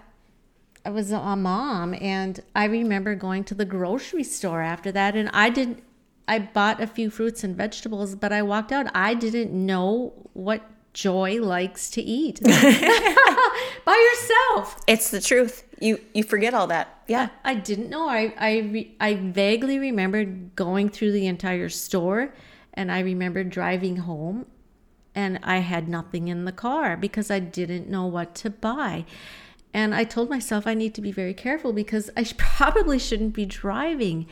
I 0.85 0.91
was 0.91 1.13
a 1.13 1.37
mom, 1.37 1.95
and 1.95 2.41
I 2.57 2.65
remember 2.65 3.15
going 3.15 3.45
to 3.45 3.55
the 3.55 3.65
grocery 3.65 4.25
store 4.25 4.63
after 4.63 4.91
that, 4.93 5.15
and 5.15 5.31
I 5.33 5.51
didn't. 5.51 5.83
I 6.27 6.39
bought 6.39 6.81
a 6.81 6.87
few 6.87 7.11
fruits 7.11 7.45
and 7.45 7.57
vegetables, 7.57 8.15
but 8.15 8.33
I 8.33 8.43
walked 8.43 8.73
out. 8.73 8.87
I 8.95 9.15
didn't 9.15 9.53
know 9.53 10.13
what 10.33 10.63
Joy 10.93 11.41
likes 11.41 11.91
to 11.91 12.03
eat 12.03 12.41
by 12.43 12.51
yourself. 13.87 14.81
It's 14.87 15.11
the 15.11 15.21
truth. 15.21 15.65
You 15.81 16.01
you 16.15 16.25
forget 16.25 16.53
all 16.53 16.67
that. 16.69 17.03
Yeah. 17.09 17.29
I 17.45 17.55
didn't 17.55 17.89
know. 17.89 18.09
I 18.09 18.35
I 18.39 18.59
re, 18.59 18.95
I 19.01 19.15
vaguely 19.15 19.79
remembered 19.79 20.55
going 20.57 20.91
through 20.91 21.13
the 21.13 21.27
entire 21.27 21.69
store, 21.69 22.35
and 22.75 22.91
I 22.91 23.01
remember 23.01 23.45
driving 23.45 23.99
home, 23.99 24.47
and 25.15 25.39
I 25.43 25.59
had 25.59 25.89
nothing 25.89 26.29
in 26.29 26.45
the 26.45 26.53
car 26.53 26.97
because 26.97 27.31
I 27.31 27.39
didn't 27.39 27.89
know 27.89 28.07
what 28.07 28.35
to 28.37 28.51
buy. 28.51 29.05
And 29.75 29.95
I 29.95 30.05
told 30.05 30.29
myself 30.29 30.67
I 30.67 30.75
need 30.75 30.95
to 30.95 31.01
be 31.01 31.13
very 31.13 31.35
careful 31.35 31.73
because 31.73 32.11
I 32.17 32.25
probably 32.37 32.99
shouldn't 32.99 33.35
be 33.35 33.47
driving. 33.47 34.27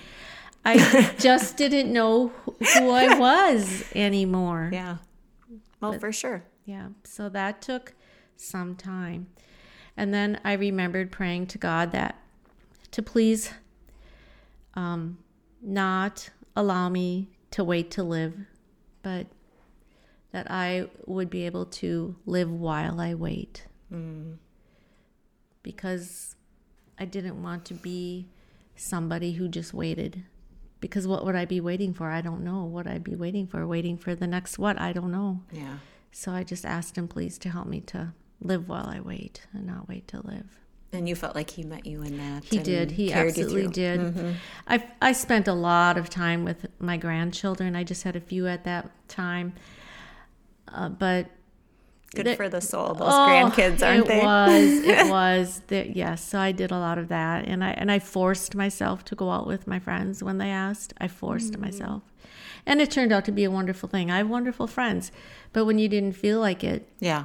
I 0.64 1.14
just 1.18 1.56
didn't 1.56 1.92
know 1.92 2.28
who 2.28 2.90
I 2.90 3.18
was 3.18 3.84
anymore. 3.94 4.70
Yeah. 4.72 4.98
Well, 5.80 5.98
for 5.98 6.12
sure. 6.12 6.44
Yeah. 6.66 6.88
So 7.04 7.28
that 7.30 7.62
took 7.62 7.94
some 8.36 8.74
time. 8.74 9.28
And 9.96 10.12
then 10.14 10.40
I 10.44 10.52
remembered 10.54 11.10
praying 11.10 11.46
to 11.48 11.58
God 11.58 11.92
that 11.92 12.18
to 12.90 13.02
please 13.02 13.52
um, 14.74 15.18
not 15.62 16.30
allow 16.56 16.88
me 16.88 17.28
to 17.52 17.64
wait 17.64 17.90
to 17.92 18.02
live, 18.02 18.34
but 19.02 19.26
that 20.32 20.50
I 20.50 20.88
would 21.06 21.30
be 21.30 21.46
able 21.46 21.66
to 21.66 22.16
live 22.26 22.50
while 22.50 23.00
I 23.00 23.14
wait. 23.14 23.66
Because 25.62 26.36
I 26.98 27.04
didn't 27.04 27.42
want 27.42 27.64
to 27.66 27.74
be 27.74 28.28
somebody 28.76 29.32
who 29.32 29.48
just 29.48 29.74
waited 29.74 30.24
because 30.80 31.06
what 31.06 31.24
would 31.24 31.36
I 31.36 31.44
be 31.44 31.60
waiting 31.60 31.92
for? 31.92 32.10
I 32.10 32.20
don't 32.20 32.42
know 32.42 32.64
what 32.64 32.86
I'd 32.86 33.04
be 33.04 33.14
waiting 33.14 33.46
for. 33.46 33.66
Waiting 33.66 33.96
for 33.98 34.14
the 34.14 34.26
next 34.26 34.58
what? 34.58 34.80
I 34.80 34.92
don't 34.92 35.12
know. 35.12 35.42
Yeah. 35.52 35.78
So 36.10 36.32
I 36.32 36.42
just 36.42 36.64
asked 36.64 36.96
him, 36.96 37.06
please, 37.06 37.38
to 37.38 37.50
help 37.50 37.66
me 37.66 37.80
to 37.82 38.12
live 38.40 38.68
while 38.68 38.86
I 38.86 39.00
wait 39.00 39.46
and 39.52 39.66
not 39.66 39.88
wait 39.88 40.08
to 40.08 40.26
live. 40.26 40.58
And 40.92 41.08
you 41.08 41.14
felt 41.14 41.36
like 41.36 41.50
he 41.50 41.62
met 41.62 41.86
you 41.86 42.02
in 42.02 42.18
that. 42.18 42.44
He 42.44 42.58
did. 42.58 42.90
He 42.90 43.12
absolutely 43.12 43.68
did. 43.68 44.36
I 44.66 44.84
I 45.00 45.12
spent 45.12 45.46
a 45.46 45.52
lot 45.52 45.96
of 45.96 46.10
time 46.10 46.44
with 46.44 46.66
my 46.80 46.96
grandchildren. 46.96 47.76
I 47.76 47.84
just 47.84 48.02
had 48.02 48.16
a 48.16 48.20
few 48.20 48.48
at 48.48 48.64
that 48.64 48.90
time, 49.06 49.52
uh, 50.66 50.88
but 50.88 51.28
Good 52.14 52.26
the- 52.26 52.36
for 52.36 52.48
the 52.48 52.60
soul. 52.60 52.94
Those 52.94 53.08
Oh, 53.12 53.28
grandkids, 53.28 53.86
aren't 53.86 54.04
it 54.04 54.08
they? 54.08 54.20
It 54.20 54.24
was. 54.24 54.72
It 54.84 55.10
was. 55.10 55.62
The, 55.68 55.88
yes. 55.94 56.24
So 56.24 56.38
I 56.40 56.50
did 56.52 56.70
a 56.72 56.78
lot 56.78 56.98
of 56.98 57.08
that, 57.08 57.46
and 57.46 57.62
I 57.62 57.70
and 57.70 57.90
I 57.90 57.98
forced 58.00 58.54
myself 58.54 59.04
to 59.06 59.14
go 59.14 59.30
out 59.30 59.46
with 59.46 59.66
my 59.66 59.78
friends 59.78 60.22
when 60.22 60.38
they 60.38 60.50
asked. 60.50 60.92
I 60.98 61.06
forced 61.08 61.52
Mm. 61.54 61.60
myself, 61.60 62.02
and 62.66 62.80
it 62.80 62.90
turned 62.90 63.12
out 63.12 63.24
to 63.26 63.32
be 63.32 63.44
a 63.44 63.50
wonderful 63.50 63.88
thing. 63.88 64.10
I 64.10 64.16
have 64.18 64.28
wonderful 64.28 64.66
friends, 64.66 65.12
but 65.52 65.64
when 65.66 65.78
you 65.78 65.88
didn't 65.88 66.14
feel 66.16 66.40
like 66.40 66.64
it, 66.64 66.88
yeah. 66.98 67.24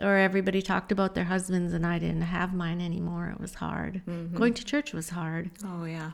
or 0.00 0.16
everybody 0.16 0.60
talked 0.60 0.90
about 0.90 1.14
their 1.14 1.24
husbands 1.24 1.72
and 1.72 1.86
I 1.86 1.98
didn't 2.00 2.22
have 2.22 2.52
mine 2.52 2.80
anymore, 2.80 3.30
it 3.32 3.40
was 3.40 3.54
hard. 3.54 4.02
Mm-hmm. 4.08 4.36
Going 4.36 4.54
to 4.54 4.64
church 4.64 4.92
was 4.92 5.10
hard. 5.10 5.50
Oh, 5.64 5.84
yeah. 5.84 6.10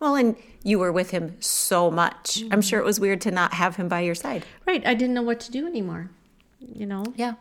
Well, 0.00 0.14
and 0.16 0.34
you 0.64 0.78
were 0.78 0.90
with 0.90 1.10
him 1.10 1.36
so 1.40 1.90
much. 1.90 2.42
I'm 2.50 2.62
sure 2.62 2.80
it 2.80 2.84
was 2.86 2.98
weird 2.98 3.20
to 3.20 3.30
not 3.30 3.52
have 3.54 3.76
him 3.76 3.86
by 3.86 4.00
your 4.00 4.14
side. 4.14 4.44
Right. 4.66 4.84
I 4.86 4.94
didn't 4.94 5.12
know 5.14 5.22
what 5.22 5.38
to 5.40 5.52
do 5.52 5.66
anymore. 5.66 6.10
You 6.60 6.86
know, 6.86 7.04
Yeah. 7.16 7.34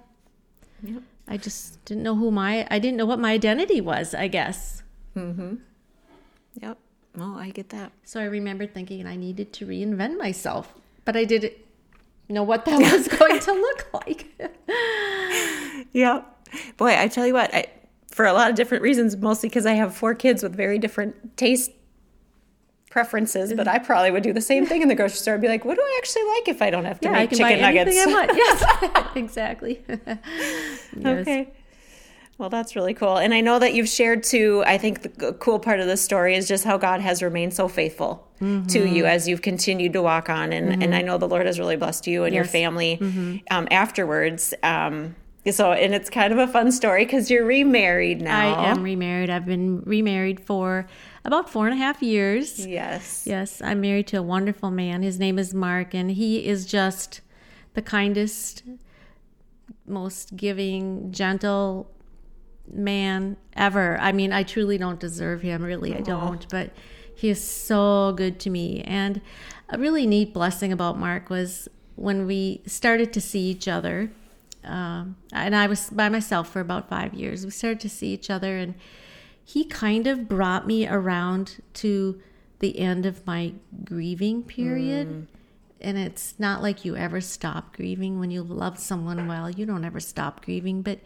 Yep. 0.83 1.03
I 1.27 1.37
just 1.37 1.83
didn't 1.85 2.03
know 2.03 2.15
who 2.15 2.31
my 2.31 2.65
I 2.71 2.79
didn't 2.79 2.97
know 2.97 3.05
what 3.05 3.19
my 3.19 3.31
identity 3.31 3.81
was. 3.81 4.13
I 4.15 4.27
guess. 4.27 4.83
Mm-hmm. 5.15 5.55
Yep. 6.61 6.77
Oh, 7.19 7.35
I 7.37 7.49
get 7.49 7.69
that. 7.69 7.91
So 8.03 8.19
I 8.19 8.25
remember 8.25 8.65
thinking 8.65 9.05
I 9.05 9.15
needed 9.15 9.51
to 9.53 9.65
reinvent 9.65 10.17
myself, 10.17 10.73
but 11.05 11.15
I 11.17 11.25
didn't 11.25 11.53
know 12.29 12.43
what 12.43 12.65
that 12.65 12.79
was 12.79 13.07
going 13.19 13.39
to 13.39 13.51
look 13.53 13.87
like. 13.93 14.27
Yeah. 15.91 16.21
Boy, 16.77 16.95
I 16.97 17.07
tell 17.07 17.25
you 17.25 17.33
what, 17.33 17.53
I, 17.53 17.65
for 18.11 18.25
a 18.25 18.33
lot 18.33 18.49
of 18.49 18.55
different 18.55 18.83
reasons, 18.83 19.17
mostly 19.17 19.49
because 19.49 19.65
I 19.65 19.73
have 19.73 19.95
four 19.95 20.13
kids 20.13 20.43
with 20.43 20.55
very 20.55 20.77
different 20.77 21.35
taste 21.37 21.71
preferences, 22.89 23.53
but 23.53 23.67
I 23.67 23.79
probably 23.79 24.11
would 24.11 24.23
do 24.23 24.33
the 24.33 24.41
same 24.41 24.65
thing 24.65 24.81
in 24.81 24.87
the 24.87 24.95
grocery 24.95 25.17
store. 25.17 25.35
I'd 25.35 25.41
be 25.41 25.47
like, 25.47 25.63
what 25.65 25.75
do 25.75 25.81
I 25.81 25.95
actually 25.99 26.23
like 26.23 26.47
if 26.47 26.61
I 26.61 26.69
don't 26.69 26.85
have 26.85 26.99
to 27.01 27.07
yeah, 27.07 27.13
make 27.13 27.29
chicken 27.31 27.61
nuggets? 27.61 27.97
I 27.97 28.05
want. 28.07 28.31
Yes, 28.35 29.07
exactly. 29.15 29.83
yes. 29.87 30.17
Okay. 31.05 31.49
Well, 32.37 32.49
that's 32.49 32.73
really 32.75 32.93
cool. 32.93 33.17
And 33.17 33.33
I 33.33 33.41
know 33.41 33.59
that 33.59 33.73
you've 33.73 33.89
shared 33.89 34.23
too, 34.23 34.63
I 34.65 34.77
think 34.77 35.17
the 35.17 35.33
cool 35.33 35.59
part 35.59 35.81
of 35.81 35.87
the 35.87 35.97
story 35.97 36.35
is 36.35 36.47
just 36.47 36.63
how 36.63 36.77
God 36.77 37.01
has 37.01 37.21
remained 37.21 37.53
so 37.53 37.67
faithful 37.67 38.25
to 38.39 38.85
you 38.87 39.05
as 39.05 39.27
you've 39.27 39.41
continued 39.41 39.91
to 39.91 40.01
walk 40.01 40.29
on. 40.29 40.53
And, 40.53 40.81
and 40.81 40.95
I 40.95 41.01
know 41.01 41.17
the 41.17 41.27
Lord 41.27 41.45
has 41.45 41.59
really 41.59 41.75
blessed 41.75 42.07
you 42.07 42.23
and 42.23 42.33
your 42.33 42.45
Yes. 42.45 42.51
family 42.53 43.43
um, 43.51 43.67
afterwards. 43.69 44.53
Um, 44.63 45.17
so, 45.51 45.73
and 45.73 45.93
it's 45.93 46.09
kind 46.09 46.31
of 46.31 46.39
a 46.39 46.47
fun 46.47 46.71
story 46.71 47.03
because 47.03 47.29
you're 47.29 47.43
remarried 47.43 48.21
now. 48.21 48.39
I 48.39 48.69
am 48.69 48.83
remarried. 48.83 49.29
I've 49.29 49.45
been 49.45 49.81
remarried 49.81 50.39
for 50.39 50.87
about 51.25 51.49
four 51.49 51.67
and 51.67 51.73
a 51.73 51.77
half 51.77 52.01
years. 52.01 52.65
Yes. 52.65 53.23
Yes, 53.25 53.61
I'm 53.61 53.81
married 53.81 54.07
to 54.07 54.17
a 54.17 54.23
wonderful 54.23 54.71
man. 54.71 55.01
His 55.01 55.19
name 55.19 55.37
is 55.39 55.53
Mark, 55.53 55.93
and 55.93 56.11
he 56.11 56.45
is 56.45 56.65
just 56.65 57.21
the 57.73 57.81
kindest, 57.81 58.63
most 59.85 60.35
giving, 60.35 61.11
gentle 61.11 61.89
man 62.71 63.37
ever. 63.53 63.97
I 63.99 64.11
mean, 64.11 64.31
I 64.31 64.43
truly 64.43 64.77
don't 64.77 64.99
deserve 64.99 65.41
him, 65.41 65.63
really, 65.63 65.95
I 65.95 66.01
don't, 66.01 66.47
but 66.49 66.71
he 67.15 67.29
is 67.29 67.43
so 67.43 68.13
good 68.15 68.39
to 68.41 68.49
me. 68.49 68.81
And 68.81 69.21
a 69.69 69.77
really 69.77 70.07
neat 70.07 70.33
blessing 70.33 70.71
about 70.71 70.97
Mark 70.97 71.29
was 71.29 71.67
when 71.95 72.25
we 72.25 72.61
started 72.65 73.11
to 73.13 73.21
see 73.21 73.41
each 73.41 73.67
other. 73.67 74.11
Um, 74.63 75.17
and 75.31 75.55
I 75.55 75.67
was 75.67 75.89
by 75.89 76.09
myself 76.09 76.49
for 76.49 76.59
about 76.59 76.89
five 76.89 77.13
years. 77.13 77.45
We 77.45 77.51
started 77.51 77.79
to 77.81 77.89
see 77.89 78.13
each 78.13 78.29
other, 78.29 78.57
and 78.57 78.75
he 79.49 79.65
kind 79.65 80.05
of 80.05 80.27
brought 80.27 80.67
me 80.67 80.87
around 80.87 81.59
to 81.73 82.21
the 82.59 82.77
end 82.77 83.07
of 83.07 83.25
my 83.25 83.51
grieving 83.83 84.43
period. 84.43 85.09
Mm. 85.09 85.27
And 85.81 85.97
it's 85.97 86.35
not 86.37 86.61
like 86.61 86.85
you 86.85 86.95
ever 86.95 87.19
stop 87.19 87.75
grieving 87.75 88.19
when 88.19 88.29
you 88.29 88.43
love 88.43 88.77
someone 88.77 89.27
well. 89.27 89.49
You 89.49 89.65
don't 89.65 89.83
ever 89.83 89.99
stop 89.99 90.45
grieving. 90.45 90.83
But 90.83 90.99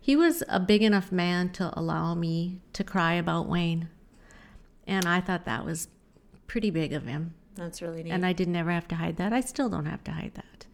he 0.00 0.16
was 0.16 0.42
a 0.48 0.58
big 0.58 0.82
enough 0.82 1.12
man 1.12 1.50
to 1.50 1.78
allow 1.78 2.14
me 2.14 2.62
to 2.72 2.82
cry 2.82 3.12
about 3.12 3.50
Wayne. 3.50 3.90
And 4.86 5.04
I 5.04 5.20
thought 5.20 5.44
that 5.44 5.66
was 5.66 5.88
pretty 6.46 6.70
big 6.70 6.94
of 6.94 7.04
him. 7.04 7.34
That's 7.54 7.82
really 7.82 8.02
neat. 8.02 8.12
And 8.12 8.24
I 8.24 8.32
didn't 8.32 8.56
ever 8.56 8.70
have 8.70 8.88
to 8.88 8.94
hide 8.94 9.18
that. 9.18 9.34
I 9.34 9.42
still 9.42 9.68
don't 9.68 9.84
have 9.84 10.02
to 10.04 10.12
hide 10.12 10.32
that. 10.36 10.64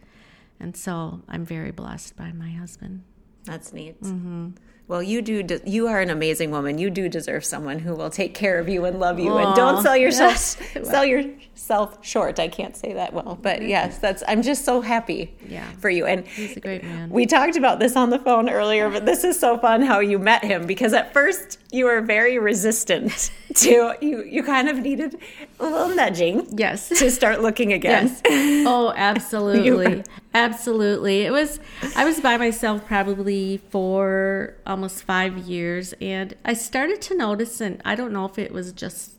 And 0.61 0.77
so 0.77 1.23
I'm 1.29 1.45
very 1.45 1.73
blessed 1.73 2.17
by 2.17 2.31
my 2.31 2.51
husband. 2.51 3.03
That's 3.47 3.73
neat. 3.73 4.01
Mm-hmm. 4.03 4.51
Well, 4.89 5.03
you 5.03 5.21
do. 5.21 5.43
De- 5.43 5.69
you 5.69 5.89
are 5.89 6.01
an 6.01 6.11
amazing 6.11 6.53
woman. 6.53 6.79
You 6.79 6.91
do 6.91 7.09
deserve 7.09 7.45
someone 7.45 7.81
who 7.81 7.97
will 7.97 8.09
take 8.11 8.35
care 8.35 8.61
of 8.61 8.69
you 8.69 8.85
and 8.85 9.01
love 9.01 9.19
you, 9.19 9.37
and 9.37 9.57
don't 9.57 9.83
sell 9.83 9.97
yourself 9.97 10.37
sell 10.85 11.05
yourself 11.05 12.07
short. 12.07 12.39
I 12.39 12.47
can't 12.47 12.77
say 12.77 12.93
that 12.93 13.13
well, 13.13 13.37
but 13.43 13.63
yes, 13.63 13.99
that's. 13.99 14.23
I'm 14.29 14.43
just 14.43 14.65
so 14.65 14.81
happy 14.81 15.35
Yeah. 15.49 15.65
for 15.81 15.91
you. 15.91 16.07
And 16.07 16.25
He's 16.29 16.57
a 16.57 16.61
great 16.61 16.85
man. 16.85 17.11
we 17.11 17.27
talked 17.27 17.57
about 17.57 17.81
this 17.81 17.97
on 17.97 18.11
the 18.11 18.19
phone 18.21 18.49
earlier, 18.49 18.89
but 18.89 19.05
this 19.07 19.25
is 19.25 19.37
so 19.41 19.59
fun 19.59 19.83
how 19.83 19.99
you 19.99 20.21
met 20.21 20.45
him 20.45 20.67
because 20.67 20.93
at 20.93 21.13
first 21.13 21.59
you 21.73 21.87
were 21.87 22.01
very 22.01 22.39
resistant 22.39 23.33
to 23.57 23.97
you. 24.01 24.23
You 24.23 24.45
kind 24.45 24.69
of 24.69 24.79
needed 24.79 25.19
a 25.59 25.65
little 25.67 25.89
nudging 25.97 26.47
Yes. 26.57 26.91
to 26.91 27.11
start 27.11 27.41
looking 27.41 27.73
again. 27.73 28.17
Yes. 28.25 28.65
Oh, 28.69 28.93
absolutely. 28.97 30.05
Absolutely. 30.45 31.23
It 31.23 31.33
was 31.33 31.61
I 31.95 32.05
was 32.05 32.21
by 32.21 32.37
myself 32.37 32.87
probably 32.87 33.59
for 33.71 34.57
almost 34.67 35.03
5 35.05 35.39
years 35.39 35.95
and 36.01 36.35
I 36.45 36.55
started 36.55 37.01
to 37.03 37.17
notice 37.17 37.61
and 37.61 37.81
I 37.85 37.95
don't 37.95 38.13
know 38.13 38.27
if 38.27 38.39
it 38.39 38.53
was 38.53 38.73
just 38.73 39.13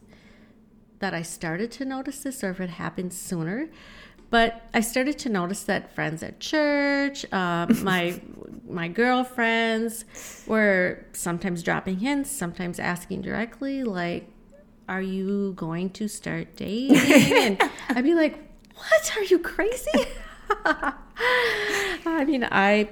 that 1.00 1.14
I 1.14 1.22
started 1.22 1.72
to 1.74 1.86
notice 1.86 2.24
this 2.24 2.44
or 2.44 2.50
if 2.52 2.60
it 2.60 2.70
happened 2.70 3.14
sooner. 3.14 3.70
But 4.30 4.64
I 4.74 4.82
started 4.82 5.18
to 5.20 5.30
notice 5.30 5.64
that 5.64 5.96
friends 5.96 6.22
at 6.22 6.40
church, 6.40 7.26
uh, 7.32 7.68
my 7.82 8.20
my 8.70 8.88
girlfriends, 8.90 10.04
were 10.46 11.06
sometimes 11.14 11.64
dropping 11.64 12.00
hints, 12.00 12.30
sometimes 12.30 12.78
asking 12.78 13.22
directly, 13.22 13.84
like, 13.86 14.28
"Are 14.90 15.02
you 15.02 15.54
going 15.56 15.92
to 15.92 16.10
start 16.10 16.58
dating?" 16.58 16.98
and 17.38 17.62
I'd 17.90 18.04
be 18.04 18.16
like, 18.16 18.36
"What? 18.76 19.14
Are 19.16 19.24
you 19.24 19.40
crazy?" 19.40 19.92
I 22.06 22.24
mean, 22.26 22.44
I 22.50 22.90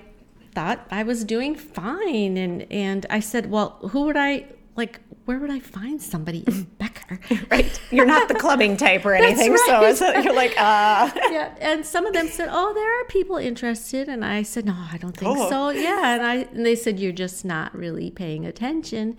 thought 0.53 0.85
I 0.91 1.03
was 1.03 1.23
doing 1.23 1.55
fine, 1.55 2.37
and 2.37 2.65
and 2.71 3.05
I 3.09 3.19
said, 3.19 3.49
"Well, 3.51 3.79
who 3.91 4.03
would 4.05 4.17
I 4.17 4.45
like? 4.75 4.99
Where 5.25 5.39
would 5.39 5.49
I 5.49 5.59
find 5.59 6.01
somebody 6.01 6.39
in 6.47 6.63
Becker?" 6.77 7.19
Right? 7.49 7.79
You're 7.91 8.05
not 8.05 8.27
the 8.27 8.35
clubbing 8.35 8.77
type 8.77 9.05
or 9.05 9.13
anything, 9.21 9.55
so 9.57 9.73
right. 9.81 9.89
it's, 9.89 10.01
you're 10.01 10.33
like, 10.35 10.51
uh 10.57 11.09
yeah, 11.31 11.53
and 11.59 11.85
some 11.85 12.05
of 12.05 12.13
them 12.13 12.27
said, 12.27 12.49
"Oh, 12.51 12.73
there 12.73 13.01
are 13.01 13.05
people 13.05 13.37
interested," 13.37 14.07
and 14.07 14.23
I 14.23 14.43
said, 14.43 14.65
"No, 14.65 14.75
I 14.91 14.97
don't 14.97 15.15
think 15.15 15.37
Oh. 15.37 15.49
so." 15.49 15.69
Yeah, 15.69 16.15
and 16.15 16.25
I 16.25 16.35
and 16.53 16.65
they 16.65 16.75
said, 16.75 16.99
"You're 16.99 17.11
just 17.11 17.45
not 17.45 17.75
really 17.75 18.11
paying 18.11 18.45
attention," 18.45 19.17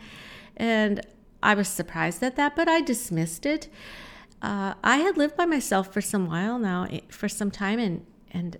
and 0.57 1.01
I 1.43 1.55
was 1.55 1.68
surprised 1.68 2.22
at 2.22 2.37
that, 2.37 2.57
but 2.57 2.68
I 2.68 2.80
dismissed 2.80 3.47
it. 3.47 3.68
Uh, 4.43 4.74
I 4.84 4.99
had 4.99 5.16
lived 5.16 5.37
by 5.37 5.47
myself 5.47 5.93
for 5.93 6.01
some 6.01 6.26
while 6.26 6.59
now, 6.59 6.87
eh, 6.91 7.01
for 7.09 7.28
some 7.28 7.51
time, 7.51 7.78
and 7.78 8.05
and 8.37 8.59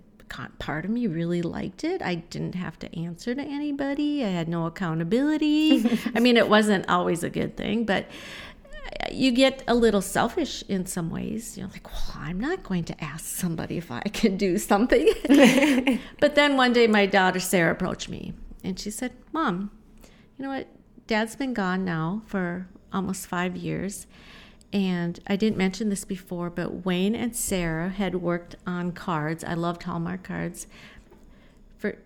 part 0.59 0.85
of 0.85 0.91
me 0.91 1.07
really 1.07 1.41
liked 1.41 1.83
it. 1.83 2.01
I 2.01 2.15
didn't 2.15 2.55
have 2.55 2.77
to 2.79 2.99
answer 2.99 3.33
to 3.35 3.41
anybody. 3.41 4.25
I 4.25 4.29
had 4.29 4.49
no 4.49 4.65
accountability. 4.65 5.99
I 6.15 6.19
mean, 6.19 6.35
it 6.35 6.49
wasn't 6.49 6.89
always 6.89 7.23
a 7.23 7.29
good 7.29 7.55
thing, 7.55 7.85
but 7.85 8.07
uh, 8.75 9.07
you 9.11 9.31
get 9.31 9.63
a 9.67 9.75
little 9.75 10.01
selfish 10.01 10.63
in 10.67 10.85
some 10.85 11.09
ways. 11.09 11.57
You're 11.57 11.67
like, 11.67 11.87
well, 11.87 12.17
I'm 12.17 12.39
not 12.39 12.63
going 12.63 12.83
to 12.85 13.03
ask 13.03 13.25
somebody 13.25 13.77
if 13.77 13.91
I 13.91 14.01
can 14.01 14.35
do 14.35 14.57
something. 14.57 15.07
but 16.19 16.35
then 16.35 16.57
one 16.57 16.73
day, 16.73 16.87
my 16.87 17.05
daughter 17.05 17.39
Sarah 17.39 17.71
approached 17.71 18.09
me 18.09 18.33
and 18.63 18.79
she 18.79 18.89
said, 18.91 19.13
Mom, 19.31 19.71
you 20.37 20.43
know 20.43 20.49
what? 20.49 20.67
Dad's 21.05 21.35
been 21.35 21.53
gone 21.53 21.85
now 21.85 22.23
for 22.25 22.67
almost 22.91 23.27
five 23.27 23.55
years. 23.55 24.07
And 24.73 25.19
I 25.27 25.35
didn't 25.35 25.57
mention 25.57 25.89
this 25.89 26.03
before, 26.03 26.49
but 26.49 26.85
Wayne 26.85 27.15
and 27.15 27.35
Sarah 27.35 27.89
had 27.89 28.15
worked 28.15 28.55
on 28.65 28.91
cards. 28.91 29.43
I 29.43 29.53
loved 29.53 29.83
Hallmark 29.83 30.23
cards. 30.23 30.67
For 31.77 31.97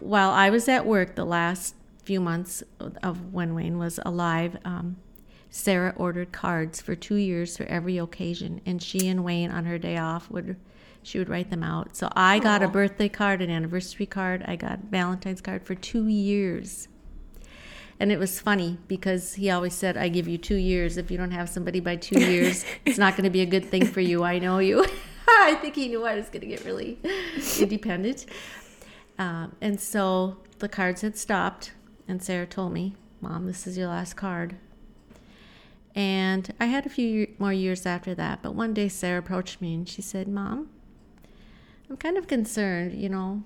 while 0.00 0.30
I 0.30 0.50
was 0.50 0.68
at 0.68 0.86
work 0.86 1.14
the 1.14 1.26
last 1.26 1.74
few 2.04 2.20
months 2.20 2.62
of 3.02 3.32
when 3.32 3.54
Wayne 3.54 3.78
was 3.78 4.00
alive, 4.04 4.56
um, 4.64 4.96
Sarah 5.50 5.94
ordered 5.96 6.32
cards 6.32 6.80
for 6.80 6.94
two 6.94 7.16
years 7.16 7.56
for 7.56 7.64
every 7.64 7.98
occasion, 7.98 8.60
and 8.66 8.82
she 8.82 9.08
and 9.08 9.24
Wayne 9.24 9.50
on 9.50 9.64
her 9.64 9.78
day 9.78 9.96
off 9.96 10.30
would 10.30 10.56
she 11.02 11.18
would 11.18 11.28
write 11.28 11.50
them 11.50 11.62
out. 11.62 11.96
So 11.96 12.10
I 12.16 12.40
got 12.40 12.64
a 12.64 12.68
birthday 12.68 13.08
card, 13.08 13.40
an 13.40 13.48
anniversary 13.48 14.06
card, 14.06 14.44
I 14.44 14.56
got 14.56 14.80
Valentine's 14.90 15.40
card 15.40 15.62
for 15.62 15.76
two 15.76 16.08
years. 16.08 16.88
And 17.98 18.12
it 18.12 18.18
was 18.18 18.40
funny 18.40 18.78
because 18.88 19.34
he 19.34 19.50
always 19.50 19.74
said, 19.74 19.96
I 19.96 20.08
give 20.08 20.28
you 20.28 20.36
two 20.36 20.56
years. 20.56 20.96
If 20.96 21.10
you 21.10 21.16
don't 21.16 21.30
have 21.30 21.48
somebody 21.48 21.80
by 21.80 21.96
two 21.96 22.20
years, 22.20 22.64
it's 22.84 22.98
not 22.98 23.14
going 23.14 23.24
to 23.24 23.30
be 23.30 23.40
a 23.40 23.46
good 23.46 23.64
thing 23.64 23.86
for 23.86 24.00
you. 24.00 24.22
I 24.22 24.38
know 24.38 24.58
you. 24.58 24.84
I 25.28 25.54
think 25.54 25.74
he 25.74 25.88
knew 25.88 26.04
I 26.04 26.14
was 26.14 26.28
going 26.28 26.42
to 26.42 26.46
get 26.46 26.64
really 26.64 26.98
independent. 27.58 28.26
Um, 29.18 29.56
and 29.60 29.80
so 29.80 30.36
the 30.58 30.68
cards 30.68 31.00
had 31.00 31.16
stopped, 31.16 31.72
and 32.06 32.22
Sarah 32.22 32.46
told 32.46 32.72
me, 32.72 32.94
Mom, 33.20 33.46
this 33.46 33.66
is 33.66 33.78
your 33.78 33.88
last 33.88 34.14
card. 34.14 34.56
And 35.94 36.52
I 36.60 36.66
had 36.66 36.84
a 36.84 36.90
few 36.90 37.34
more 37.38 37.52
years 37.52 37.86
after 37.86 38.14
that, 38.14 38.42
but 38.42 38.54
one 38.54 38.74
day 38.74 38.88
Sarah 38.88 39.18
approached 39.18 39.62
me 39.62 39.74
and 39.74 39.88
she 39.88 40.02
said, 40.02 40.28
Mom, 40.28 40.68
I'm 41.88 41.96
kind 41.96 42.18
of 42.18 42.26
concerned, 42.26 43.00
you 43.00 43.08
know, 43.08 43.42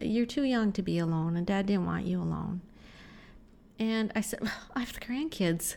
you're 0.00 0.24
too 0.24 0.44
young 0.44 0.72
to 0.72 0.82
be 0.82 0.98
alone, 0.98 1.36
and 1.36 1.46
Dad 1.46 1.66
didn't 1.66 1.84
want 1.84 2.06
you 2.06 2.22
alone. 2.22 2.62
And 3.82 4.12
I 4.14 4.20
said, 4.20 4.40
well, 4.42 4.52
I 4.76 4.80
have 4.80 4.92
the 4.92 5.00
grandkids. 5.00 5.74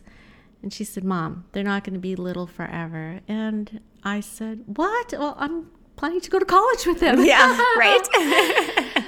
And 0.62 0.72
she 0.72 0.84
said, 0.84 1.04
Mom, 1.04 1.46
they're 1.54 1.64
not 1.64 1.84
going 1.84 1.96
to 1.96 2.00
be 2.00 2.16
little 2.16 2.46
forever. 2.46 3.22
And 3.28 3.82
I 4.04 4.20
said, 4.20 4.64
What? 4.68 5.12
Well, 5.12 5.36
I'm 5.40 5.72
planning 5.96 6.22
to 6.22 6.30
go 6.30 6.38
to 6.38 6.46
college 6.46 6.86
with 6.86 7.00
them. 7.00 7.26
Yeah, 7.26 7.58
right? 7.78 9.04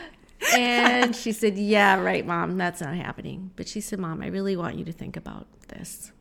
and 0.57 1.15
she 1.15 1.31
said, 1.31 1.59
Yeah, 1.59 1.99
right, 1.99 2.25
Mom, 2.25 2.57
that's 2.57 2.81
not 2.81 2.95
happening. 2.95 3.51
But 3.55 3.67
she 3.67 3.81
said, 3.81 3.99
Mom, 3.99 4.23
I 4.23 4.27
really 4.27 4.57
want 4.57 4.77
you 4.77 4.85
to 4.85 4.91
think 4.91 5.15
about 5.15 5.45
this. 5.67 6.11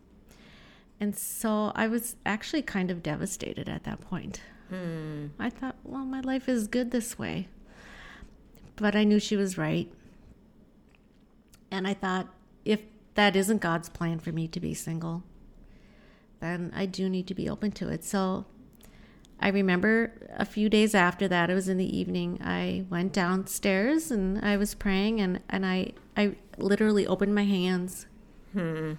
And 1.01 1.17
so 1.17 1.73
I 1.75 1.87
was 1.87 2.17
actually 2.27 2.63
kind 2.63 2.91
of 2.91 3.03
devastated 3.03 3.71
at 3.71 3.85
that 3.85 4.03
point. 4.03 4.43
Hmm. 4.69 5.29
I 5.39 5.49
thought, 5.49 5.77
well, 5.83 6.05
my 6.05 6.21
life 6.21 6.47
is 6.47 6.67
good 6.67 6.91
this 6.91 7.19
way. 7.19 7.49
But 8.77 8.95
I 8.95 9.05
knew 9.05 9.19
she 9.19 9.37
was 9.37 9.57
right. 9.57 9.91
And 11.71 11.87
I 11.87 11.95
thought, 11.95 12.29
if 12.67 12.81
that 13.15 13.37
isn't 13.37 13.61
God's 13.61 13.89
plan 13.89 14.19
for 14.19 14.33
me 14.33 14.49
to 14.49 14.61
be 14.61 14.75
single, 14.75 15.23
then 16.41 16.73
I 16.75 16.87
do 16.87 17.09
need 17.09 17.27
to 17.29 17.35
be 17.35 17.49
open 17.49 17.71
to 17.73 17.89
it. 17.89 18.05
So 18.05 18.45
I 19.41 19.49
remember 19.49 20.13
a 20.37 20.45
few 20.45 20.69
days 20.69 20.95
after 20.95 21.29
that, 21.29 21.51
it 21.51 21.55
was 21.55 21.69
in 21.69 21.79
the 21.79 21.99
evening, 21.99 22.41
I 22.43 22.85
went 22.91 23.13
downstairs 23.13 24.11
and 24.11 24.45
I 24.45 24.57
was 24.57 24.75
praying 24.75 25.21
and, 25.21 25.41
and 25.49 25.65
I, 25.65 25.93
I 26.17 26.37
literally 26.59 27.07
opened 27.07 27.35
my 27.35 27.45
hands. 27.45 28.07
Hmm. 28.53 28.95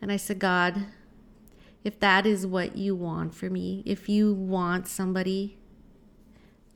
And 0.00 0.10
I 0.10 0.16
said, 0.16 0.38
God, 0.38 0.86
if 1.84 1.98
that 2.00 2.26
is 2.26 2.46
what 2.46 2.76
you 2.76 2.94
want 2.94 3.34
for 3.34 3.50
me, 3.50 3.82
if 3.84 4.08
you 4.08 4.32
want 4.34 4.88
somebody 4.88 5.58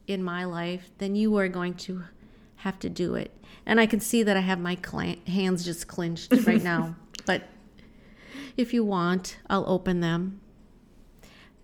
in 0.07 0.23
my 0.23 0.45
life, 0.45 0.91
then 0.99 1.17
you 1.17 1.37
are 1.37 1.49
going 1.49 1.75
to 1.75 2.05
have 2.57 2.79
to 2.81 2.89
do 2.89 3.15
it. 3.15 3.33
And 3.65 3.81
I 3.81 3.87
can 3.87 4.01
see 4.01 4.23
that 4.23 4.37
I 4.37 4.41
have 4.41 4.59
my 4.59 4.77
cl- 4.85 5.17
hands 5.27 5.65
just 5.65 5.89
clenched 5.89 6.33
right 6.47 6.63
now. 6.63 6.97
But 7.27 7.43
if 8.57 8.73
you 8.73 8.85
want, 8.85 9.39
I'll 9.51 9.65
open 9.67 9.99
them. 9.99 10.41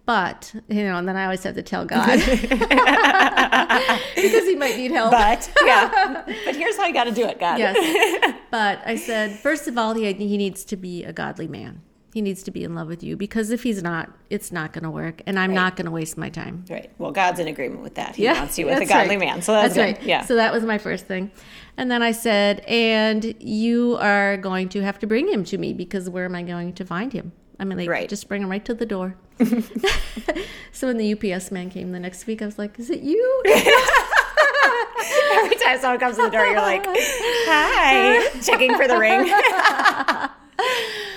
But, 0.05 0.53
you 0.69 0.83
know, 0.83 0.97
and 0.97 1.07
then 1.07 1.17
I 1.17 1.23
always 1.25 1.45
have 1.45 1.55
to 1.55 1.63
tell 1.63 1.85
God 1.85 2.19
because 4.17 4.45
he 4.49 4.57
might 4.57 4.77
need 4.77 4.91
help. 4.91 5.13
But, 5.13 5.49
yeah. 5.65 6.25
But 6.45 6.57
here's 6.57 6.77
how 6.77 6.87
you 6.87 6.93
got 6.93 7.05
to 7.05 7.13
do 7.13 7.25
it, 7.25 7.39
God. 7.39 7.61
Yes. 7.61 8.35
But 8.51 8.81
I 8.85 8.97
said, 8.97 9.39
first 9.39 9.69
of 9.69 9.79
all, 9.79 9.95
he, 9.95 10.13
he 10.13 10.37
needs 10.37 10.65
to 10.65 10.77
be 10.77 11.05
a 11.05 11.13
godly 11.13 11.47
man. 11.47 11.83
He 12.13 12.21
needs 12.21 12.43
to 12.43 12.51
be 12.51 12.63
in 12.63 12.75
love 12.75 12.89
with 12.89 13.03
you 13.03 13.17
because 13.17 13.51
if 13.51 13.63
he's 13.63 13.83
not, 13.83 14.11
it's 14.29 14.53
not 14.53 14.75
going 14.75 14.85
to 14.85 14.91
work, 14.91 15.23
and 15.25 15.39
I'm 15.39 15.49
right. 15.49 15.55
not 15.55 15.77
going 15.77 15.87
to 15.87 15.91
waste 15.91 16.19
my 16.19 16.29
time. 16.29 16.67
Right. 16.69 16.91
Well, 16.99 17.11
God's 17.11 17.41
in 17.41 17.49
agreement 17.49 17.81
with 17.81 17.95
that. 17.95 18.17
He 18.17 18.25
yeah, 18.25 18.39
wants 18.39 18.59
you 18.59 18.67
with 18.67 18.83
a 18.83 18.85
godly 18.85 19.17
right. 19.17 19.21
man, 19.27 19.41
so 19.41 19.53
that's, 19.53 19.75
that's 19.75 19.99
right. 19.99 20.07
Yeah. 20.07 20.23
So 20.27 20.35
that 20.35 20.53
was 20.53 20.63
my 20.63 20.77
first 20.77 21.07
thing, 21.07 21.31
and 21.79 21.91
then 21.91 22.03
I 22.03 22.13
said, 22.13 22.61
"And 22.69 23.35
you 23.41 23.97
are 23.99 24.37
going 24.37 24.69
to 24.71 24.83
have 24.83 24.99
to 24.99 25.07
bring 25.07 25.27
him 25.27 25.43
to 25.45 25.57
me 25.57 25.73
because 25.73 26.11
where 26.11 26.27
am 26.27 26.35
I 26.35 26.43
going 26.43 26.75
to 26.75 26.85
find 26.85 27.15
him? 27.15 27.33
I 27.59 27.65
mean, 27.65 27.79
like, 27.79 27.89
right. 27.89 28.09
just 28.11 28.29
bring 28.29 28.43
him 28.43 28.51
right 28.51 28.65
to 28.67 28.75
the 28.75 28.85
door." 28.85 29.17
so 30.73 30.89
when 30.89 30.99
the 30.99 31.15
UPS 31.15 31.51
man 31.51 31.71
came 31.71 31.93
the 31.93 32.01
next 32.01 32.27
week, 32.27 32.43
I 32.43 32.45
was 32.45 32.59
like, 32.59 32.79
"Is 32.79 32.91
it 32.91 33.01
you?" 33.01 33.43
Every 35.33 35.57
time 35.57 35.81
someone 35.81 35.99
comes 35.99 36.17
to 36.17 36.25
the 36.25 36.31
door, 36.31 36.45
you're 36.45 36.57
like, 36.57 36.85
"Hi," 36.87 38.29
checking 38.43 38.77
for 38.77 38.87
the 38.87 38.99
ring 38.99 39.33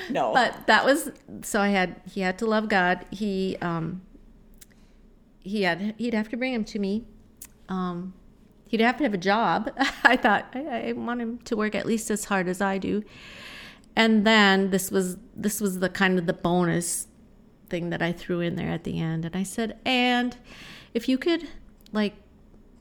no. 0.10 0.34
But 0.34 0.68
that 0.68 0.86
was 0.86 1.12
so 1.41 1.62
I 1.62 1.70
had 1.70 2.01
he 2.06 2.22
had 2.22 2.38
to 2.39 2.45
love 2.45 2.70
God. 2.70 3.06
He 3.12 3.58
um 3.62 4.01
he 5.39 5.64
had 5.64 5.95
he'd 5.97 6.14
have 6.14 6.30
to 6.30 6.38
bring 6.38 6.53
him 6.53 6.64
to 6.66 6.80
me. 6.80 7.06
Um 7.70 8.14
he'd 8.68 8.82
have 8.82 8.97
to 8.97 9.03
have 9.03 9.14
a 9.14 9.20
job. 9.20 9.72
I 10.03 10.18
thought 10.18 10.45
I, 10.53 10.89
I 10.89 10.91
want 10.93 11.22
him 11.22 11.39
to 11.39 11.56
work 11.56 11.76
at 11.76 11.86
least 11.86 12.10
as 12.10 12.26
hard 12.26 12.47
as 12.47 12.62
I 12.62 12.78
do. 12.78 13.03
And 13.95 14.26
then 14.26 14.72
this 14.72 14.91
was 14.91 15.18
this 15.36 15.62
was 15.62 15.80
the 15.80 15.89
kind 15.89 16.20
of 16.20 16.26
the 16.26 16.34
bonus 16.34 17.08
thing 17.70 17.89
that 17.89 18.01
I 18.01 18.12
threw 18.12 18.41
in 18.41 18.56
there 18.56 18.70
at 18.70 18.84
the 18.84 18.99
end. 18.99 19.26
And 19.26 19.36
I 19.36 19.43
said, 19.43 19.80
and 19.86 20.36
if 20.93 21.08
you 21.10 21.18
could 21.18 21.47
like 21.91 22.14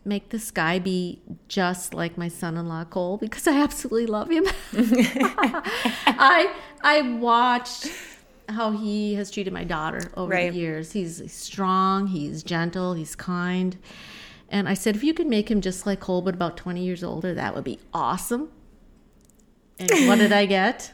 make 0.04 0.30
this 0.30 0.50
guy 0.50 0.78
be 0.78 1.20
just 1.48 1.94
like 1.94 2.18
my 2.18 2.28
son-in-law 2.28 2.84
Cole 2.84 3.16
because 3.16 3.46
I 3.46 3.60
absolutely 3.60 4.06
love 4.06 4.30
him. 4.30 4.44
I 4.74 6.54
I 6.82 7.02
watched 7.18 7.88
how 8.48 8.72
he 8.72 9.14
has 9.14 9.30
treated 9.30 9.52
my 9.52 9.64
daughter 9.64 10.10
over 10.16 10.32
right. 10.32 10.52
the 10.52 10.58
years. 10.58 10.92
He's 10.92 11.32
strong, 11.32 12.08
he's 12.08 12.42
gentle, 12.42 12.94
he's 12.94 13.16
kind. 13.16 13.76
And 14.50 14.68
I 14.68 14.74
said, 14.74 14.94
if 14.94 15.02
you 15.02 15.14
could 15.14 15.26
make 15.26 15.50
him 15.50 15.60
just 15.60 15.86
like 15.86 16.00
Cole, 16.00 16.22
but 16.22 16.34
about 16.34 16.56
20 16.56 16.84
years 16.84 17.02
older, 17.02 17.34
that 17.34 17.54
would 17.54 17.64
be 17.64 17.78
awesome. 17.92 18.50
And 19.78 19.90
what 20.06 20.18
did 20.18 20.32
I 20.32 20.46
get? 20.46 20.92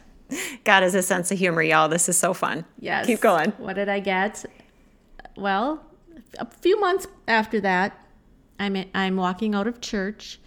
God 0.64 0.82
has 0.82 0.94
a 0.94 1.02
sense 1.02 1.32
of 1.32 1.38
humor, 1.38 1.62
y'all. 1.62 1.88
This 1.88 2.08
is 2.08 2.16
so 2.16 2.32
fun. 2.32 2.64
Yes. 2.78 3.06
Keep 3.06 3.20
going. 3.20 3.50
What 3.58 3.74
did 3.74 3.88
I 3.88 3.98
get? 3.98 4.44
Well, 5.36 5.84
a 6.38 6.46
few 6.46 6.78
months 6.80 7.08
after 7.26 7.60
that, 7.60 7.98
I'm 8.60 8.84
I'm 8.94 9.16
walking 9.16 9.54
out 9.54 9.66
of 9.66 9.80
church, 9.80 10.38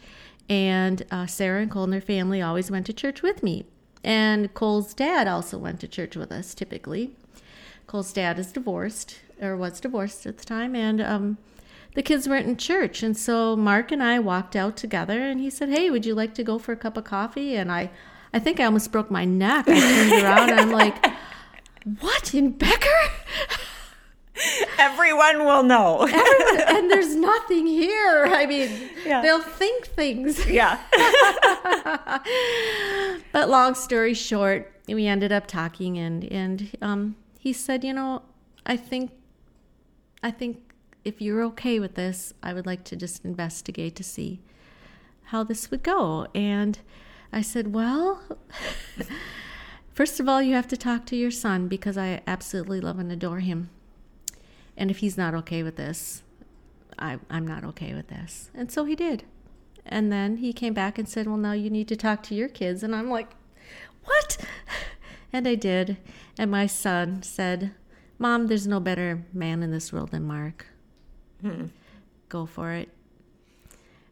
and 0.47 1.03
uh, 1.11 1.26
Sarah 1.26 1.61
and 1.61 1.72
Cole 1.72 1.84
and 1.86 1.93
their 1.93 1.99
family 1.99 2.41
always 2.41 2.70
went 2.72 2.86
to 2.86 2.93
church 2.93 3.22
with 3.22 3.43
me, 3.43 3.66
and 4.03 4.53
Cole's 4.53 4.93
dad 4.93 5.28
also 5.28 5.57
went 5.57 5.80
to 5.82 5.88
church 5.88 6.16
with 6.16 6.32
us 6.32 6.53
typically. 6.53 7.16
Cole's 7.88 8.14
dad 8.14 8.39
is 8.39 8.51
divorced 8.51 9.20
or 9.41 9.57
was 9.57 9.80
divorced 9.80 10.26
at 10.26 10.38
the 10.38 10.45
time, 10.45 10.76
and 10.76 11.01
um, 11.01 11.38
the 11.95 12.03
kids 12.03 12.30
weren't 12.30 12.47
in 12.47 12.55
church, 12.55 13.01
and 13.03 13.18
so 13.18 13.55
Mark 13.55 13.91
and 13.91 14.01
I 14.01 14.20
walked 14.20 14.55
out 14.55 14.78
together, 14.78 15.20
and 15.20 15.39
he 15.39 15.49
said, 15.49 15.70
"Hey, 15.70 15.89
would 15.89 16.05
you 16.05 16.14
like 16.14 16.36
to 16.36 16.43
go 16.43 16.59
for 16.59 16.72
a 16.72 16.78
cup 16.78 16.97
of 16.97 17.03
coffee?" 17.03 17.55
And 17.55 17.72
I, 17.72 17.89
I 18.32 18.39
think 18.39 18.59
I 18.59 18.66
almost 18.66 18.91
broke 18.91 19.09
my 19.09 19.26
neck. 19.26 19.66
I 19.68 19.80
turned 19.80 20.24
around, 20.24 20.49
and 20.51 20.59
I'm 20.59 20.72
like, 20.72 21.03
"What 21.99 22.34
in 22.34 22.51
Becker?" 22.51 22.88
Everyone 24.79 25.45
will 25.45 25.63
know. 25.63 26.01
Everyone, 26.01 26.61
and 26.67 26.89
there's 26.89 27.15
nothing 27.15 27.67
here. 27.67 28.25
I 28.27 28.45
mean, 28.45 28.89
yeah. 29.05 29.21
they'll 29.21 29.41
think 29.41 29.88
things. 29.88 30.45
Yeah. 30.47 30.79
but 33.31 33.49
long 33.49 33.75
story 33.75 34.13
short, 34.13 34.71
we 34.88 35.07
ended 35.07 35.31
up 35.31 35.47
talking, 35.47 35.97
and 35.97 36.23
and 36.25 36.75
um, 36.81 37.15
he 37.39 37.53
said, 37.53 37.84
you 37.84 37.93
know, 37.93 38.23
I 38.65 38.75
think, 38.77 39.11
I 40.23 40.31
think 40.31 40.73
if 41.03 41.21
you're 41.21 41.43
okay 41.43 41.79
with 41.79 41.95
this, 41.95 42.34
I 42.41 42.53
would 42.53 42.65
like 42.65 42.84
to 42.86 42.95
just 42.95 43.23
investigate 43.23 43.95
to 43.97 44.03
see 44.03 44.41
how 45.25 45.43
this 45.43 45.69
would 45.69 45.84
go. 45.84 46.27
And 46.34 46.79
I 47.31 47.41
said, 47.41 47.73
well. 47.73 48.21
First 49.93 50.19
of 50.19 50.27
all, 50.27 50.41
you 50.41 50.55
have 50.55 50.67
to 50.69 50.77
talk 50.77 51.05
to 51.05 51.15
your 51.15 51.29
son 51.29 51.67
because 51.67 51.99
I 51.99 52.21
absolutely 52.25 52.81
love 52.81 52.97
and 52.97 53.11
adore 53.11 53.41
him. 53.41 53.69
And 54.76 54.89
if 54.89 54.97
he's 54.97 55.17
not 55.17 55.34
okay 55.36 55.63
with 55.63 55.76
this, 55.76 56.24
I, 56.97 57.19
I'm 57.30 57.47
not 57.47 57.63
okay 57.63 57.93
with 57.93 58.07
this. 58.07 58.49
And 58.53 58.71
so 58.71 58.86
he 58.86 58.95
did. 58.95 59.24
And 59.86 60.11
then 60.11 60.38
he 60.38 60.53
came 60.53 60.74
back 60.74 60.97
and 60.97 61.07
said, 61.07 61.28
Well, 61.28 61.38
now 61.38 61.51
you 61.51 61.69
need 61.69 61.88
to 61.89 61.95
talk 61.95 62.24
to 62.24 62.36
your 62.36 62.47
kids. 62.49 62.84
And 62.84 62.95
I'm 62.95 63.09
like, 63.09 63.32
What? 64.05 64.38
And 65.36 65.47
I 65.47 65.55
did. 65.55 65.97
And 66.38 66.51
my 66.51 66.67
son 66.67 67.24
said, 67.24 67.71
Mom, 68.19 68.45
there's 68.45 68.67
no 68.67 68.80
better 68.80 69.26
man 69.34 69.63
in 69.63 69.71
this 69.71 69.91
world 69.91 70.11
than 70.11 70.26
Mark. 70.26 70.67
Hmm. 71.41 71.65
Go 72.30 72.45
for 72.45 72.71
it. 72.71 72.89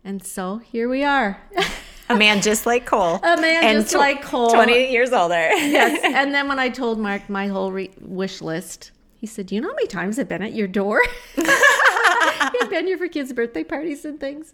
And 0.04 0.24
so 0.26 0.58
here 0.58 0.90
we 0.90 1.04
are. 1.04 1.40
a 2.10 2.18
man 2.18 2.42
just 2.42 2.66
like 2.66 2.88
Cole. 2.88 3.20
A 3.22 3.38
man 3.40 3.64
and 3.64 3.78
just 3.82 3.92
tw- 3.92 4.00
like 4.00 4.24
Cole. 4.24 4.50
28 4.50 4.90
years 4.90 5.14
older. 5.14 5.36
yes. 5.36 6.02
And 6.16 6.34
then 6.34 6.48
when 6.48 6.58
I 6.58 6.70
told 6.70 6.98
Mark 7.00 7.30
my 7.30 7.48
whole 7.48 7.72
re- 7.72 7.92
wish 8.02 8.42
list, 8.42 8.92
he 9.22 9.28
said, 9.28 9.46
Do 9.46 9.56
you 9.56 9.62
know 9.62 9.68
how 9.68 9.76
many 9.76 9.86
times 9.86 10.18
I've 10.18 10.28
been 10.28 10.42
at 10.42 10.54
your 10.54 10.68
door? 10.68 11.04
I've 11.38 12.70
been 12.72 12.88
here 12.88 12.98
for 12.98 13.08
kids' 13.08 13.32
birthday 13.32 13.64
parties 13.64 14.04
and 14.04 14.20
things. 14.20 14.52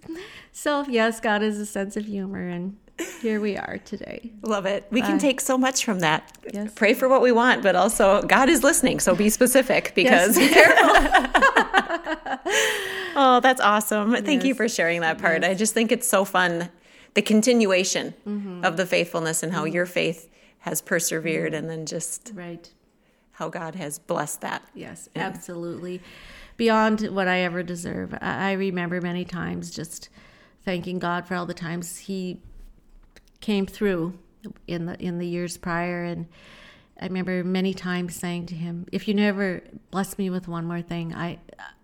So, 0.51 0.85
yes, 0.89 1.21
God 1.21 1.41
has 1.41 1.57
a 1.57 1.65
sense 1.65 1.95
of 1.95 2.05
humor, 2.05 2.45
and 2.49 2.75
here 3.21 3.39
we 3.39 3.55
are 3.55 3.77
today. 3.85 4.33
Love 4.41 4.65
it. 4.65 4.85
We 4.91 5.01
can 5.01 5.19
take 5.19 5.39
so 5.39 5.57
much 5.57 5.85
from 5.85 6.01
that. 6.01 6.37
Yes. 6.53 6.73
Pray 6.75 6.93
for 6.93 7.07
what 7.07 7.21
we 7.21 7.31
want, 7.31 7.63
but 7.63 7.77
also 7.77 8.21
God 8.23 8.49
is 8.49 8.61
listening, 8.61 8.99
so 8.99 9.15
be 9.15 9.29
specific 9.39 9.93
because. 9.95 10.37
Yes, 10.37 11.31
oh, 13.15 13.39
that's 13.41 13.61
awesome. 13.61 14.11
Yes. 14.11 14.23
Thank 14.23 14.43
you 14.43 14.53
for 14.53 14.67
sharing 14.67 14.99
that 14.99 15.17
part. 15.17 15.45
I 15.45 15.53
just 15.53 15.73
think 15.73 15.93
it's 15.93 16.09
so 16.09 16.25
fun 16.25 16.69
the 17.13 17.21
continuation 17.21 18.13
mm-hmm. 18.27 18.65
of 18.65 18.75
the 18.75 18.85
faithfulness 18.85 19.43
and 19.43 19.53
how 19.53 19.63
mm-hmm. 19.63 19.75
your 19.75 19.85
faith 19.85 20.29
has 20.59 20.81
persevered 20.81 21.53
and 21.53 21.69
then 21.69 21.85
just 21.85 22.31
Right. 22.35 22.69
How 23.37 23.49
God 23.49 23.75
has 23.75 23.99
blessed 23.99 24.41
that. 24.41 24.63
Yes, 24.73 25.09
absolutely. 25.15 26.01
Beyond 26.57 27.01
what 27.09 27.27
I 27.27 27.41
ever 27.41 27.61
deserve. 27.61 28.17
I, 28.19 28.53
remember 28.53 28.99
many 28.99 29.25
times 29.25 29.69
just 29.69 30.09
thanking 30.65 30.97
God 30.97 31.27
for 31.27 31.35
all 31.35 31.45
the 31.45 31.53
times 31.53 31.99
He 31.99 32.41
came 33.39 33.67
through 33.67 34.17
in 34.65 34.87
the 34.87 34.99
in 34.99 35.19
the 35.19 35.27
years 35.27 35.55
prior, 35.55 36.03
and 36.03 36.25
I 36.99 37.05
remember 37.05 37.43
many 37.43 37.75
times 37.75 38.15
saying 38.15 38.47
to 38.47 38.55
Him, 38.55 38.87
"If 38.91 39.07
you 39.07 39.13
never 39.13 39.61
bless 39.91 40.17
me 40.17 40.31
with 40.31 40.47
one 40.47 40.65
more 40.65 40.81
thing, 40.81 41.13
I." 41.13 41.39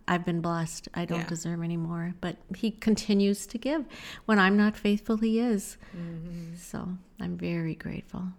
I've 0.06 0.26
been 0.26 0.41
blessed. 0.41 0.89
I 0.93 1.06
don't 1.06 1.20
Yeah. 1.20 1.28
deserve 1.28 1.64
any 1.64 1.78
more. 1.78 2.14
But 2.20 2.36
he 2.58 2.72
continues 2.72 3.47
to 3.47 3.58
give. 3.58 3.86
When 4.26 4.38
I'm 4.38 4.58
not 4.58 4.76
faithful, 4.76 5.16
he 5.16 5.39
is. 5.39 5.78
Mm-hmm. 5.95 6.56
So 6.58 6.97
I'm 7.22 7.38
very 7.38 7.74
grateful. 7.74 8.34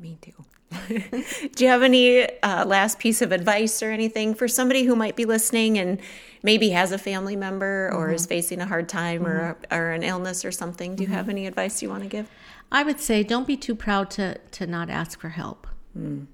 Me 0.00 0.18
too. 0.22 0.32
Do 0.88 1.64
you 1.64 1.68
have 1.68 1.82
any 1.82 2.22
uh, 2.42 2.64
last 2.64 2.98
piece 2.98 3.20
of 3.22 3.32
advice 3.32 3.82
or 3.82 3.90
anything 3.90 4.34
for 4.34 4.48
somebody 4.48 4.84
who 4.84 4.96
might 4.96 5.16
be 5.16 5.24
listening 5.24 5.78
and 5.78 6.00
maybe 6.42 6.70
has 6.70 6.92
a 6.92 6.98
family 6.98 7.36
member 7.36 7.90
or 7.92 8.10
is 8.10 8.22
mm-hmm. 8.22 8.28
facing 8.28 8.60
a 8.60 8.66
hard 8.66 8.88
time 8.88 9.26
or, 9.26 9.54
mm-hmm. 9.54 9.74
or 9.74 9.90
an 9.90 10.02
illness 10.02 10.44
or 10.44 10.52
something? 10.52 10.96
Do 10.96 11.02
you 11.02 11.08
mm-hmm. 11.08 11.16
have 11.16 11.28
any 11.28 11.46
advice 11.46 11.82
you 11.82 11.90
want 11.90 12.04
to 12.04 12.08
give? 12.08 12.30
I 12.72 12.82
would 12.82 13.00
say 13.00 13.22
don't 13.22 13.46
be 13.46 13.56
too 13.56 13.74
proud 13.74 14.10
to 14.12 14.38
to 14.38 14.66
not 14.66 14.90
ask 14.90 15.20
for 15.20 15.30
help. 15.30 15.66
Hmm. 15.92 16.24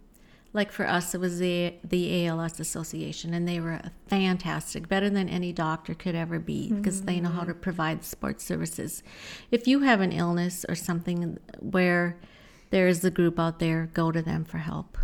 Like 0.53 0.71
for 0.71 0.87
us, 0.87 1.15
it 1.15 1.21
was 1.21 1.39
the 1.39 1.75
the 1.83 2.27
ALS 2.27 2.61
Association, 2.61 3.35
and 3.35 3.49
they 3.49 3.61
were 3.61 3.81
fantastic, 4.09 4.89
better 4.89 5.11
than 5.11 5.29
any 5.29 5.53
doctor 5.53 5.95
could 5.95 6.15
ever 6.15 6.39
be, 6.39 6.71
because 6.73 7.03
they 7.03 7.21
know 7.21 7.31
how 7.31 7.45
to 7.45 7.55
provide 7.55 8.05
sports 8.05 8.45
services. 8.45 9.03
If 9.51 9.67
you 9.67 9.81
have 9.81 10.01
an 10.01 10.13
illness 10.13 10.65
or 10.69 10.75
something 10.75 11.39
where 11.61 12.19
there 12.71 12.89
is 12.89 13.05
a 13.05 13.11
group 13.11 13.39
out 13.39 13.59
there, 13.59 13.91
go 13.95 14.11
to 14.13 14.23
them 14.23 14.45
for 14.45 14.59
help. 14.59 14.99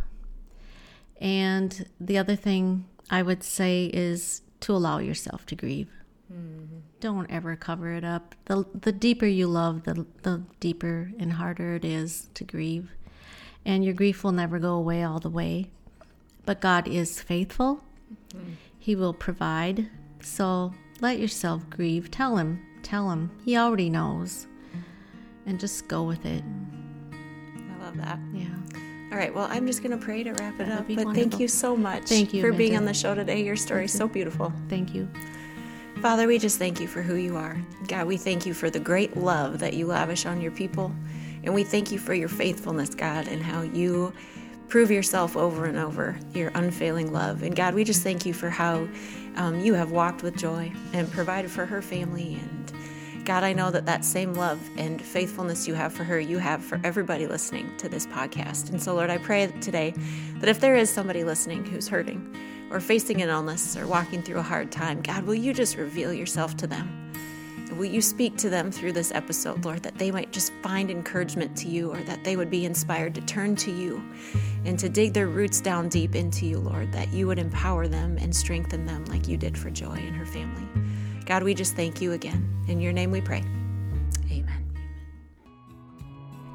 And 1.20 1.86
the 2.00 2.18
other 2.18 2.34
thing 2.34 2.86
I 3.10 3.22
would 3.22 3.42
say 3.42 3.90
is 3.92 4.42
to 4.60 4.72
allow 4.72 4.98
yourself 4.98 5.46
to 5.46 5.54
grieve. 5.54 5.90
Mm-hmm. 6.32 6.78
Don't 7.00 7.30
ever 7.30 7.56
cover 7.56 7.92
it 7.92 8.04
up. 8.04 8.34
The 8.46 8.64
the 8.74 8.92
deeper 8.92 9.26
you 9.26 9.46
love, 9.46 9.84
the 9.84 10.06
the 10.22 10.42
deeper 10.60 11.12
and 11.18 11.34
harder 11.34 11.74
it 11.74 11.84
is 11.84 12.28
to 12.34 12.44
grieve. 12.44 12.90
And 13.64 13.84
your 13.84 13.94
grief 13.94 14.24
will 14.24 14.32
never 14.32 14.58
go 14.58 14.74
away 14.74 15.04
all 15.04 15.20
the 15.20 15.30
way. 15.30 15.70
But 16.44 16.60
God 16.60 16.88
is 16.88 17.20
faithful. 17.20 17.84
Mm-hmm. 18.34 18.54
He 18.78 18.96
will 18.96 19.14
provide. 19.14 19.88
So 20.20 20.72
let 21.00 21.20
yourself 21.20 21.68
grieve. 21.70 22.10
Tell 22.10 22.36
him. 22.36 22.60
Tell 22.82 23.10
him. 23.10 23.30
He 23.44 23.56
already 23.56 23.90
knows. 23.90 24.46
And 25.46 25.60
just 25.60 25.86
go 25.88 26.02
with 26.02 26.24
it. 26.24 26.42
Love 27.96 28.04
that. 28.04 28.18
Yeah. 28.32 28.46
All 29.10 29.18
right. 29.18 29.34
Well, 29.34 29.46
I'm 29.50 29.66
just 29.66 29.82
going 29.82 29.98
to 29.98 30.02
pray 30.02 30.22
to 30.22 30.32
wrap 30.32 30.54
it 30.54 30.68
That 30.68 30.80
up. 30.80 30.86
But 30.88 31.14
thank 31.14 31.38
you 31.38 31.46
so 31.46 31.76
much 31.76 32.04
Thank 32.04 32.32
you, 32.32 32.40
for 32.40 32.52
being 32.52 32.76
on 32.76 32.86
the 32.86 32.94
show 32.94 33.14
today. 33.14 33.42
Your 33.42 33.56
story 33.56 33.84
is 33.84 33.92
so 33.92 34.08
beautiful. 34.08 34.52
Thank 34.68 34.94
you. 34.94 35.08
Father, 36.00 36.26
we 36.26 36.38
just 36.38 36.58
thank 36.58 36.80
you 36.80 36.88
for 36.88 37.02
who 37.02 37.14
you 37.16 37.36
are. 37.36 37.56
God, 37.88 38.06
we 38.06 38.16
thank 38.16 38.46
you 38.46 38.54
for 38.54 38.70
the 38.70 38.80
great 38.80 39.16
love 39.16 39.58
that 39.58 39.74
you 39.74 39.86
lavish 39.86 40.24
on 40.24 40.40
your 40.40 40.50
people. 40.50 40.92
And 41.44 41.54
we 41.54 41.62
thank 41.62 41.92
you 41.92 41.98
for 41.98 42.14
your 42.14 42.28
faithfulness, 42.28 42.94
God, 42.94 43.28
and 43.28 43.42
how 43.42 43.62
you 43.62 44.12
prove 44.68 44.90
yourself 44.90 45.36
over 45.36 45.66
and 45.66 45.76
over, 45.76 46.18
your 46.32 46.50
unfailing 46.54 47.12
love. 47.12 47.42
And 47.42 47.54
God, 47.54 47.74
we 47.74 47.84
just 47.84 48.02
thank 48.02 48.24
you 48.24 48.32
for 48.32 48.48
how 48.48 48.88
um, 49.36 49.60
you 49.60 49.74
have 49.74 49.90
walked 49.90 50.22
with 50.22 50.36
Joy 50.36 50.72
and 50.94 51.10
provided 51.12 51.50
for 51.50 51.66
her 51.66 51.82
family. 51.82 52.40
And 52.40 52.61
God, 53.24 53.44
I 53.44 53.52
know 53.52 53.70
that 53.70 53.86
that 53.86 54.04
same 54.04 54.34
love 54.34 54.60
and 54.76 55.00
faithfulness 55.00 55.68
you 55.68 55.74
have 55.74 55.92
for 55.92 56.02
her, 56.02 56.18
you 56.18 56.38
have 56.38 56.64
for 56.64 56.80
everybody 56.82 57.28
listening 57.28 57.72
to 57.76 57.88
this 57.88 58.06
podcast. 58.06 58.70
And 58.70 58.82
so, 58.82 58.94
Lord, 58.94 59.10
I 59.10 59.18
pray 59.18 59.46
today 59.60 59.94
that 60.38 60.48
if 60.48 60.60
there 60.60 60.74
is 60.74 60.90
somebody 60.90 61.22
listening 61.22 61.64
who's 61.64 61.86
hurting 61.86 62.36
or 62.70 62.80
facing 62.80 63.22
an 63.22 63.28
illness 63.28 63.76
or 63.76 63.86
walking 63.86 64.22
through 64.22 64.38
a 64.38 64.42
hard 64.42 64.72
time, 64.72 65.02
God, 65.02 65.24
will 65.24 65.36
you 65.36 65.54
just 65.54 65.76
reveal 65.76 66.12
yourself 66.12 66.56
to 66.58 66.66
them? 66.66 66.98
Will 67.76 67.86
you 67.86 68.02
speak 68.02 68.36
to 68.38 68.50
them 68.50 68.70
through 68.70 68.92
this 68.92 69.12
episode, 69.12 69.64
Lord, 69.64 69.82
that 69.84 69.96
they 69.98 70.10
might 70.10 70.32
just 70.32 70.52
find 70.62 70.90
encouragement 70.90 71.56
to 71.58 71.68
you 71.68 71.90
or 71.90 72.02
that 72.02 72.24
they 72.24 72.36
would 72.36 72.50
be 72.50 72.64
inspired 72.64 73.14
to 73.14 73.20
turn 73.22 73.56
to 73.56 73.70
you 73.70 74.02
and 74.64 74.78
to 74.78 74.88
dig 74.88 75.14
their 75.14 75.28
roots 75.28 75.60
down 75.60 75.88
deep 75.88 76.14
into 76.14 76.44
you, 76.44 76.58
Lord, 76.58 76.92
that 76.92 77.12
you 77.12 77.28
would 77.28 77.38
empower 77.38 77.86
them 77.86 78.18
and 78.20 78.34
strengthen 78.34 78.84
them 78.84 79.04
like 79.06 79.28
you 79.28 79.36
did 79.36 79.56
for 79.56 79.70
Joy 79.70 79.94
and 79.94 80.14
her 80.16 80.26
family. 80.26 80.66
God, 81.32 81.44
we 81.44 81.54
just 81.54 81.74
thank 81.74 82.02
you 82.02 82.12
again. 82.12 82.46
In 82.68 82.78
your 82.78 82.92
name 82.92 83.10
we 83.10 83.22
pray. 83.22 83.42
Amen. 84.30 84.70